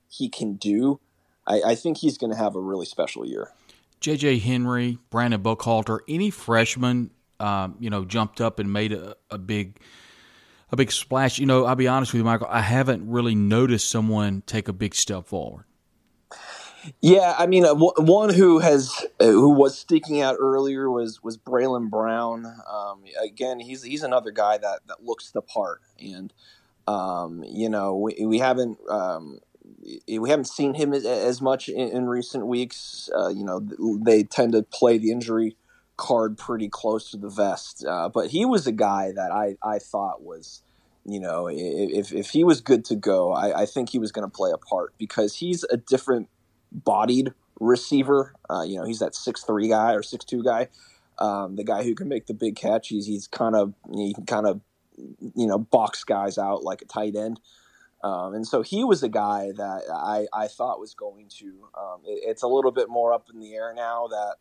he 0.10 0.30
can 0.30 0.56
do. 0.56 1.00
I, 1.46 1.62
I 1.62 1.76
think 1.76 1.98
he's 1.98 2.18
going 2.18 2.32
to 2.32 2.38
have 2.38 2.56
a 2.56 2.60
really 2.60 2.86
special 2.86 3.26
year. 3.26 3.52
J.J. 4.00 4.40
Henry, 4.40 4.98
Brandon 5.10 5.42
Buckhalter, 5.42 6.00
any 6.08 6.30
freshman, 6.30 7.10
um, 7.40 7.76
you 7.80 7.90
know, 7.90 8.06
jumped 8.06 8.42
up 8.42 8.60
and 8.60 8.72
made 8.72 8.92
a, 8.92 9.16
a 9.32 9.38
big 9.38 9.80
a 10.74 10.76
big 10.76 10.92
splash. 10.92 11.38
You 11.38 11.46
know, 11.46 11.66
I'll 11.66 11.76
be 11.76 11.88
honest 11.88 12.12
with 12.12 12.20
you, 12.20 12.26
Michael. 12.26 12.48
I 12.50 12.62
haven't 12.62 13.08
really 13.08 13.36
noticed 13.36 13.90
someone 13.90 14.42
take 14.48 14.68
a 14.68 14.74
big 14.74 14.96
step 14.96 15.28
forward. 15.28 15.66
Yeah, 17.00 17.36
I 17.38 17.46
mean, 17.46 17.64
uh, 17.64 17.76
one 17.76 18.34
who 18.34 18.60
has 18.60 19.06
uh, 19.20 19.26
who 19.26 19.52
was 19.52 19.78
sticking 19.78 20.20
out 20.20 20.36
earlier 20.40 20.90
was 20.90 21.24
was 21.24 21.38
Braylon 21.38 21.90
Brown. 21.90 22.46
Um, 22.70 23.04
again, 23.24 23.60
he's 23.60 23.84
he's 23.84 24.04
another 24.04 24.32
guy 24.32 24.58
that 24.58 24.80
that 24.88 25.04
looks 25.06 25.32
the 25.32 25.42
part, 25.42 25.82
and 25.98 26.34
um, 26.88 27.44
you 27.48 27.70
know, 27.70 27.96
we, 27.96 28.26
we 28.26 28.40
haven't. 28.40 28.80
Um, 28.90 29.40
we 30.08 30.30
haven't 30.30 30.46
seen 30.46 30.74
him 30.74 30.94
as, 30.94 31.42
much 31.42 31.70
in, 31.70 31.90
in 31.90 32.08
recent 32.08 32.48
weeks. 32.48 33.10
Uh, 33.18 33.30
you 33.30 33.44
know, 33.44 33.62
they 34.02 34.24
tend 34.24 34.54
to 34.54 34.64
play 34.64 34.98
the 34.98 35.12
injury 35.12 35.56
card 35.98 36.38
pretty 36.38 36.70
close 36.70 37.12
to 37.12 37.18
the 37.18 37.30
vest. 37.30 37.86
Uh, 37.86 38.10
but 38.10 38.30
he 38.30 38.46
was 38.46 38.68
a 38.68 38.72
guy 38.72 39.12
that 39.16 39.32
I, 39.32 39.56
I 39.64 39.80
thought 39.80 40.22
was, 40.22 40.63
you 41.06 41.20
know, 41.20 41.48
if, 41.52 42.14
if 42.14 42.30
he 42.30 42.44
was 42.44 42.62
good 42.62 42.86
to 42.86 42.96
go, 42.96 43.34
I, 43.34 43.62
I 43.62 43.66
think 43.66 43.90
he 43.90 44.00
was 44.00 44.12
going 44.12 44.30
to 44.30 44.34
play 44.34 44.52
a 44.52 44.58
part 44.58 44.94
because 44.98 45.36
he's 45.36 45.64
a 45.66 45.78
different 45.78 46.30
bodied 46.72 47.34
receiver. 47.60 48.34
Uh, 48.50 48.64
you 48.64 48.78
know, 48.78 48.86
he's 48.86 49.00
that 49.00 49.16
six 49.16 49.44
three 49.44 49.68
guy 49.68 49.94
or 49.94 50.02
six 50.02 50.24
two 50.24 50.44
guy, 50.44 50.70
um, 51.20 51.56
the 51.56 51.64
guy 51.64 51.84
who 51.84 51.94
can 51.94 52.08
make 52.08 52.28
the 52.28 52.34
big 52.34 52.56
catch. 52.56 52.88
He's 52.88 53.06
he's 53.06 53.28
kind 53.28 53.56
of 53.56 53.74
he 53.94 54.14
can 54.14 54.26
kind 54.26 54.48
of 54.48 54.62
you 54.98 55.48
know 55.48 55.58
box 55.58 56.04
guys 56.04 56.38
out 56.38 56.64
like 56.64 56.82
a 56.82 56.86
tight 56.86 57.16
end. 57.16 57.40
Um, 58.04 58.34
and 58.34 58.46
so 58.46 58.62
he 58.62 58.84
was 58.84 59.02
a 59.02 59.10
guy 59.10 59.52
that 59.56 59.84
I, 59.90 60.28
I 60.34 60.48
thought 60.48 60.80
was 60.80 60.94
going 60.94 61.30
to. 61.40 61.70
Um, 61.78 62.02
it, 62.06 62.20
it's 62.26 62.44
a 62.44 62.48
little 62.48 62.72
bit 62.72 62.90
more 62.90 63.14
up 63.14 63.28
in 63.34 63.40
the 63.40 63.54
air 63.56 63.74
now 63.74 64.08
that 64.08 64.36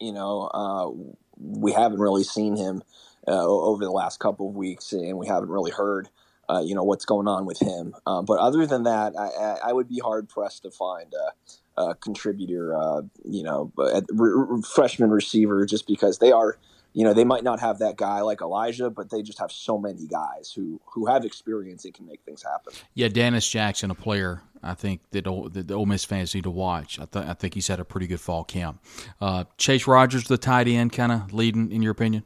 you 0.00 0.12
know 0.12 0.42
uh, 0.54 0.90
we 1.36 1.72
haven't 1.72 2.00
really 2.00 2.24
seen 2.24 2.56
him 2.56 2.82
uh, 3.28 3.46
over 3.46 3.84
the 3.84 3.90
last 3.90 4.18
couple 4.18 4.48
of 4.48 4.54
weeks, 4.54 4.92
and 4.92 5.18
we 5.18 5.26
haven't 5.26 5.50
really 5.50 5.70
heard 5.70 6.08
uh, 6.48 6.62
you 6.64 6.74
know 6.74 6.82
what's 6.82 7.04
going 7.04 7.28
on 7.28 7.46
with 7.46 7.60
him. 7.60 7.94
Um, 8.06 8.24
but 8.24 8.38
other 8.38 8.66
than 8.66 8.84
that, 8.84 9.14
I, 9.18 9.68
I, 9.68 9.72
would 9.72 9.88
be 9.88 9.98
hard 9.98 10.28
pressed 10.28 10.62
to 10.62 10.70
find 10.70 11.12
a, 11.14 11.80
a 11.80 11.94
contributor, 11.94 12.74
uh, 12.74 13.02
you 13.24 13.42
know, 13.42 13.70
re- 13.76 14.62
freshman 14.62 15.10
receiver, 15.10 15.66
just 15.66 15.86
because 15.86 16.18
they 16.18 16.32
are 16.32 16.58
you 16.94 17.04
know, 17.04 17.12
they 17.14 17.24
might 17.24 17.44
not 17.44 17.60
have 17.60 17.78
that 17.78 17.96
guy 17.96 18.22
like 18.22 18.40
Elijah, 18.40 18.90
but 18.90 19.10
they 19.10 19.22
just 19.22 19.38
have 19.38 19.52
so 19.52 19.78
many 19.78 20.06
guys 20.06 20.52
who 20.54 20.80
who 20.86 21.06
have 21.06 21.24
experience 21.24 21.84
and 21.84 21.94
can 21.94 22.06
make 22.06 22.22
things 22.24 22.42
happen. 22.42 22.72
Yeah, 22.94 23.08
Dannis 23.08 23.48
Jackson, 23.48 23.90
a 23.90 23.94
player 23.94 24.42
I 24.62 24.74
think 24.74 25.02
that, 25.10 25.24
that 25.52 25.68
the 25.68 25.74
Ole 25.74 25.86
Miss 25.86 26.04
fans 26.04 26.34
need 26.34 26.44
to 26.44 26.50
watch. 26.50 26.98
I, 26.98 27.04
th- 27.04 27.26
I 27.26 27.34
think 27.34 27.54
he's 27.54 27.68
had 27.68 27.78
a 27.78 27.84
pretty 27.84 28.06
good 28.06 28.20
fall 28.20 28.42
camp. 28.42 28.82
Uh, 29.20 29.44
Chase 29.58 29.86
Rogers, 29.86 30.24
the 30.24 30.38
tight 30.38 30.66
end, 30.66 30.92
kind 30.92 31.12
of 31.12 31.32
leading 31.32 31.70
in 31.70 31.82
your 31.82 31.92
opinion. 31.92 32.24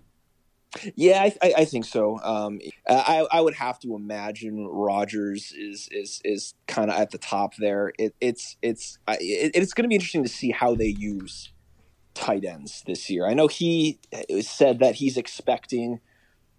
Yeah, 0.94 1.28
I, 1.42 1.54
I, 1.58 1.64
think 1.66 1.84
so. 1.84 2.18
Um, 2.22 2.58
I, 2.88 3.26
I 3.30 3.40
would 3.40 3.54
have 3.54 3.78
to 3.80 3.94
imagine 3.94 4.66
Rogers 4.66 5.52
is 5.52 5.88
is 5.90 6.20
is 6.24 6.54
kind 6.66 6.90
of 6.90 6.96
at 6.96 7.10
the 7.10 7.18
top 7.18 7.56
there. 7.56 7.92
It, 7.98 8.14
it's 8.20 8.56
it's 8.62 8.98
it, 9.08 9.52
it's 9.54 9.74
going 9.74 9.84
to 9.84 9.88
be 9.88 9.96
interesting 9.96 10.22
to 10.22 10.30
see 10.30 10.50
how 10.50 10.74
they 10.74 10.86
use 10.86 11.52
tight 12.14 12.44
ends 12.44 12.82
this 12.86 13.10
year. 13.10 13.26
I 13.26 13.34
know 13.34 13.48
he 13.48 13.98
said 14.40 14.78
that 14.78 14.96
he's 14.96 15.16
expecting 15.16 16.00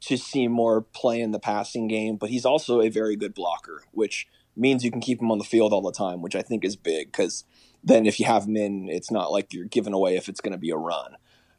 to 0.01 0.17
see 0.17 0.47
more 0.47 0.81
play 0.81 1.21
in 1.21 1.31
the 1.31 1.39
passing 1.39 1.87
game, 1.87 2.17
but 2.17 2.29
he's 2.29 2.45
also 2.45 2.81
a 2.81 2.89
very 2.89 3.15
good 3.15 3.33
blocker, 3.33 3.83
which 3.91 4.27
means 4.55 4.83
you 4.83 4.91
can 4.91 5.01
keep 5.01 5.21
him 5.21 5.31
on 5.31 5.37
the 5.37 5.43
field 5.43 5.73
all 5.73 5.81
the 5.81 5.91
time, 5.91 6.21
which 6.21 6.35
I 6.35 6.41
think 6.41 6.63
is 6.63 6.75
big 6.75 7.07
because 7.07 7.45
then 7.83 8.05
if 8.05 8.19
you 8.19 8.25
have 8.25 8.45
him 8.45 8.57
in, 8.57 8.89
it's 8.89 9.11
not 9.11 9.31
like 9.31 9.53
you're 9.53 9.65
giving 9.65 9.93
away 9.93 10.15
if 10.15 10.29
it's 10.29 10.41
going 10.41 10.51
to 10.51 10.57
be 10.57 10.69
a 10.69 10.77
run. 10.77 11.15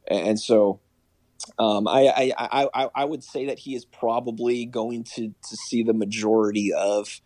And 0.07 0.39
so 0.39 0.79
um, 1.59 1.87
I, 1.87 2.33
I, 2.37 2.67
I, 2.73 2.89
I 2.95 3.05
would 3.05 3.23
say 3.23 3.45
that 3.45 3.59
he 3.59 3.75
is 3.75 3.85
probably 3.85 4.65
going 4.65 5.03
to, 5.15 5.27
to 5.27 5.57
see 5.67 5.83
the 5.83 5.93
majority 5.93 6.73
of 6.73 7.21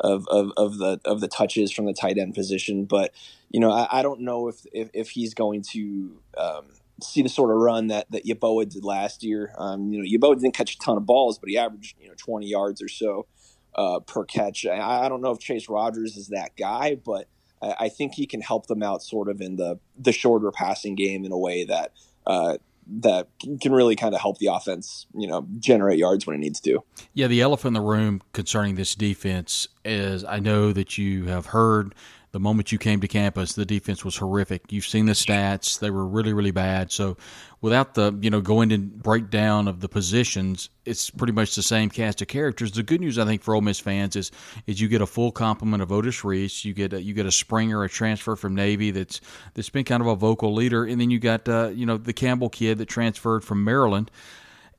of, 0.00 0.26
of, 0.28 0.50
of 0.56 0.78
the 0.78 1.00
of 1.04 1.20
the 1.20 1.28
touches 1.28 1.70
from 1.70 1.86
the 1.86 1.92
tight 1.92 2.18
end 2.18 2.34
position. 2.34 2.84
But 2.84 3.12
you 3.50 3.60
know, 3.60 3.70
I, 3.70 4.00
I 4.00 4.02
don't 4.02 4.20
know 4.20 4.48
if, 4.48 4.56
if, 4.72 4.90
if 4.92 5.10
he's 5.10 5.34
going 5.34 5.62
to 5.72 6.18
um, 6.36 6.64
see 7.02 7.22
the 7.22 7.28
sort 7.28 7.50
of 7.50 7.56
run 7.58 7.88
that 7.88 8.10
that 8.10 8.24
Yeboah 8.24 8.68
did 8.68 8.84
last 8.84 9.22
year. 9.22 9.54
Um, 9.58 9.92
you 9.92 9.98
know, 10.02 10.04
Yeboah 10.04 10.40
didn't 10.40 10.54
catch 10.54 10.74
a 10.74 10.78
ton 10.78 10.96
of 10.96 11.06
balls, 11.06 11.38
but 11.38 11.48
he 11.48 11.58
averaged 11.58 11.96
you 12.00 12.08
know 12.08 12.14
20 12.16 12.46
yards 12.46 12.82
or 12.82 12.88
so 12.88 13.26
uh, 13.74 14.00
per 14.00 14.24
catch. 14.24 14.66
I, 14.66 15.04
I, 15.04 15.08
don't 15.08 15.22
know 15.22 15.30
if 15.30 15.38
Chase 15.38 15.68
Rogers 15.68 16.16
is 16.16 16.28
that 16.28 16.56
guy, 16.56 16.94
but 16.94 17.28
I, 17.62 17.74
I, 17.80 17.88
think 17.88 18.14
he 18.14 18.26
can 18.26 18.42
help 18.42 18.66
them 18.66 18.82
out 18.82 19.02
sort 19.02 19.28
of 19.28 19.40
in 19.40 19.56
the 19.56 19.78
the 19.98 20.12
shorter 20.12 20.50
passing 20.50 20.94
game 20.94 21.24
in 21.24 21.32
a 21.32 21.38
way 21.38 21.64
that. 21.64 21.92
Uh, 22.26 22.56
that 22.86 23.28
can 23.60 23.72
really 23.72 23.96
kind 23.96 24.14
of 24.14 24.20
help 24.20 24.38
the 24.38 24.46
offense, 24.46 25.06
you 25.14 25.26
know, 25.26 25.46
generate 25.58 25.98
yards 25.98 26.26
when 26.26 26.36
it 26.36 26.40
needs 26.40 26.60
to. 26.60 26.82
Yeah, 27.14 27.26
the 27.26 27.40
elephant 27.40 27.76
in 27.76 27.82
the 27.82 27.88
room 27.88 28.22
concerning 28.32 28.74
this 28.74 28.94
defense 28.94 29.68
is 29.84 30.24
I 30.24 30.38
know 30.38 30.72
that 30.72 30.98
you 30.98 31.26
have 31.26 31.46
heard 31.46 31.94
the 32.32 32.40
moment 32.40 32.72
you 32.72 32.78
came 32.78 33.00
to 33.00 33.08
campus, 33.08 33.52
the 33.52 33.66
defense 33.66 34.06
was 34.06 34.16
horrific. 34.16 34.72
You've 34.72 34.86
seen 34.86 35.04
the 35.04 35.12
stats; 35.12 35.78
they 35.78 35.90
were 35.90 36.06
really, 36.06 36.32
really 36.32 36.50
bad. 36.50 36.90
So, 36.90 37.18
without 37.60 37.92
the 37.92 38.18
you 38.22 38.30
know 38.30 38.40
going 38.40 38.70
into 38.70 38.86
breakdown 38.86 39.68
of 39.68 39.80
the 39.80 39.88
positions, 39.88 40.70
it's 40.86 41.10
pretty 41.10 41.34
much 41.34 41.54
the 41.54 41.62
same 41.62 41.90
cast 41.90 42.22
of 42.22 42.28
characters. 42.28 42.72
The 42.72 42.82
good 42.82 43.02
news, 43.02 43.18
I 43.18 43.26
think, 43.26 43.42
for 43.42 43.54
Ole 43.54 43.60
Miss 43.60 43.78
fans 43.78 44.16
is 44.16 44.30
is 44.66 44.80
you 44.80 44.88
get 44.88 45.02
a 45.02 45.06
full 45.06 45.30
complement 45.30 45.82
of 45.82 45.92
Otis 45.92 46.24
Reese. 46.24 46.64
You 46.64 46.72
get 46.72 46.94
a, 46.94 47.02
you 47.02 47.12
get 47.12 47.26
a 47.26 47.32
Springer, 47.32 47.84
a 47.84 47.88
transfer 47.88 48.34
from 48.34 48.54
Navy 48.54 48.90
that's 48.92 49.20
that's 49.52 49.70
been 49.70 49.84
kind 49.84 50.00
of 50.00 50.06
a 50.06 50.16
vocal 50.16 50.54
leader, 50.54 50.84
and 50.86 50.98
then 50.98 51.10
you 51.10 51.18
got 51.18 51.46
uh, 51.50 51.68
you 51.68 51.84
know 51.84 51.98
the 51.98 52.14
Campbell 52.14 52.48
kid 52.48 52.78
that 52.78 52.86
transferred 52.86 53.44
from 53.44 53.62
Maryland, 53.62 54.10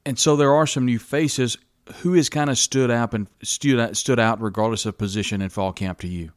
and 0.08 0.18
so 0.18 0.36
there 0.36 0.54
are 0.54 0.66
some 0.66 0.86
new 0.86 1.00
faces. 1.00 1.58
Who 1.98 2.14
has 2.14 2.30
kind 2.30 2.50
of 2.50 2.58
stood 2.58 2.90
out 2.90 3.14
and 3.14 3.28
stood 3.44 3.78
out, 3.78 3.98
stood 3.98 4.20
out 4.20 4.42
regardless 4.42 4.86
of 4.86 4.98
position 4.98 5.42
in 5.42 5.50
fall 5.50 5.74
camp 5.74 6.00
to 6.00 6.08
you? 6.08 6.32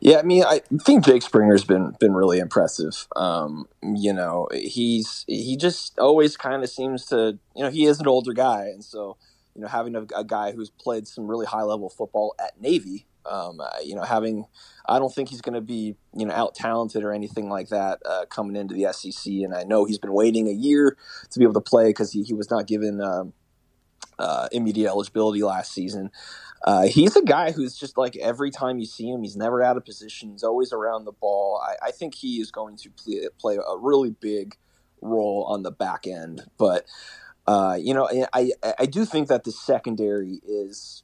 Yeah, 0.00 0.18
I 0.18 0.22
mean, 0.22 0.44
I 0.44 0.60
think 0.82 1.04
Jake 1.04 1.22
Springer's 1.22 1.64
been 1.64 1.94
been 1.98 2.14
really 2.14 2.38
impressive. 2.38 3.06
Um, 3.16 3.68
you 3.82 4.12
know, 4.12 4.48
he's 4.52 5.24
he 5.26 5.56
just 5.56 5.98
always 5.98 6.36
kind 6.36 6.62
of 6.62 6.70
seems 6.70 7.06
to, 7.06 7.38
you 7.54 7.62
know, 7.64 7.70
he 7.70 7.84
is 7.84 8.00
an 8.00 8.06
older 8.06 8.32
guy, 8.32 8.66
and 8.66 8.84
so 8.84 9.16
you 9.54 9.62
know, 9.62 9.68
having 9.68 9.96
a, 9.96 10.06
a 10.16 10.24
guy 10.24 10.52
who's 10.52 10.70
played 10.70 11.08
some 11.08 11.26
really 11.26 11.46
high 11.46 11.62
level 11.62 11.88
football 11.88 12.34
at 12.38 12.60
Navy, 12.60 13.06
um, 13.26 13.60
uh, 13.60 13.68
you 13.84 13.94
know, 13.94 14.02
having 14.02 14.46
I 14.88 14.98
don't 14.98 15.12
think 15.12 15.30
he's 15.30 15.40
going 15.40 15.54
to 15.54 15.60
be 15.60 15.96
you 16.14 16.26
know 16.26 16.34
out 16.34 16.54
talented 16.54 17.02
or 17.02 17.12
anything 17.12 17.48
like 17.48 17.68
that 17.70 17.98
uh, 18.06 18.26
coming 18.26 18.56
into 18.56 18.74
the 18.74 18.92
SEC, 18.92 19.26
and 19.26 19.54
I 19.54 19.64
know 19.64 19.84
he's 19.84 19.98
been 19.98 20.12
waiting 20.12 20.48
a 20.48 20.52
year 20.52 20.96
to 21.30 21.38
be 21.38 21.44
able 21.44 21.54
to 21.54 21.60
play 21.60 21.88
because 21.88 22.12
he, 22.12 22.22
he 22.22 22.34
was 22.34 22.50
not 22.50 22.66
given 22.66 23.00
um, 23.00 23.32
uh, 24.18 24.48
immediate 24.52 24.88
eligibility 24.88 25.42
last 25.42 25.72
season. 25.72 26.10
Uh, 26.64 26.86
he's 26.86 27.16
a 27.16 27.22
guy 27.22 27.52
who's 27.52 27.76
just 27.76 27.96
like 27.96 28.16
every 28.16 28.50
time 28.50 28.78
you 28.78 28.86
see 28.86 29.08
him, 29.08 29.22
he's 29.22 29.36
never 29.36 29.62
out 29.62 29.76
of 29.76 29.84
position. 29.84 30.30
He's 30.30 30.42
always 30.42 30.72
around 30.72 31.04
the 31.04 31.12
ball. 31.12 31.62
I, 31.64 31.88
I 31.88 31.90
think 31.92 32.14
he 32.14 32.40
is 32.40 32.50
going 32.50 32.76
to 32.78 32.90
play, 32.90 33.28
play, 33.38 33.56
a 33.56 33.78
really 33.78 34.10
big 34.10 34.56
role 35.00 35.44
on 35.48 35.62
the 35.62 35.70
back 35.70 36.06
end. 36.06 36.42
But 36.58 36.86
uh, 37.46 37.78
you 37.80 37.94
know, 37.94 38.08
I 38.32 38.52
I 38.78 38.86
do 38.86 39.04
think 39.04 39.28
that 39.28 39.44
the 39.44 39.52
secondary 39.52 40.40
is. 40.46 41.02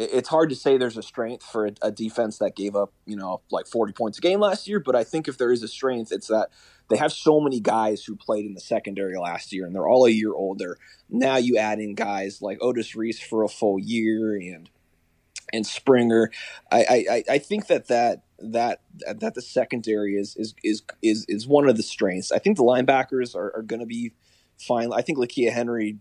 It's 0.00 0.28
hard 0.28 0.48
to 0.50 0.54
say 0.54 0.78
there's 0.78 0.96
a 0.96 1.02
strength 1.02 1.44
for 1.44 1.66
a, 1.66 1.72
a 1.82 1.90
defense 1.90 2.38
that 2.38 2.54
gave 2.54 2.76
up, 2.76 2.92
you 3.04 3.16
know, 3.16 3.40
like 3.50 3.66
40 3.66 3.92
points 3.94 4.18
a 4.18 4.20
game 4.20 4.38
last 4.38 4.68
year. 4.68 4.78
But 4.78 4.94
I 4.94 5.02
think 5.02 5.26
if 5.26 5.38
there 5.38 5.50
is 5.50 5.64
a 5.64 5.66
strength, 5.66 6.12
it's 6.12 6.28
that 6.28 6.50
they 6.88 6.96
have 6.96 7.12
so 7.12 7.40
many 7.40 7.58
guys 7.58 8.04
who 8.04 8.14
played 8.14 8.46
in 8.46 8.54
the 8.54 8.60
secondary 8.60 9.18
last 9.18 9.52
year, 9.52 9.66
and 9.66 9.74
they're 9.74 9.88
all 9.88 10.06
a 10.06 10.10
year 10.10 10.32
older. 10.32 10.78
Now 11.10 11.36
you 11.36 11.56
add 11.56 11.80
in 11.80 11.96
guys 11.96 12.40
like 12.40 12.58
Otis 12.60 12.94
Reese 12.94 13.18
for 13.18 13.42
a 13.42 13.48
full 13.48 13.80
year, 13.80 14.36
and 14.36 14.70
and 15.52 15.66
Springer. 15.66 16.30
I, 16.70 17.06
I, 17.10 17.24
I 17.34 17.38
think 17.38 17.66
that 17.66 17.88
that 17.88 18.22
that 18.38 18.80
that 19.20 19.34
the 19.34 19.42
secondary 19.42 20.14
is 20.14 20.36
is 20.36 20.54
is 20.62 20.82
is, 21.02 21.24
is 21.28 21.46
one 21.46 21.68
of 21.68 21.76
the 21.76 21.82
strengths. 21.82 22.32
I 22.32 22.38
think 22.38 22.56
the 22.56 22.64
linebackers 22.64 23.34
are, 23.34 23.54
are 23.56 23.62
going 23.62 23.80
to 23.80 23.86
be 23.86 24.12
fine. 24.58 24.92
I 24.92 25.02
think 25.02 25.18
Lakia 25.18 25.52
Henry 25.52 25.98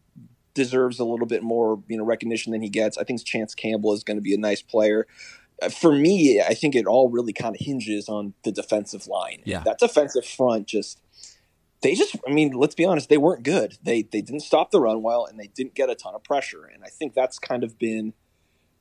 deserves 0.53 0.99
a 0.99 1.05
little 1.05 1.27
bit 1.27 1.43
more 1.43 1.81
you 1.87 1.97
know 1.97 2.03
recognition 2.03 2.51
than 2.51 2.61
he 2.61 2.69
gets. 2.69 2.97
I 2.97 3.03
think 3.03 3.23
Chance 3.23 3.55
Campbell 3.55 3.93
is 3.93 4.03
going 4.03 4.17
to 4.17 4.21
be 4.21 4.33
a 4.33 4.39
nice 4.39 4.61
player. 4.61 5.07
Uh, 5.61 5.69
for 5.69 5.91
me, 5.91 6.41
I 6.41 6.53
think 6.53 6.75
it 6.75 6.85
all 6.85 7.09
really 7.09 7.33
kind 7.33 7.55
of 7.55 7.61
hinges 7.61 8.07
on 8.07 8.33
the 8.43 8.51
defensive 8.51 9.07
line. 9.07 9.41
Yeah, 9.45 9.63
that 9.65 9.79
defensive 9.79 10.25
front 10.25 10.67
just 10.67 11.01
they 11.81 11.93
just 11.93 12.15
I 12.27 12.31
mean, 12.31 12.51
let's 12.51 12.75
be 12.75 12.85
honest, 12.85 13.09
they 13.09 13.17
weren't 13.17 13.43
good. 13.43 13.77
They 13.83 14.01
they 14.03 14.21
didn't 14.21 14.41
stop 14.41 14.71
the 14.71 14.79
run 14.79 15.01
well 15.01 15.25
and 15.25 15.39
they 15.39 15.47
didn't 15.47 15.75
get 15.75 15.89
a 15.89 15.95
ton 15.95 16.15
of 16.15 16.23
pressure. 16.23 16.65
And 16.65 16.83
I 16.83 16.89
think 16.89 17.13
that's 17.13 17.39
kind 17.39 17.63
of 17.63 17.77
been 17.77 18.13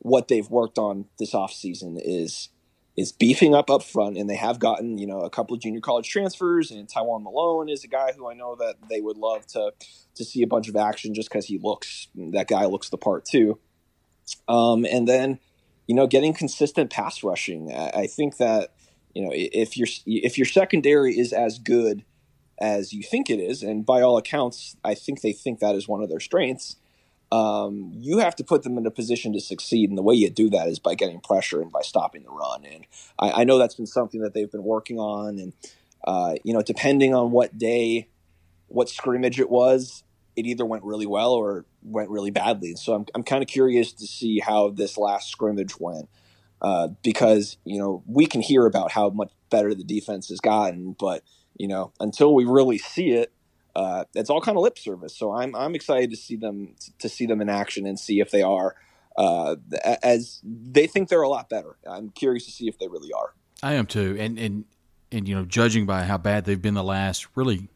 what 0.07 0.29
they've 0.29 0.49
worked 0.49 0.79
on 0.79 1.07
this 1.19 1.33
offseason 1.33 2.01
is 2.03 2.49
is 2.97 3.11
beefing 3.11 3.55
up 3.55 3.69
up 3.69 3.83
front 3.83 4.16
and 4.16 4.31
they 4.31 4.37
have 4.37 4.61
gotten 4.61 4.99
you 4.99 5.07
know 5.07 5.21
a 5.21 5.29
couple 5.29 5.55
of 5.55 5.61
junior 5.61 5.81
college 5.81 6.09
transfers 6.09 6.71
and 6.71 6.88
Tywone 6.88 7.25
Malone 7.25 7.69
is 7.69 7.83
a 7.83 7.88
guy 7.88 8.12
who 8.16 8.31
I 8.31 8.35
know 8.35 8.55
that 8.55 8.77
they 8.88 9.01
would 9.01 9.16
love 9.16 9.47
to 9.49 9.73
to 10.14 10.25
see 10.25 10.42
a 10.42 10.47
bunch 10.47 10.69
of 10.69 10.77
action 10.77 11.12
just 11.12 11.29
because 11.29 11.47
he 11.47 11.59
looks 11.59 12.07
that 12.14 12.47
guy 12.47 12.66
looks 12.66 12.88
the 12.88 12.97
part 12.97 13.25
too. 13.25 13.59
Um, 14.49 14.87
and 14.87 15.09
then 15.09 15.40
you 15.88 15.95
know 15.97 16.07
getting 16.07 16.33
consistent 16.33 16.88
pass 16.90 17.25
rushing 17.25 17.73
I, 17.73 18.03
I 18.03 18.07
think 18.07 18.37
that 18.37 18.75
you 19.12 19.25
know 19.25 19.33
if 19.35 19.77
your 19.77 19.88
if 20.07 20.38
your 20.38 20.47
secondary 20.47 21.19
is 21.19 21.33
as 21.33 21.59
good 21.59 22.05
as 22.61 22.92
you 22.92 23.03
think 23.03 23.29
it 23.29 23.40
is 23.40 23.64
and 23.64 23.85
by 23.85 24.03
all 24.03 24.16
accounts 24.16 24.77
I 24.85 24.95
think 24.95 25.23
they 25.23 25.33
think 25.33 25.59
that 25.59 25.75
is 25.75 25.88
one 25.88 26.01
of 26.01 26.09
their 26.09 26.21
strengths 26.21 26.77
um, 27.37 27.92
you 28.09 28.18
have 28.18 28.37
to 28.37 28.44
put 28.44 28.62
them 28.62 28.79
in 28.79 28.87
a 28.87 28.90
position 28.90 29.33
to 29.33 29.40
succeed. 29.40 29.90
And 29.90 29.99
the 29.99 30.03
way 30.03 30.14
you 30.14 30.31
do 30.31 30.49
that 30.51 30.68
is 30.68 30.79
by 30.79 30.94
getting 30.94 31.20
pressure 31.20 31.61
and 31.61 31.70
by 31.70 31.83
stopping 31.83 32.22
the 32.22 32.31
run. 32.31 32.64
And 32.64 32.87
I, 33.18 33.42
I 33.42 33.44
know 33.44 33.59
that's 33.59 33.75
been 33.75 33.87
something 33.87 34.20
that 34.22 34.33
they've 34.35 34.51
been 34.51 34.64
working 34.64 34.99
on. 34.99 35.38
And, 35.38 35.53
uh, 36.07 36.35
you 36.44 36.53
know, 36.55 36.62
depending 36.62 37.14
on 37.14 37.31
what 37.31 37.59
day, 37.59 38.09
what 38.68 38.88
scrimmage 38.88 39.38
it 39.38 39.51
was, 39.51 40.05
it 40.37 40.46
either 40.46 40.64
went 40.64 40.85
really 40.85 41.07
well 41.07 41.33
or 41.33 41.64
went 41.83 42.11
really 42.11 42.31
badly. 42.31 42.75
So 42.77 42.94
I'm, 42.94 43.07
I'm 43.14 43.22
kind 43.22 43.42
of 43.42 43.49
curious 43.49 43.92
to 43.94 44.07
see 44.07 44.38
how 44.38 44.70
this 44.70 44.96
last 44.96 45.31
scrimmage 45.31 45.79
went. 45.79 46.09
Uh, 46.62 46.88
because, 47.03 47.59
you 47.64 47.79
know, 47.79 48.03
we 48.07 48.25
can 48.27 48.40
hear 48.40 48.64
about 48.64 48.90
how 48.90 49.11
much 49.11 49.31
better 49.51 49.75
the 49.75 49.85
defense 49.85 50.31
has 50.31 50.40
gotten, 50.40 50.96
but, 50.99 51.22
you 51.59 51.68
know, 51.68 51.92
until 52.01 52.35
we 52.35 52.46
really 52.46 52.79
see 52.79 53.11
it, 53.11 53.31
uh, 53.77 54.05
it's 54.15 54.31
all 54.31 54.41
kind 54.41 54.57
of 54.57 54.62
lip 54.62 54.79
service. 54.79 55.15
So 55.15 55.33
I'm 55.33 55.55
I'm 55.55 55.75
excited 55.75 56.11
to 56.11 56.17
see 56.17 56.37
them 56.37 56.75
to 56.99 57.09
see 57.11 57.27
them 57.27 57.43
in 57.43 57.51
action 57.51 57.87
and 57.87 58.01
see 58.01 58.21
if 58.21 58.31
they 58.31 58.43
are 58.43 58.75
uh, 59.19 59.57
as 60.03 60.41
they 60.43 60.87
think 60.87 61.11
they're 61.11 61.21
a 61.21 61.29
lot 61.29 61.51
better. 61.51 61.77
I'm 61.87 62.09
curious 62.09 62.47
to 62.47 62.51
see 62.51 62.69
if 62.69 62.79
they 62.79 62.89
really 62.89 63.12
are. 63.12 63.35
I 63.62 63.75
am 63.75 63.87
too, 63.87 64.17
and 64.19 64.39
and 64.39 64.65
and 65.12 65.29
you 65.29 65.35
know, 65.35 65.45
judging 65.45 65.85
by 65.85 66.05
how 66.05 66.17
bad 66.17 66.47
they've 66.47 66.61
been 66.61 66.73
the 66.73 66.83
last 66.83 67.27
really 67.35 67.69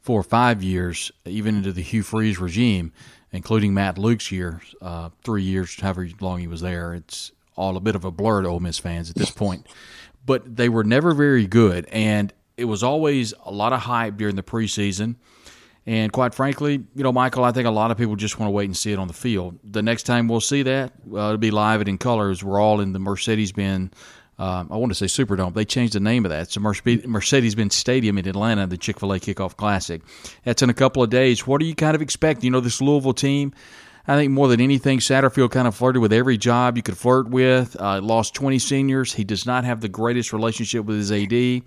four 0.00 0.20
or 0.20 0.24
five 0.24 0.62
years, 0.62 1.10
even 1.24 1.56
into 1.56 1.72
the 1.72 1.82
Hugh 1.82 2.04
Freeze 2.04 2.38
regime, 2.38 2.92
including 3.32 3.74
Matt 3.74 3.98
Luke's 3.98 4.30
year, 4.30 4.60
uh, 4.80 5.10
three 5.24 5.42
years, 5.42 5.80
however 5.80 6.08
long 6.20 6.38
he 6.38 6.46
was 6.46 6.60
there, 6.60 6.94
it's 6.94 7.32
all 7.56 7.76
a 7.76 7.80
bit 7.80 7.96
of 7.96 8.04
a 8.04 8.10
blur 8.12 8.42
to 8.42 8.48
Ole 8.48 8.60
Miss 8.60 8.78
fans 8.78 9.10
at 9.10 9.16
this 9.16 9.30
point. 9.32 9.66
But 10.24 10.56
they 10.56 10.68
were 10.68 10.84
never 10.84 11.14
very 11.14 11.48
good, 11.48 11.86
and 11.86 12.32
it 12.56 12.64
was 12.64 12.82
always 12.82 13.34
a 13.44 13.50
lot 13.50 13.72
of 13.72 13.80
hype 13.80 14.16
during 14.16 14.36
the 14.36 14.42
preseason. 14.42 15.16
And 15.84 16.12
quite 16.12 16.32
frankly, 16.32 16.84
you 16.94 17.02
know, 17.02 17.12
Michael, 17.12 17.44
I 17.44 17.50
think 17.50 17.66
a 17.66 17.70
lot 17.70 17.90
of 17.90 17.98
people 17.98 18.14
just 18.14 18.38
want 18.38 18.48
to 18.48 18.52
wait 18.52 18.66
and 18.66 18.76
see 18.76 18.92
it 18.92 18.98
on 19.00 19.08
the 19.08 19.14
field. 19.14 19.58
The 19.64 19.82
next 19.82 20.04
time 20.04 20.28
we'll 20.28 20.40
see 20.40 20.62
that, 20.62 20.92
well, 21.04 21.26
it'll 21.26 21.38
be 21.38 21.50
live 21.50 21.80
and 21.80 21.88
in 21.88 21.98
colors. 21.98 22.44
We're 22.44 22.60
all 22.60 22.80
in 22.80 22.92
the 22.92 23.00
Mercedes-Benz. 23.00 23.90
Um, 24.38 24.68
I 24.70 24.76
want 24.76 24.94
to 24.94 24.94
say 24.94 25.06
Superdome. 25.06 25.54
They 25.54 25.64
changed 25.64 25.94
the 25.94 26.00
name 26.00 26.24
of 26.24 26.30
that. 26.30 26.42
It's 26.42 26.56
a 26.56 26.60
Mercedes-Benz 26.60 27.74
Stadium 27.74 28.16
in 28.16 28.28
Atlanta, 28.28 28.66
the 28.66 28.76
Chick-fil-A 28.76 29.18
Kickoff 29.20 29.56
Classic. 29.56 30.02
That's 30.44 30.62
in 30.62 30.70
a 30.70 30.74
couple 30.74 31.02
of 31.02 31.10
days. 31.10 31.46
What 31.46 31.60
do 31.60 31.66
you 31.66 31.74
kind 31.74 31.94
of 31.94 32.02
expect? 32.02 32.44
You 32.44 32.50
know, 32.50 32.60
this 32.60 32.80
Louisville 32.80 33.12
team 33.12 33.52
I 34.06 34.16
think 34.16 34.32
more 34.32 34.48
than 34.48 34.60
anything, 34.60 34.98
Satterfield 34.98 35.52
kind 35.52 35.68
of 35.68 35.76
flirted 35.76 36.02
with 36.02 36.12
every 36.12 36.36
job 36.36 36.76
you 36.76 36.82
could 36.82 36.98
flirt 36.98 37.28
with. 37.28 37.80
Uh, 37.80 38.00
lost 38.00 38.34
20 38.34 38.58
seniors. 38.58 39.12
He 39.12 39.22
does 39.22 39.46
not 39.46 39.64
have 39.64 39.80
the 39.80 39.88
greatest 39.88 40.32
relationship 40.32 40.84
with 40.84 40.96
his 40.96 41.12
AD. 41.12 41.62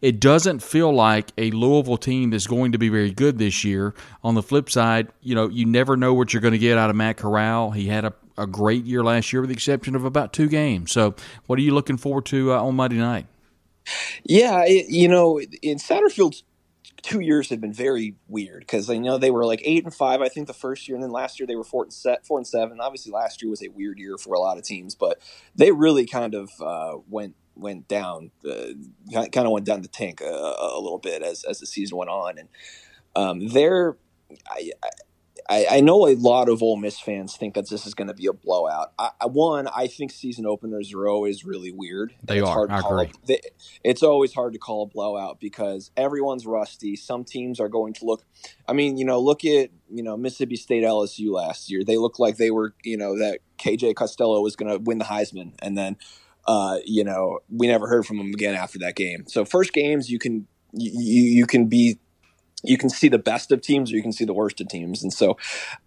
It 0.00 0.20
doesn't 0.20 0.62
feel 0.62 0.92
like 0.92 1.32
a 1.36 1.50
Louisville 1.50 1.96
team 1.96 2.30
that's 2.30 2.46
going 2.46 2.72
to 2.72 2.78
be 2.78 2.88
very 2.88 3.10
good 3.10 3.38
this 3.38 3.64
year. 3.64 3.94
On 4.22 4.34
the 4.34 4.42
flip 4.42 4.70
side, 4.70 5.08
you 5.20 5.34
know, 5.34 5.48
you 5.48 5.66
never 5.66 5.96
know 5.96 6.14
what 6.14 6.32
you're 6.32 6.42
going 6.42 6.52
to 6.52 6.58
get 6.58 6.78
out 6.78 6.90
of 6.90 6.96
Matt 6.96 7.16
Corral. 7.16 7.72
He 7.72 7.86
had 7.86 8.04
a, 8.04 8.12
a 8.38 8.46
great 8.46 8.84
year 8.84 9.02
last 9.02 9.32
year 9.32 9.42
with 9.42 9.48
the 9.48 9.54
exception 9.54 9.96
of 9.96 10.04
about 10.04 10.32
two 10.32 10.48
games. 10.48 10.92
So, 10.92 11.16
what 11.46 11.58
are 11.58 11.62
you 11.62 11.74
looking 11.74 11.96
forward 11.96 12.26
to 12.26 12.52
uh, 12.52 12.62
on 12.62 12.76
Monday 12.76 12.98
night? 12.98 13.26
Yeah, 14.22 14.64
it, 14.64 14.88
you 14.88 15.08
know, 15.08 15.40
in 15.40 15.78
Satterfield's 15.78 16.44
two 17.02 17.20
years 17.20 17.48
have 17.50 17.60
been 17.60 17.72
very 17.72 18.14
weird 18.28 18.60
because 18.60 18.90
I 18.90 18.98
know 18.98 19.18
they 19.18 19.30
were 19.30 19.44
like 19.44 19.62
eight 19.64 19.84
and 19.84 19.94
five, 19.94 20.20
I 20.20 20.28
think, 20.28 20.46
the 20.46 20.54
first 20.54 20.88
year, 20.88 20.96
and 20.96 21.02
then 21.02 21.10
last 21.10 21.40
year 21.40 21.46
they 21.46 21.56
were 21.56 21.64
four 21.64 21.84
and 21.84 21.92
set, 21.92 22.26
four 22.26 22.38
and 22.38 22.46
seven. 22.46 22.80
Obviously, 22.80 23.12
last 23.12 23.42
year 23.42 23.50
was 23.50 23.62
a 23.62 23.68
weird 23.68 23.98
year 23.98 24.18
for 24.18 24.34
a 24.34 24.38
lot 24.38 24.58
of 24.58 24.64
teams, 24.64 24.94
but 24.94 25.20
they 25.54 25.72
really 25.72 26.06
kind 26.06 26.34
of 26.34 26.50
uh, 26.60 26.98
went 27.08 27.34
went 27.56 27.88
down, 27.88 28.30
uh, 28.48 28.72
kind 29.12 29.46
of 29.46 29.52
went 29.52 29.66
down 29.66 29.82
the 29.82 29.88
tank 29.88 30.20
a, 30.20 30.24
a, 30.24 30.80
little 30.80 30.98
bit 30.98 31.22
as 31.22 31.44
as 31.44 31.60
the 31.60 31.66
season 31.66 31.96
went 31.96 32.10
on, 32.10 32.38
and 32.38 32.48
um, 33.16 33.48
they're. 33.48 33.96
I, 34.48 34.70
I, 34.84 34.88
I, 35.48 35.80
know 35.80 36.06
a 36.06 36.14
lot 36.14 36.48
of 36.48 36.62
Ole 36.62 36.76
Miss 36.76 36.98
fans 36.98 37.36
think 37.36 37.54
that 37.54 37.68
this 37.68 37.86
is 37.86 37.94
going 37.94 38.08
to 38.08 38.14
be 38.14 38.26
a 38.26 38.32
blowout. 38.32 38.92
I, 38.98 39.26
one, 39.26 39.68
I 39.68 39.86
think 39.86 40.12
season 40.12 40.46
openers 40.46 40.92
are 40.92 41.08
always 41.08 41.44
really 41.44 41.70
weird. 41.70 42.14
They 42.22 42.38
it's 42.38 42.48
are. 42.48 42.70
I 42.70 42.78
agree. 42.78 43.06
A, 43.06 43.26
they, 43.26 43.40
it's 43.84 44.02
always 44.02 44.34
hard 44.34 44.52
to 44.52 44.58
call 44.58 44.82
a 44.82 44.86
blowout 44.86 45.40
because 45.40 45.90
everyone's 45.96 46.46
rusty. 46.46 46.96
Some 46.96 47.24
teams 47.24 47.60
are 47.60 47.68
going 47.68 47.94
to 47.94 48.04
look. 48.04 48.24
I 48.68 48.72
mean, 48.72 48.96
you 48.96 49.04
know, 49.04 49.20
look 49.20 49.44
at 49.44 49.70
you 49.90 50.02
know 50.02 50.16
Mississippi 50.16 50.56
State 50.56 50.84
LSU 50.84 51.32
last 51.32 51.70
year. 51.70 51.84
They 51.84 51.96
looked 51.96 52.18
like 52.18 52.36
they 52.36 52.50
were 52.50 52.74
you 52.82 52.96
know 52.96 53.18
that 53.18 53.40
KJ 53.58 53.94
Costello 53.94 54.40
was 54.40 54.56
going 54.56 54.70
to 54.70 54.78
win 54.78 54.98
the 54.98 55.04
Heisman, 55.04 55.52
and 55.60 55.76
then 55.76 55.96
uh, 56.46 56.78
you 56.84 57.04
know 57.04 57.40
we 57.50 57.66
never 57.66 57.88
heard 57.88 58.06
from 58.06 58.18
him 58.18 58.32
again 58.34 58.54
after 58.54 58.78
that 58.80 58.96
game. 58.96 59.24
So 59.26 59.44
first 59.44 59.72
games 59.72 60.10
you 60.10 60.18
can 60.18 60.46
you, 60.72 61.22
you 61.22 61.46
can 61.46 61.66
be 61.66 61.98
you 62.62 62.76
can 62.76 62.90
see 62.90 63.08
the 63.08 63.18
best 63.18 63.52
of 63.52 63.60
teams 63.60 63.92
or 63.92 63.96
you 63.96 64.02
can 64.02 64.12
see 64.12 64.24
the 64.24 64.34
worst 64.34 64.60
of 64.60 64.68
teams. 64.68 65.02
And 65.02 65.12
so, 65.12 65.36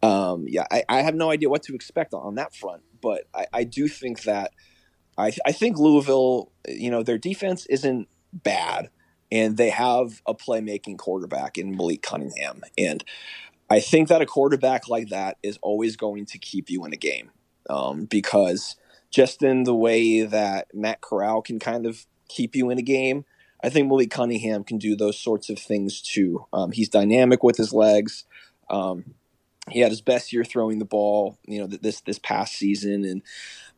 um, 0.01 0.45
yeah, 0.47 0.65
I, 0.71 0.83
I, 0.89 1.01
have 1.01 1.15
no 1.15 1.29
idea 1.29 1.49
what 1.49 1.63
to 1.63 1.75
expect 1.75 2.13
on 2.13 2.35
that 2.35 2.55
front, 2.55 2.81
but 3.01 3.27
I, 3.33 3.45
I 3.53 3.63
do 3.63 3.87
think 3.87 4.23
that 4.23 4.51
I, 5.17 5.31
I, 5.45 5.51
think 5.51 5.77
Louisville, 5.77 6.51
you 6.67 6.89
know, 6.89 7.03
their 7.03 7.17
defense 7.17 7.65
isn't 7.67 8.07
bad 8.31 8.89
and 9.31 9.57
they 9.57 9.69
have 9.69 10.21
a 10.25 10.33
playmaking 10.33 10.97
quarterback 10.97 11.57
in 11.57 11.75
Malik 11.75 12.01
Cunningham. 12.01 12.61
And 12.77 13.03
I 13.69 13.79
think 13.79 14.07
that 14.09 14.21
a 14.21 14.25
quarterback 14.25 14.87
like 14.87 15.09
that 15.09 15.37
is 15.43 15.59
always 15.61 15.95
going 15.95 16.25
to 16.27 16.37
keep 16.37 16.69
you 16.69 16.85
in 16.85 16.93
a 16.93 16.97
game 16.97 17.31
um, 17.69 18.05
because 18.05 18.75
just 19.09 19.43
in 19.43 19.63
the 19.63 19.75
way 19.75 20.21
that 20.21 20.67
Matt 20.73 21.01
Corral 21.01 21.41
can 21.41 21.59
kind 21.59 21.85
of 21.85 22.05
keep 22.27 22.55
you 22.55 22.69
in 22.69 22.79
a 22.79 22.83
game, 22.83 23.25
I 23.63 23.69
think 23.69 23.87
Malik 23.87 24.11
Cunningham 24.11 24.63
can 24.63 24.77
do 24.77 24.95
those 24.95 25.17
sorts 25.17 25.49
of 25.49 25.57
things 25.57 26.01
too. 26.01 26.45
Um, 26.51 26.71
he's 26.71 26.89
dynamic 26.89 27.43
with 27.43 27.55
his 27.55 27.73
legs. 27.73 28.25
Um, 28.69 29.15
he 29.69 29.79
had 29.79 29.91
his 29.91 30.01
best 30.01 30.33
year 30.33 30.43
throwing 30.43 30.79
the 30.79 30.85
ball, 30.85 31.37
you 31.47 31.59
know, 31.59 31.67
this 31.67 32.01
this 32.01 32.19
past 32.19 32.55
season, 32.55 33.05
and 33.05 33.21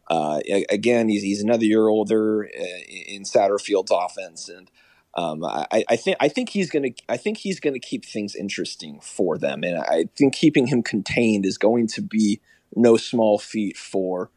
uh, 0.10 0.40
again, 0.70 1.10
he's 1.10 1.22
he's 1.22 1.44
another 1.44 1.66
year 1.66 1.88
older 1.88 2.46
uh, 2.46 2.84
in 3.08 3.24
Satterfield's 3.24 3.92
offense, 3.92 4.50
and 4.50 4.72
um, 5.14 5.44
I, 5.44 5.86
I, 5.88 5.96
think 5.96 6.18
I 6.20 6.28
think 6.28 6.50
he's 6.50 6.72
gonna 6.72 6.90
I 7.08 7.18
think 7.18 7.38
he's 7.38 7.60
gonna 7.60 7.80
keep 7.80 8.04
things 8.04 8.36
interesting 8.36 9.00
for 9.00 9.38
them, 9.38 9.64
and 9.64 9.78
I 9.78 10.06
think 10.18 10.34
keeping 10.34 10.68
him 10.68 10.82
contained 10.82 11.46
is 11.46 11.60
going 11.60 11.88
to 11.90 12.02
be 12.02 12.42
no 12.76 12.98
small 12.98 13.38
feat 13.38 13.78
for 13.78 14.32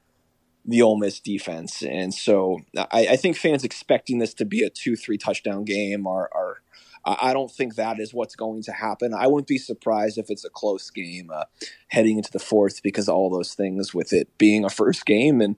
the 0.68 0.82
Ole 0.82 0.98
Miss 0.98 1.18
defense. 1.18 1.82
And 1.82 2.12
so 2.12 2.60
I, 2.76 3.08
I, 3.10 3.16
think 3.16 3.36
fans 3.36 3.64
expecting 3.64 4.18
this 4.18 4.34
to 4.34 4.44
be 4.44 4.62
a 4.62 4.68
two, 4.68 4.96
three 4.96 5.16
touchdown 5.16 5.64
game 5.64 6.06
are, 6.06 6.28
are 6.34 6.58
I 7.06 7.32
don't 7.32 7.50
think 7.50 7.76
that 7.76 7.98
is 7.98 8.12
what's 8.12 8.36
going 8.36 8.62
to 8.64 8.72
happen. 8.72 9.14
I 9.14 9.28
wouldn't 9.28 9.48
be 9.48 9.56
surprised 9.56 10.18
if 10.18 10.28
it's 10.28 10.44
a 10.44 10.50
close 10.50 10.90
game 10.90 11.30
uh, 11.32 11.44
heading 11.88 12.18
into 12.18 12.30
the 12.30 12.38
fourth 12.38 12.82
because 12.82 13.08
all 13.08 13.30
those 13.30 13.54
things 13.54 13.94
with 13.94 14.12
it 14.12 14.36
being 14.36 14.64
a 14.64 14.68
first 14.68 15.06
game 15.06 15.40
and 15.40 15.56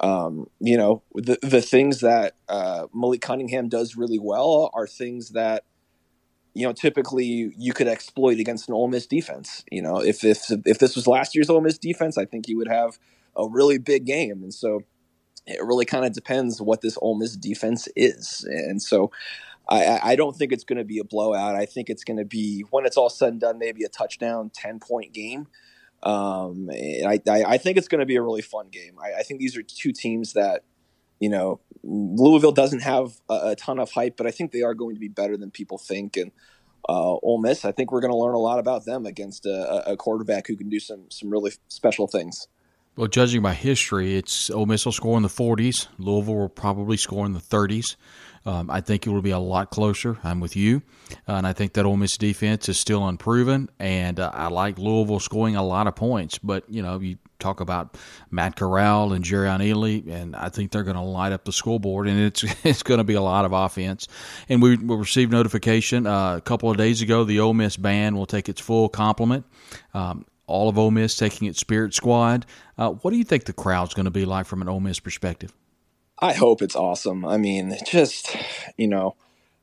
um, 0.00 0.46
you 0.60 0.76
know 0.76 1.02
the 1.14 1.38
the 1.42 1.62
things 1.62 2.00
that 2.00 2.34
uh, 2.48 2.86
Malik 2.92 3.20
Cunningham 3.20 3.68
does 3.68 3.96
really 3.96 4.18
well 4.18 4.70
are 4.74 4.86
things 4.86 5.30
that 5.30 5.64
you 6.54 6.66
know 6.66 6.72
typically 6.72 7.52
you 7.56 7.72
could 7.72 7.86
exploit 7.88 8.38
against 8.40 8.68
an 8.68 8.74
Ole 8.74 8.88
Miss 8.88 9.06
defense. 9.06 9.64
You 9.70 9.82
know 9.82 9.98
if 9.98 10.24
if 10.24 10.44
if 10.66 10.78
this 10.78 10.96
was 10.96 11.06
last 11.06 11.34
year's 11.34 11.50
Ole 11.50 11.60
Miss 11.60 11.78
defense, 11.78 12.18
I 12.18 12.24
think 12.24 12.48
you 12.48 12.56
would 12.56 12.68
have 12.68 12.98
a 13.36 13.48
really 13.48 13.78
big 13.78 14.04
game. 14.04 14.42
And 14.42 14.52
so 14.52 14.82
it 15.46 15.62
really 15.62 15.84
kind 15.84 16.04
of 16.04 16.12
depends 16.12 16.60
what 16.60 16.80
this 16.80 16.98
Ole 17.00 17.16
Miss 17.16 17.36
defense 17.36 17.88
is. 17.96 18.44
And 18.48 18.82
so 18.82 19.10
I, 19.68 20.00
I 20.02 20.16
don't 20.16 20.36
think 20.36 20.52
it's 20.52 20.64
going 20.64 20.78
to 20.78 20.84
be 20.84 20.98
a 20.98 21.04
blowout. 21.04 21.54
I 21.54 21.64
think 21.64 21.90
it's 21.90 22.04
going 22.04 22.18
to 22.18 22.24
be, 22.24 22.64
when 22.70 22.86
it's 22.86 22.96
all 22.96 23.08
said 23.08 23.32
and 23.32 23.40
done, 23.40 23.58
maybe 23.58 23.84
a 23.84 23.88
touchdown, 23.88 24.50
10 24.52 24.80
point 24.80 25.12
game. 25.12 25.46
Um, 26.02 26.70
I, 26.72 27.20
I, 27.26 27.58
think 27.58 27.76
it's 27.76 27.86
going 27.86 27.98
to 27.98 28.06
be 28.06 28.16
a 28.16 28.22
really 28.22 28.40
fun 28.40 28.68
game. 28.70 28.96
I, 29.02 29.18
I, 29.18 29.22
think 29.22 29.38
these 29.38 29.54
are 29.54 29.62
two 29.62 29.92
teams 29.92 30.32
that, 30.32 30.64
you 31.18 31.28
know, 31.28 31.60
Louisville 31.82 32.52
doesn't 32.52 32.80
have 32.80 33.12
a, 33.28 33.50
a, 33.50 33.56
ton 33.56 33.78
of 33.78 33.90
hype, 33.90 34.16
but 34.16 34.26
I 34.26 34.30
think 34.30 34.50
they 34.50 34.62
are 34.62 34.72
going 34.72 34.94
to 34.94 35.00
be 35.00 35.08
better 35.08 35.36
than 35.36 35.50
people 35.50 35.76
think. 35.76 36.16
And 36.16 36.32
uh, 36.88 37.16
Ole 37.22 37.38
Miss, 37.38 37.66
I 37.66 37.72
think 37.72 37.92
we're 37.92 38.00
going 38.00 38.12
to 38.12 38.16
learn 38.16 38.34
a 38.34 38.38
lot 38.38 38.58
about 38.58 38.86
them 38.86 39.04
against 39.04 39.44
a, 39.44 39.90
a 39.90 39.96
quarterback 39.96 40.46
who 40.46 40.56
can 40.56 40.70
do 40.70 40.80
some 40.80 41.10
some 41.10 41.28
really 41.28 41.52
special 41.68 42.06
things. 42.06 42.48
Well, 42.96 43.06
judging 43.06 43.40
by 43.40 43.54
history, 43.54 44.16
it's 44.16 44.50
Ole 44.50 44.66
Miss 44.66 44.84
will 44.84 44.92
score 44.92 45.16
in 45.16 45.22
the 45.22 45.28
40s. 45.28 45.86
Louisville 45.98 46.34
will 46.34 46.48
probably 46.48 46.96
score 46.96 47.24
in 47.24 47.32
the 47.32 47.40
30s. 47.40 47.96
Um, 48.46 48.70
I 48.70 48.80
think 48.80 49.06
it 49.06 49.10
will 49.10 49.22
be 49.22 49.30
a 49.30 49.38
lot 49.38 49.70
closer. 49.70 50.18
I'm 50.24 50.40
with 50.40 50.56
you, 50.56 50.82
uh, 51.28 51.34
and 51.34 51.46
I 51.46 51.52
think 51.52 51.74
that 51.74 51.84
Ole 51.84 51.98
Miss 51.98 52.16
defense 52.16 52.68
is 52.70 52.80
still 52.80 53.06
unproven. 53.06 53.68
And 53.78 54.18
uh, 54.18 54.30
I 54.32 54.48
like 54.48 54.78
Louisville 54.78 55.20
scoring 55.20 55.56
a 55.56 55.62
lot 55.62 55.86
of 55.86 55.94
points. 55.94 56.38
But 56.38 56.64
you 56.68 56.80
know, 56.80 56.98
you 56.98 57.18
talk 57.38 57.60
about 57.60 57.98
Matt 58.30 58.56
Corral 58.56 59.12
and 59.12 59.24
Jerrion 59.24 59.60
Ealy, 59.60 60.10
and 60.10 60.34
I 60.34 60.48
think 60.48 60.70
they're 60.70 60.84
going 60.84 60.96
to 60.96 61.02
light 61.02 61.32
up 61.32 61.44
the 61.44 61.52
scoreboard, 61.52 62.08
and 62.08 62.18
it's 62.18 62.42
it's 62.64 62.82
going 62.82 62.98
to 62.98 63.04
be 63.04 63.14
a 63.14 63.22
lot 63.22 63.44
of 63.44 63.52
offense. 63.52 64.08
And 64.48 64.62
we, 64.62 64.76
we 64.76 64.96
received 64.96 65.30
notification 65.30 66.06
uh, 66.06 66.36
a 66.36 66.40
couple 66.40 66.70
of 66.70 66.78
days 66.78 67.02
ago 67.02 67.24
the 67.24 67.40
Ole 67.40 67.54
Miss 67.54 67.76
band 67.76 68.16
will 68.16 68.26
take 68.26 68.48
its 68.48 68.60
full 68.60 68.88
complement. 68.88 69.44
Um, 69.92 70.24
all 70.50 70.68
of 70.68 70.78
Ole 70.78 70.90
Miss 70.90 71.16
taking 71.16 71.48
its 71.48 71.60
Spirit 71.60 71.94
Squad. 71.94 72.44
Uh, 72.76 72.90
what 72.90 73.12
do 73.12 73.16
you 73.16 73.24
think 73.24 73.44
the 73.44 73.52
crowd's 73.52 73.94
going 73.94 74.04
to 74.04 74.10
be 74.10 74.24
like 74.24 74.46
from 74.46 74.60
an 74.60 74.68
Ole 74.68 74.80
Miss 74.80 75.00
perspective? 75.00 75.54
I 76.18 76.34
hope 76.34 76.60
it's 76.60 76.76
awesome. 76.76 77.24
I 77.24 77.38
mean, 77.38 77.76
just 77.86 78.36
you 78.76 78.88
know, 78.88 79.16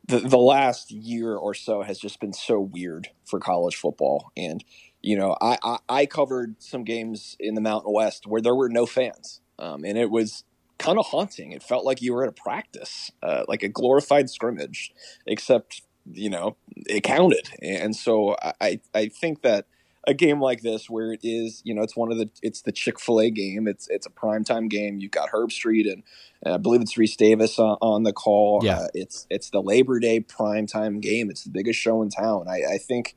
the 0.07 0.20
the 0.20 0.38
last 0.38 0.91
year 0.91 1.36
or 1.36 1.53
so 1.53 1.84
has 1.84 1.99
just 1.99 2.20
been 2.20 2.34
so 2.34 2.59
weird 2.59 3.09
for 3.26 3.39
college 3.39 3.76
football, 3.76 4.32
and 4.36 4.64
you 5.01 5.18
know, 5.18 5.36
I 5.39 5.57
I, 5.64 5.78
I 5.89 6.05
covered 6.05 6.55
some 6.59 6.84
games 6.84 7.36
in 7.39 7.53
the 7.53 7.61
Mountain 7.61 7.93
West 7.93 8.26
where 8.26 8.41
there 8.41 8.55
were 8.55 8.70
no 8.70 8.86
fans, 8.86 9.41
um, 9.59 9.86
and 9.86 9.97
it 9.97 10.09
was 10.09 10.43
kind 10.80 10.97
of 10.97 11.07
haunting. 11.07 11.51
It 11.51 11.64
felt 11.64 11.86
like 11.86 12.01
you 12.01 12.14
were 12.14 12.24
at 12.24 12.30
a 12.30 12.34
practice, 12.34 13.11
uh, 13.22 13.43
like 13.47 13.64
a 13.64 13.70
glorified 13.70 14.30
scrimmage, 14.30 14.91
except 15.26 15.82
you 16.11 16.30
know 16.30 16.55
it 16.88 17.03
counted, 17.03 17.49
and 17.61 17.95
so 17.95 18.36
I 18.59 18.80
I 18.95 19.09
think 19.09 19.43
that 19.43 19.68
a 20.08 20.14
game 20.14 20.41
like 20.41 20.62
this 20.62 20.89
where 20.89 21.12
it 21.12 21.20
is, 21.22 21.62
you 21.66 21.76
know, 21.76 21.82
it's 21.82 21.95
one 21.95 22.12
of 22.12 22.18
the 22.18 22.30
it's 22.41 22.62
the 22.62 22.72
Chick 22.72 22.99
Fil 22.99 23.20
A 23.20 23.30
game. 23.30 23.68
It's 23.68 23.88
it's 23.89 24.08
a 24.08 24.10
primetime 24.10 24.70
game. 24.70 24.99
You've 24.99 25.12
got 25.12 25.30
Herbstreit 25.30 25.91
and, 25.91 26.01
and 26.41 26.53
I 26.53 26.58
believe 26.58 26.82
it's 26.82 26.95
Rece 26.95 27.18
Davis 27.18 27.60
on, 27.60 27.78
on 27.82 28.03
the 28.03 28.14
call. 28.14 28.62
Yeah, 28.64 28.80
uh, 28.80 28.88
it's 28.93 29.28
it's 29.30 29.49
the 29.49 29.62
Labor 29.62 29.99
Day 29.99 30.22
primetime 30.22 31.01
game. 31.01 31.30
It's 31.30 31.43
the 31.43 31.49
biggest 31.49 31.80
show 31.80 32.01
in 32.01 32.10
town. 32.10 32.47
I, 32.47 32.76
I 32.76 32.78
think 32.78 33.16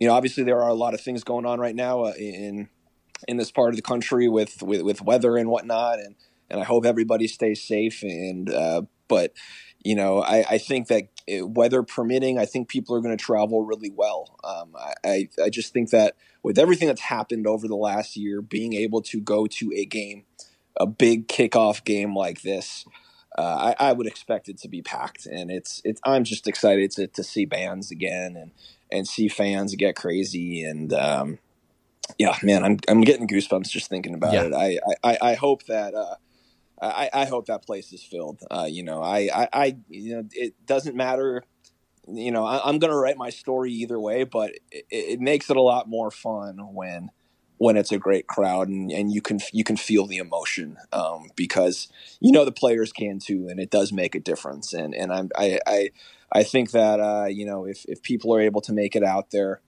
you 0.00 0.08
know, 0.08 0.14
obviously 0.14 0.44
there 0.44 0.60
are 0.60 0.68
a 0.68 0.74
lot 0.74 0.94
of 0.94 1.00
things 1.00 1.24
going 1.24 1.46
on 1.46 1.60
right 1.60 1.74
now 1.74 2.02
uh, 2.02 2.12
in 2.18 2.68
in 3.26 3.36
this 3.36 3.50
part 3.50 3.70
of 3.70 3.76
the 3.76 3.82
country 3.82 4.28
with, 4.28 4.62
with, 4.62 4.82
with 4.82 5.02
weather 5.02 5.36
and 5.36 5.48
whatnot, 5.48 5.98
and 5.98 6.14
and 6.50 6.60
I 6.60 6.64
hope 6.64 6.84
everybody 6.84 7.28
stays 7.28 7.62
safe. 7.62 8.02
And 8.02 8.50
uh, 8.50 8.82
but 9.08 9.32
you 9.88 9.94
know, 9.94 10.20
I, 10.22 10.44
I 10.50 10.58
think 10.58 10.88
that 10.88 11.04
uh, 11.32 11.46
weather 11.46 11.82
permitting, 11.82 12.38
I 12.38 12.44
think 12.44 12.68
people 12.68 12.94
are 12.94 13.00
going 13.00 13.16
to 13.16 13.24
travel 13.24 13.64
really 13.64 13.88
well. 13.88 14.38
Um, 14.44 14.76
I, 15.02 15.30
I 15.42 15.48
just 15.48 15.72
think 15.72 15.88
that 15.92 16.14
with 16.42 16.58
everything 16.58 16.88
that's 16.88 17.00
happened 17.00 17.46
over 17.46 17.66
the 17.66 17.74
last 17.74 18.14
year, 18.14 18.42
being 18.42 18.74
able 18.74 19.00
to 19.00 19.18
go 19.18 19.46
to 19.46 19.72
a 19.74 19.86
game, 19.86 20.24
a 20.76 20.84
big 20.84 21.26
kickoff 21.26 21.84
game 21.84 22.14
like 22.14 22.42
this, 22.42 22.84
uh, 23.38 23.72
I, 23.80 23.88
I, 23.88 23.92
would 23.94 24.06
expect 24.06 24.50
it 24.50 24.58
to 24.58 24.68
be 24.68 24.82
packed, 24.82 25.24
and 25.24 25.50
it's 25.50 25.80
it's. 25.84 26.02
I'm 26.04 26.24
just 26.24 26.46
excited 26.46 26.90
to, 26.92 27.06
to 27.06 27.24
see 27.24 27.46
bands 27.46 27.90
again 27.90 28.36
and 28.36 28.50
and 28.92 29.08
see 29.08 29.28
fans 29.28 29.74
get 29.74 29.96
crazy 29.96 30.64
and. 30.64 30.92
Um, 30.92 31.38
yeah, 32.18 32.36
man, 32.42 32.64
I'm 32.64 32.78
I'm 32.88 33.02
getting 33.02 33.28
goosebumps 33.28 33.68
just 33.68 33.88
thinking 33.88 34.14
about 34.14 34.32
yeah. 34.32 34.44
it. 34.44 34.54
I, 34.54 34.78
I 35.04 35.18
I 35.20 35.34
hope 35.34 35.64
that 35.64 35.94
uh, 35.94 36.16
I, 36.80 37.10
I 37.12 37.24
hope 37.26 37.46
that 37.46 37.64
place 37.66 37.92
is 37.92 38.02
filled. 38.02 38.40
Uh, 38.50 38.66
you 38.68 38.82
know, 38.82 39.02
I, 39.02 39.28
I, 39.34 39.48
I, 39.52 39.76
you 39.88 40.16
know, 40.16 40.28
it 40.32 40.54
doesn't 40.66 40.96
matter. 40.96 41.42
You 42.06 42.30
know, 42.30 42.44
I, 42.44 42.68
am 42.68 42.78
going 42.78 42.92
to 42.92 42.96
write 42.96 43.16
my 43.16 43.30
story 43.30 43.72
either 43.72 43.98
way, 43.98 44.24
but 44.24 44.52
it, 44.70 44.86
it, 44.90 45.20
makes 45.20 45.50
it 45.50 45.56
a 45.56 45.62
lot 45.62 45.88
more 45.88 46.10
fun 46.10 46.58
when 46.72 47.10
when 47.58 47.76
it's 47.76 47.90
a 47.90 47.98
great 47.98 48.28
crowd 48.28 48.68
and, 48.68 48.90
and 48.92 49.12
you 49.12 49.20
can 49.20 49.40
you 49.52 49.64
can 49.64 49.76
feel 49.76 50.06
the 50.06 50.18
emotion 50.18 50.76
um, 50.92 51.28
because 51.34 51.88
you 52.20 52.32
know 52.32 52.44
the 52.44 52.52
players 52.52 52.92
can 52.92 53.18
too, 53.18 53.48
and 53.48 53.60
it 53.60 53.70
does 53.70 53.92
make 53.92 54.14
a 54.14 54.20
difference. 54.20 54.72
And 54.72 54.94
and 54.94 55.12
I'm 55.12 55.30
I 55.36 55.58
I, 55.66 55.90
I 56.32 56.42
think 56.44 56.70
that 56.70 57.00
uh, 57.00 57.26
you 57.26 57.44
know 57.44 57.66
if 57.66 57.84
if 57.86 58.02
people 58.02 58.34
are 58.34 58.40
able 58.40 58.60
to 58.62 58.72
make 58.72 58.96
it 58.96 59.02
out 59.02 59.30
there. 59.30 59.60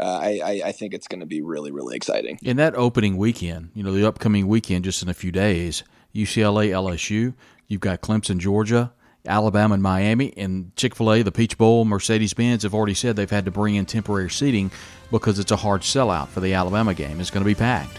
Uh, 0.00 0.18
I, 0.20 0.62
I, 0.64 0.72
think 0.72 0.94
it's 0.94 1.06
going 1.06 1.20
to 1.20 1.26
be 1.26 1.42
really, 1.42 1.70
really 1.70 1.94
exciting. 1.94 2.36
In 2.42 2.56
that 2.56 2.74
opening 2.74 3.16
weekend, 3.16 3.70
you 3.72 3.84
know, 3.84 3.92
the 3.92 4.04
upcoming 4.04 4.48
weekend, 4.48 4.84
just 4.84 5.00
in 5.00 5.08
a 5.08 5.14
few 5.14 5.30
days, 5.30 5.84
UCLA, 6.14 6.68
LSU. 6.68 7.34
You've 7.68 7.80
got 7.80 8.00
Clemson, 8.02 8.38
Georgia, 8.38 8.92
Alabama, 9.26 9.74
and 9.74 9.82
Miami. 9.82 10.32
And 10.36 10.74
Chick 10.76 10.94
fil 10.94 11.12
A, 11.12 11.22
the 11.22 11.32
Peach 11.32 11.56
Bowl, 11.56 11.84
Mercedes 11.84 12.34
Benz 12.34 12.64
have 12.64 12.74
already 12.74 12.94
said 12.94 13.16
they've 13.16 13.30
had 13.30 13.44
to 13.44 13.50
bring 13.50 13.76
in 13.76 13.86
temporary 13.86 14.30
seating 14.30 14.70
because 15.10 15.38
it's 15.38 15.52
a 15.52 15.56
hard 15.56 15.82
sellout 15.82 16.28
for 16.28 16.40
the 16.40 16.54
Alabama 16.54 16.94
game. 16.94 17.20
It's 17.20 17.30
going 17.30 17.44
to 17.44 17.48
be 17.48 17.54
packed. 17.54 17.98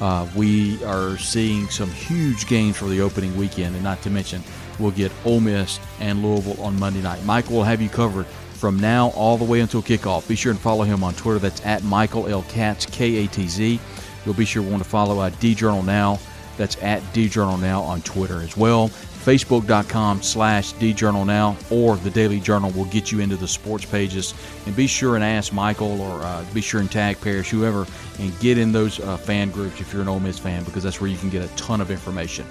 Uh, 0.00 0.28
we 0.34 0.82
are 0.84 1.16
seeing 1.18 1.68
some 1.68 1.90
huge 1.90 2.46
games 2.48 2.76
for 2.76 2.86
the 2.86 3.00
opening 3.00 3.36
weekend, 3.36 3.74
and 3.74 3.84
not 3.84 4.02
to 4.02 4.10
mention, 4.10 4.42
we'll 4.78 4.90
get 4.90 5.12
Ole 5.24 5.40
Miss 5.40 5.78
and 6.00 6.22
Louisville 6.22 6.60
on 6.62 6.78
Monday 6.78 7.00
night. 7.00 7.24
Michael 7.24 7.56
will 7.56 7.64
have 7.64 7.80
you 7.80 7.88
covered 7.88 8.26
from 8.54 8.78
now 8.80 9.10
all 9.10 9.36
the 9.36 9.44
way 9.44 9.60
until 9.60 9.82
kickoff. 9.82 10.26
Be 10.26 10.34
sure 10.34 10.50
and 10.50 10.60
follow 10.60 10.84
him 10.84 11.04
on 11.04 11.14
Twitter. 11.14 11.38
That's 11.38 11.64
at 11.64 11.84
Michael 11.84 12.26
L. 12.26 12.42
Katz, 12.48 12.86
K 12.86 13.24
A 13.24 13.28
T 13.28 13.46
Z. 13.46 13.78
You'll 14.24 14.34
be 14.34 14.44
sure 14.44 14.64
to 14.64 14.68
want 14.68 14.82
to 14.82 14.88
follow 14.88 15.20
uh, 15.20 15.30
D 15.38 15.54
Journal 15.54 15.82
Now 15.82 16.18
that's 16.56 16.80
at 16.82 17.02
DJournal 17.14 17.60
Now 17.60 17.82
on 17.82 18.02
Twitter 18.02 18.40
as 18.40 18.56
well. 18.56 18.88
Facebook.com 18.88 20.22
slash 20.22 20.74
DJournal 20.74 21.26
Now 21.26 21.56
or 21.70 21.96
the 21.96 22.10
Daily 22.10 22.40
Journal 22.40 22.70
will 22.72 22.84
get 22.86 23.10
you 23.10 23.20
into 23.20 23.36
the 23.36 23.48
sports 23.48 23.86
pages. 23.86 24.34
And 24.66 24.76
be 24.76 24.86
sure 24.86 25.14
and 25.14 25.24
ask 25.24 25.52
Michael 25.52 26.00
or 26.00 26.22
uh, 26.22 26.44
be 26.52 26.60
sure 26.60 26.80
and 26.80 26.92
tag 26.92 27.18
Parrish, 27.20 27.48
whoever, 27.48 27.86
and 28.18 28.38
get 28.40 28.58
in 28.58 28.70
those 28.70 29.00
uh, 29.00 29.16
fan 29.16 29.50
groups 29.50 29.80
if 29.80 29.92
you're 29.92 30.02
an 30.02 30.08
Ole 30.08 30.20
Miss 30.20 30.38
fan 30.38 30.62
because 30.64 30.82
that's 30.82 31.00
where 31.00 31.08
you 31.08 31.16
can 31.16 31.30
get 31.30 31.42
a 31.42 31.48
ton 31.56 31.80
of 31.80 31.90
information. 31.90 32.46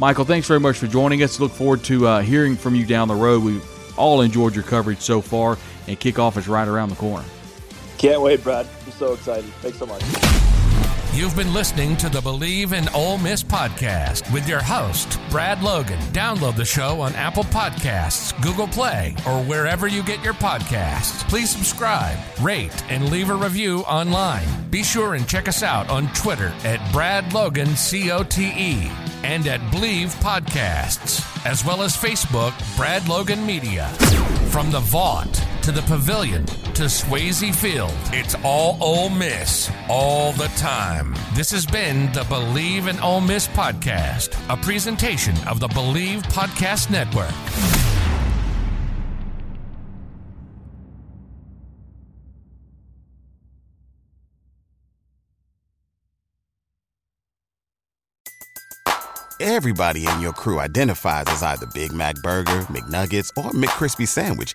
Michael, 0.00 0.24
thanks 0.24 0.48
very 0.48 0.60
much 0.60 0.78
for 0.78 0.88
joining 0.88 1.22
us. 1.22 1.38
Look 1.38 1.52
forward 1.52 1.84
to 1.84 2.06
uh, 2.06 2.20
hearing 2.22 2.56
from 2.56 2.74
you 2.74 2.84
down 2.84 3.06
the 3.06 3.14
road. 3.14 3.44
We 3.44 3.60
all 3.96 4.20
enjoyed 4.20 4.54
your 4.54 4.64
coverage 4.64 5.00
so 5.00 5.20
far, 5.20 5.56
and 5.86 5.98
kickoff 5.98 6.36
is 6.36 6.48
right 6.48 6.68
around 6.68 6.90
the 6.90 6.96
corner. 6.96 7.24
Can't 7.98 8.20
wait, 8.20 8.42
Brad. 8.42 8.66
I'm 8.84 8.92
so 8.92 9.14
excited. 9.14 9.50
Thanks 9.62 9.78
so 9.78 9.86
much. 9.86 10.02
You've 11.16 11.34
been 11.34 11.54
listening 11.54 11.96
to 11.96 12.10
the 12.10 12.20
Believe 12.20 12.74
in 12.74 12.90
Ole 12.90 13.16
Miss 13.16 13.42
podcast 13.42 14.30
with 14.34 14.46
your 14.46 14.60
host, 14.60 15.18
Brad 15.30 15.62
Logan. 15.62 15.98
Download 16.12 16.54
the 16.54 16.66
show 16.66 17.00
on 17.00 17.14
Apple 17.14 17.44
Podcasts, 17.44 18.38
Google 18.42 18.68
Play, 18.68 19.16
or 19.26 19.42
wherever 19.42 19.86
you 19.86 20.02
get 20.02 20.22
your 20.22 20.34
podcasts. 20.34 21.26
Please 21.26 21.48
subscribe, 21.48 22.18
rate, 22.42 22.84
and 22.90 23.10
leave 23.10 23.30
a 23.30 23.34
review 23.34 23.78
online. 23.84 24.46
Be 24.68 24.82
sure 24.82 25.14
and 25.14 25.26
check 25.26 25.48
us 25.48 25.62
out 25.62 25.88
on 25.88 26.12
Twitter 26.12 26.52
at 26.64 26.92
Brad 26.92 27.32
Logan 27.32 27.68
COTE 27.68 28.90
and 29.24 29.46
at 29.46 29.70
Believe 29.70 30.10
Podcasts, 30.16 31.46
as 31.46 31.64
well 31.64 31.80
as 31.80 31.96
Facebook, 31.96 32.52
Brad 32.76 33.08
Logan 33.08 33.46
Media. 33.46 33.88
From 34.50 34.70
the 34.70 34.80
Vaught 34.80 35.45
to 35.66 35.72
the 35.72 35.82
Pavilion 35.82 36.46
to 36.46 36.84
Swayze 36.84 37.52
Field, 37.52 37.90
it's 38.12 38.36
all 38.44 38.78
Ole 38.80 39.10
Miss 39.10 39.68
all 39.88 40.30
the 40.34 40.46
time. 40.56 41.12
This 41.34 41.50
has 41.50 41.66
been 41.66 42.12
the 42.12 42.22
Believe 42.28 42.86
in 42.86 43.00
Ole 43.00 43.20
Miss 43.20 43.48
podcast, 43.48 44.38
a 44.48 44.56
presentation 44.56 45.34
of 45.48 45.58
the 45.58 45.66
Believe 45.66 46.22
Podcast 46.22 46.88
Network. 46.88 47.32
Everybody 59.40 60.06
in 60.06 60.20
your 60.20 60.32
crew 60.32 60.60
identifies 60.60 61.24
as 61.26 61.42
either 61.42 61.66
Big 61.74 61.92
Mac 61.92 62.14
Burger, 62.22 62.60
McNuggets, 62.70 63.30
or 63.36 63.50
McCrispy 63.50 64.06
Sandwich, 64.06 64.54